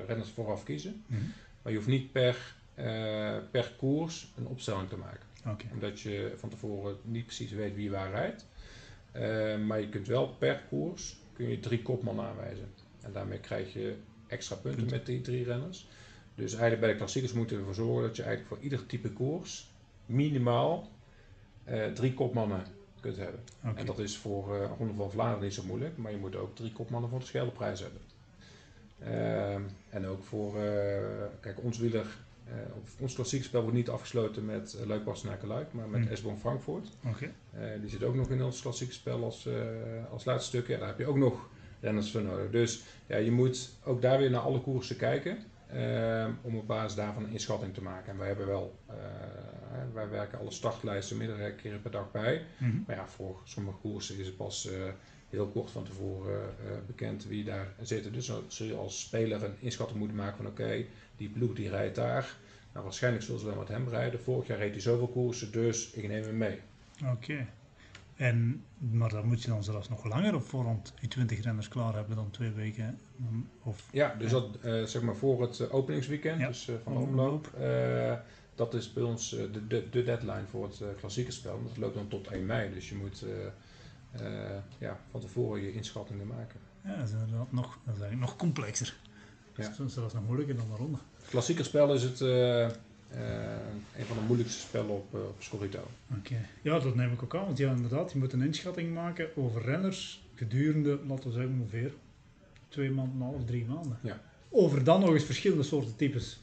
renners 0.06 0.30
vooraf 0.30 0.64
kiezen. 0.64 1.02
Maar 1.62 1.72
je 1.72 1.74
hoeft 1.78 1.88
niet 1.90 2.12
per, 2.12 2.54
per 3.50 3.72
koers 3.78 4.32
een 4.36 4.46
opstelling 4.46 4.88
te 4.88 4.96
maken. 4.96 5.26
Omdat 5.72 6.00
je 6.00 6.34
van 6.38 6.48
tevoren 6.48 6.96
niet 7.04 7.24
precies 7.26 7.50
weet 7.50 7.74
wie 7.74 7.90
waar 7.90 8.10
rijdt. 8.10 8.46
Eh, 9.12 9.58
maar 9.58 9.80
je 9.80 9.88
kunt 9.88 10.06
wel 10.06 10.28
per 10.28 10.62
koers 10.68 11.16
kun 11.32 11.48
je 11.48 11.60
drie 11.60 11.82
kopman 11.82 12.20
aanwijzen. 12.20 12.68
En 13.00 13.12
daarmee 13.12 13.38
krijg 13.38 13.72
je 13.72 13.96
extra 14.26 14.56
punten 14.56 14.90
met 14.90 15.06
die 15.06 15.20
drie 15.20 15.44
renners. 15.44 15.88
Dus 16.34 16.50
eigenlijk 16.52 16.80
bij 16.80 16.90
de 16.90 16.96
klassiekers 16.96 17.32
moeten 17.32 17.56
we 17.56 17.60
ervoor 17.62 17.84
zorgen 17.84 18.02
dat 18.02 18.16
je 18.16 18.22
eigenlijk 18.22 18.54
voor 18.54 18.64
ieder 18.64 18.86
type 18.86 19.10
koers 19.10 19.70
minimaal 20.06 20.88
eh, 21.64 21.86
drie 21.86 22.14
kopmannen 22.14 22.64
kunt 23.00 23.16
hebben. 23.16 23.40
En 23.74 23.86
dat 23.86 23.98
is 23.98 24.16
voor 24.16 24.56
eh 24.56 24.70
Ronde 24.78 24.94
van 24.94 25.10
Vlaanderen 25.10 25.44
niet 25.44 25.54
zo 25.54 25.64
moeilijk, 25.64 25.96
maar 25.96 26.12
je 26.12 26.18
moet 26.18 26.36
ook 26.36 26.56
drie 26.56 26.72
kopmannen 26.72 27.10
voor 27.10 27.18
de 27.18 27.24
Scheldeprijs 27.24 27.80
hebben. 27.80 28.00
Ehm, 28.98 29.62
en 29.90 30.06
ook 30.06 30.22
voor, 30.22 30.54
kijk, 31.40 31.62
ons 31.62 31.78
wieler, 31.78 32.06
eh, 32.44 32.54
ons 33.00 33.14
klassieke 33.14 33.44
spel 33.44 33.60
wordt 33.60 33.76
niet 33.76 33.88
afgesloten 33.88 34.44
met 34.44 34.76
uh, 34.80 34.86
Luik 34.86 35.04
Bastenaken 35.04 35.48
Luik, 35.48 35.72
maar 35.72 35.88
met 35.88 36.00
Hmm. 36.00 36.10
Esbon 36.10 36.38
Frankfurt. 36.38 36.88
Eh, 37.50 37.80
die 37.80 37.90
zit 37.90 38.02
ook 38.04 38.14
nog 38.14 38.30
in 38.30 38.42
ons 38.42 38.60
klassieke 38.60 38.92
spel 38.92 39.24
als, 39.24 39.48
als 40.10 40.24
laatste 40.24 40.48
stuk. 40.48 40.68
Ja, 40.68 40.78
daar 40.78 40.88
heb 40.88 40.98
je 40.98 41.06
ook 41.06 41.16
nog 41.16 41.48
renners 41.80 42.10
voor 42.10 42.22
nodig. 42.22 42.50
Dus 42.50 42.82
ja, 43.06 43.16
je 43.16 43.30
moet 43.30 43.70
ook 43.84 44.02
daar 44.02 44.18
weer 44.18 44.30
naar 44.30 44.40
alle 44.40 44.60
koersen 44.60 44.96
kijken. 44.96 45.38
om 46.42 46.56
op 46.56 46.66
basis 46.66 46.94
daarvan 46.94 47.24
een 47.24 47.30
inschatting 47.30 47.74
te 47.74 47.82
maken. 47.82 48.12
En 48.12 48.18
wij 48.18 48.26
hebben 48.26 48.46
wel, 48.46 48.78
wij 49.92 50.08
werken 50.08 50.38
alle 50.38 50.50
startlijsten 50.50 51.16
meerdere 51.16 51.54
keren 51.54 51.82
per 51.82 51.90
dag 51.90 52.10
bij. 52.10 52.44
Mhm. 52.58 52.76
Maar 52.86 52.96
ja, 52.96 53.06
voor 53.06 53.40
sommige 53.44 53.76
koersen 53.76 54.18
is 54.18 54.26
het 54.26 54.36
pas 54.36 54.68
heel 55.32 55.48
kort 55.48 55.70
van 55.70 55.84
tevoren 55.84 56.40
eh, 56.42 56.70
bekend 56.86 57.24
wie 57.26 57.44
daar 57.44 57.72
zitten. 57.82 58.12
Dus 58.12 58.26
dan 58.26 58.42
zul 58.48 58.66
je 58.66 58.74
als 58.74 59.00
speler 59.00 59.42
een 59.44 59.54
inschatting 59.58 59.98
moeten 59.98 60.16
maken 60.16 60.36
van 60.36 60.46
oké, 60.46 60.84
die 61.16 61.28
ploeg 61.28 61.54
die 61.54 61.68
rijdt 61.68 61.94
daar. 61.94 62.36
Nou, 62.72 62.84
waarschijnlijk 62.84 63.24
zullen 63.24 63.40
ze 63.40 63.46
wel 63.46 63.56
met 63.56 63.68
hem 63.68 63.88
rijden. 63.88 64.20
Vorig 64.20 64.46
jaar 64.46 64.58
reed 64.58 64.70
hij 64.72 64.80
zoveel 64.80 65.08
koersen, 65.08 65.52
dus 65.52 65.90
ik 65.90 66.08
neem 66.08 66.22
hem 66.22 66.36
mee. 66.36 66.58
Oké. 67.06 67.46
En, 68.16 68.64
maar 68.78 69.08
dan 69.08 69.26
moet 69.26 69.42
je 69.42 69.48
dan 69.48 69.64
zelfs 69.64 69.88
nog 69.88 70.04
langer 70.04 70.34
op 70.34 70.42
voorhand 70.42 70.92
die 71.00 71.08
20 71.08 71.42
renners 71.42 71.68
klaar 71.68 71.94
hebben 71.94 72.16
dan 72.16 72.30
twee 72.30 72.50
weken. 72.50 72.98
Of, 73.62 73.88
Ja, 73.92 74.14
dus 74.18 74.30
Ja. 74.30 74.38
dat 74.40 74.56
eh, 74.62 74.82
zeg 74.84 75.02
maar 75.02 75.16
voor 75.16 75.42
het 75.42 75.60
eh, 75.60 75.74
openingsweekend, 75.74 76.40
Ja. 76.40 76.46
dus 76.46 76.68
eh, 76.68 76.74
van 76.82 76.92
de 76.92 76.98
omloop. 76.98 77.50
dat 78.54 78.74
is 78.74 78.92
bij 78.92 79.02
ons 79.02 79.30
de, 79.30 79.66
de, 79.66 79.88
de 79.90 80.02
deadline 80.02 80.46
voor 80.50 80.64
het 80.64 80.80
klassieke 80.98 81.30
spel. 81.32 81.62
Dat 81.66 81.76
loopt 81.76 81.94
dan 81.94 82.08
tot 82.08 82.26
1 82.26 82.46
mei, 82.46 82.72
dus 82.74 82.88
je 82.88 82.94
moet 82.94 83.24
ja, 84.78 85.00
van 85.10 85.20
tevoren 85.20 85.62
je 85.62 85.72
inschattingen 85.72 86.26
maken. 86.26 86.60
ja, 86.84 86.96
dat 86.96 87.08
is 87.08 87.12
nog, 87.50 87.78
dat 87.84 87.94
is 87.94 88.00
eigenlijk 88.00 88.20
nog 88.20 88.36
complexer. 88.36 88.96
Ja. 89.56 89.74
Dat 89.76 89.86
is 89.86 89.94
zelfs 89.94 90.14
nog 90.14 90.26
moeilijker 90.26 90.56
dan 90.56 90.68
de 90.70 90.76
ronde. 90.76 90.98
Het 91.16 91.30
klassieke 91.30 91.62
spel 91.62 91.94
is 91.94 92.02
het 92.02 92.20
eh, 92.20 92.64
eh, 92.64 92.70
een 93.98 94.04
van 94.04 94.16
de 94.16 94.22
moeilijkste 94.26 94.60
spellen 94.60 94.90
op, 94.90 95.14
eh, 95.14 95.20
op 95.20 95.36
Scorito. 95.38 95.86
Oké. 96.18 96.48
Ja, 96.62 96.78
dat 96.78 96.94
neem 96.94 97.12
ik 97.12 97.22
ook 97.22 97.34
aan. 97.34 97.44
Want 97.44 97.58
ja, 97.58 97.70
inderdaad, 97.70 98.12
je 98.12 98.18
moet 98.18 98.32
een 98.32 98.42
inschatting 98.42 98.94
maken 98.94 99.36
over 99.36 99.62
renners 99.62 100.24
gedurende, 100.34 100.98
laten 101.06 101.24
we 101.24 101.32
zeggen, 101.32 101.58
ongeveer 101.60 101.92
twee 102.68 102.90
maanden, 102.90 103.14
een 103.14 103.22
half, 103.22 103.44
drie 103.44 103.64
maanden. 103.64 103.98
Ja. 104.02 104.20
Over 104.50 104.84
dan 104.84 105.00
nog 105.00 105.14
eens 105.14 105.24
verschillende 105.24 105.62
soorten 105.62 105.96
types. 105.96 106.40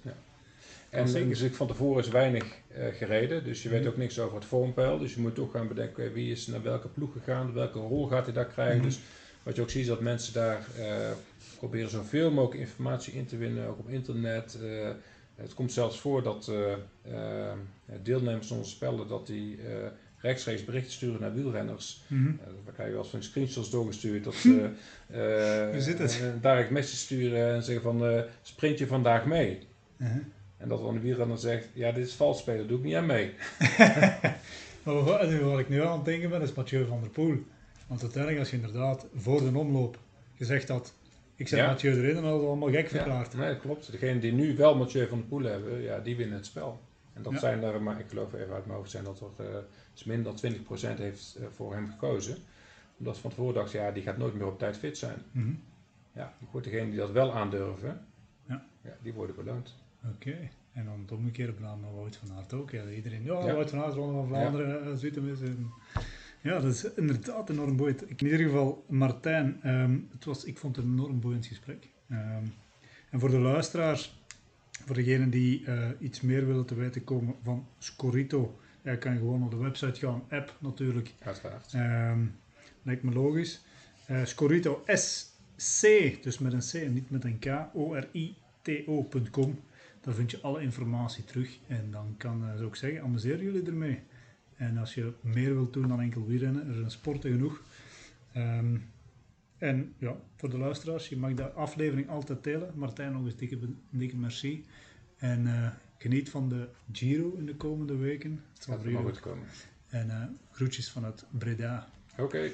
En 0.90 1.08
Zeker. 1.08 1.30
dus 1.30 1.42
ik 1.42 1.54
van 1.56 1.68
tevoren 1.68 2.04
is 2.04 2.10
weinig 2.10 2.44
eh, 2.68 2.86
gereden, 2.94 3.44
dus 3.44 3.64
je 3.64 3.70
weet 3.70 3.80
Mhm. 3.80 3.90
ook 3.90 3.98
niks 3.98 4.20
over 4.20 4.36
het 4.36 4.46
vormpeil. 4.46 4.98
Dus 5.00 5.14
je 5.14 5.20
moet 5.22 5.36
toch 5.36 5.52
gaan 5.52 5.68
bedenken 5.68 6.14
wie 6.14 6.32
is 6.32 6.48
naar 6.48 6.62
welke 6.64 6.88
ploeg 6.88 7.12
gegaan, 7.14 7.54
welke 7.54 7.80
rol 7.80 8.08
gaat 8.08 8.26
hij 8.26 8.34
daar 8.34 8.46
krijgen. 8.48 8.76
Mhm. 8.78 8.86
Dus 8.86 9.00
wat 9.44 9.56
je 9.56 9.62
ook 9.62 9.70
ziet 9.70 9.82
is 9.82 9.88
dat 9.88 10.00
mensen 10.02 10.34
daar 10.34 10.68
eh, 10.78 11.12
proberen 11.58 11.90
zoveel 11.90 12.32
mogelijk 12.32 12.60
informatie 12.62 13.14
in 13.14 13.26
te 13.26 13.38
winnen, 13.38 13.68
ook 13.68 13.80
op 13.80 13.90
internet. 13.90 14.58
Eh, 14.64 14.90
het 15.36 15.54
komt 15.54 15.72
zelfs 15.72 16.00
voor 16.00 16.24
dat 16.24 16.52
deelnemers 18.04 18.48
van 18.48 18.58
onze 18.58 18.70
spellen 18.70 19.08
dat 19.08 19.28
die 19.28 19.60
rechtstreeks 20.18 20.66
berichten 20.66 20.92
sturen 20.92 21.22
naar 21.22 21.34
wielrenners. 21.34 22.02
Mhm. 22.08 22.28
Uh, 22.28 22.32
we 22.66 22.72
krijgen 22.72 22.94
wel 22.94 23.04
eens 23.04 23.12
van 23.12 23.24
screenshots 23.24 23.70
doorgestuurd 23.70 24.24
dat 24.24 24.34
ze 24.44 24.70
het? 25.98 26.20
een 26.22 26.42
direct 26.42 26.70
message 26.70 26.96
sturen 26.98 27.54
en 27.54 27.64
zeggen 27.64 27.84
van 27.84 28.24
sprint 28.42 28.80
je 28.80 28.88
vandaag 28.88 29.26
mee? 29.26 29.60
Uh-huh. 29.98 30.22
En 30.60 30.68
dat 30.70 30.82
dan 30.82 30.93
de 30.93 30.99
wielrenner 30.99 31.38
zegt, 31.38 31.68
ja 31.74 31.91
dit 31.91 32.05
is 32.07 32.14
vals 32.14 32.39
spelen, 32.39 32.68
doe 32.68 32.78
ik 32.78 32.84
niet 32.84 32.95
aan 32.95 33.05
mee. 33.05 33.34
Maar 34.84 35.03
wat, 35.03 35.60
ik 35.60 35.70
nu 35.70 35.82
aan 35.84 35.95
het 35.95 36.05
denken 36.05 36.30
ben, 36.30 36.41
is 36.41 36.53
Mathieu 36.53 36.86
van 36.86 36.99
der 37.01 37.10
Poel. 37.10 37.43
Want 37.88 38.01
uiteindelijk, 38.01 38.39
als 38.41 38.49
je 38.49 38.55
inderdaad 38.55 39.07
voor 39.16 39.39
de 39.51 39.57
omloop 39.57 39.97
gezegd 40.36 40.68
had, 40.70 40.93
ik 41.36 41.47
zet 41.47 41.60
Ja. 41.60 41.68
Mathieu 41.68 41.91
erin, 41.97 42.14
dan 42.14 42.24
hadden 42.24 42.41
we 42.41 42.47
allemaal 42.47 42.70
gek 42.70 42.88
verklaard. 42.89 43.32
Ja, 43.32 43.38
nee, 43.38 43.47
dat 43.49 43.60
klopt. 43.60 43.91
Degenen 43.91 44.20
die 44.20 44.32
nu 44.34 44.55
wel 44.55 44.76
Mathieu 44.76 45.07
van 45.07 45.18
der 45.18 45.28
Poel 45.28 45.43
hebben, 45.43 45.82
ja, 45.82 45.99
die 45.99 46.16
winnen 46.16 46.36
het 46.38 46.45
spel. 46.45 46.80
En 47.14 47.22
dat 47.24 47.34
Ja. 47.34 47.39
zijn 47.39 47.64
er, 47.64 47.82
maar 47.82 47.99
ik 47.99 48.05
geloof 48.10 48.34
even 48.34 48.53
uit 48.53 48.66
mijn 48.66 48.78
hoofd 48.78 48.91
zijn 48.91 49.03
dat 49.03 49.20
er 49.38 49.45
eh, 49.45 49.57
is 49.95 50.03
minder 50.03 50.24
dan 50.41 50.51
20% 50.95 50.97
heeft 50.97 51.36
eh, 51.39 51.45
voor 51.55 51.74
hem 51.74 51.89
gekozen. 51.89 52.38
Omdat 52.97 53.16
ze 53.16 53.22
van 53.22 53.30
tevoren 53.30 53.53
dachten, 53.53 53.80
ja, 53.80 53.91
die 53.91 54.03
gaat 54.03 54.18
nooit 54.18 54.34
meer 54.34 54.47
op 54.47 54.60
tijd 54.60 54.78
fit 54.78 54.97
zijn. 54.97 55.18
Mhm. 55.32 55.51
Ja, 56.14 56.34
goed, 56.49 56.64
degenen 56.64 56.89
die 56.89 56.99
dat 56.99 57.12
wel 57.12 57.34
aandurven, 57.34 58.05
Ja. 58.47 58.66
ja, 58.82 58.95
die 59.01 59.14
worden 59.14 59.36
beloond. 59.36 59.76
Oké. 60.06 60.50
En 60.74 60.86
dan 60.86 61.00
het 61.00 61.12
omgekeerde 61.12 61.54
plan 61.54 61.80
naar 61.80 61.93
Wout 61.95 62.16
van 62.16 62.38
Aert 62.38 62.54
ook. 62.54 62.72
Ja, 62.72 62.89
iedereen, 62.89 63.24
ja, 63.24 63.45
Ja. 63.45 63.54
Wout 63.54 63.70
van 63.70 63.80
Aert, 63.80 63.93
Ronde 63.93 64.14
van 64.14 64.28
Vlaanderen, 64.28 64.89
ja. 64.89 64.95
Zoetemis. 64.95 65.41
En... 65.41 65.72
Ja, 66.41 66.60
dat 66.60 66.74
is 66.74 66.93
inderdaad 66.93 67.50
enorm 67.50 67.76
boeiend. 67.76 68.02
In 68.02 68.16
ieder 68.18 68.39
geval, 68.39 68.86
Martijn, 68.88 69.60
ehm, 69.64 69.97
het 70.12 70.26
was, 70.26 70.43
ik 70.43 70.58
vond 70.58 70.76
het 70.76 70.86
een 70.86 70.91
enorm 70.91 71.20
boeiend 71.20 71.45
gesprek. 71.45 71.89
Ehm, 72.10 72.43
en 73.10 73.20
voor 73.20 73.30
de 73.30 73.39
luisteraars, 73.39 74.24
voor 74.86 74.95
degenen 74.95 75.30
die 75.30 75.66
eh, 75.66 75.89
iets 76.00 76.22
meer 76.22 76.47
willen 76.47 76.66
te 76.66 76.76
weten 76.76 77.04
komen 77.04 77.36
van 77.43 77.68
Scorito, 77.78 78.60
kan 79.00 79.14
je 79.14 79.18
gewoon 79.18 79.43
op 79.43 79.52
de 79.52 79.58
website 79.58 80.00
gaan, 80.00 80.24
app 80.30 80.56
natuurlijk. 80.60 81.14
Uiteraard. 81.20 81.74
Ehm, 81.74 82.26
lijkt 82.84 83.04
me 83.04 83.12
logisch. 83.12 83.62
Eh 84.06 84.26
Scorito 84.26 84.84
SC, 84.86 85.82
dus 86.24 86.39
met 86.39 86.54
een 86.54 86.60
C 86.72 86.74
en 86.74 86.93
niet 86.93 87.10
met 87.10 87.24
een 87.24 87.39
K, 87.39 87.45
O-R-I-T-O.com. 87.74 89.60
Daar 90.02 90.14
vind 90.14 90.32
je 90.32 90.41
alle 90.41 90.62
informatie 90.62 91.24
terug. 91.24 91.60
En 91.68 91.91
dan 91.91 92.16
kan, 92.18 92.43
eh, 92.47 92.56
zou 92.56 92.68
ik 92.68 92.76
zeggen, 92.76 93.02
amuseer 93.02 93.43
jullie 93.43 93.66
ermee. 93.66 94.00
En 94.56 94.78
als 94.78 94.93
je 94.93 95.14
meer 95.22 95.54
wilt 95.54 95.74
doen 95.74 95.88
dan 95.88 96.02
enkel 96.02 96.26
wielrennen, 96.26 96.68
er 96.68 96.74
zijn 96.76 96.91
sporten 96.91 97.32
genoeg. 97.32 97.62
Ehm, 98.34 98.78
En 99.58 99.93
ja, 99.97 100.16
voor 100.36 100.50
de 100.50 100.58
luisteraars, 100.58 101.10
je 101.10 101.18
mag 101.18 101.34
de 101.34 101.52
aflevering 101.52 102.10
altijd 102.10 102.43
delen. 102.43 102.72
Martijn, 102.76 103.12
nog 103.12 103.26
eens 103.26 103.36
dikke, 103.36 103.58
dikke 103.89 104.18
merci. 104.18 104.66
En 105.18 105.47
eh, 105.47 105.70
geniet 105.97 106.30
van 106.30 106.50
de 106.50 106.70
Giro 106.91 107.34
in 107.38 107.45
de 107.45 107.56
komende 107.56 107.95
weken. 107.95 108.43
Het 108.54 108.64
zal 108.64 108.78
goed 108.78 109.20
komen. 109.20 109.45
En 109.88 110.10
eh, 110.10 110.24
groetjes 110.52 110.91
vanuit 110.91 111.26
Breda. 111.32 111.89
Oké. 112.18 112.50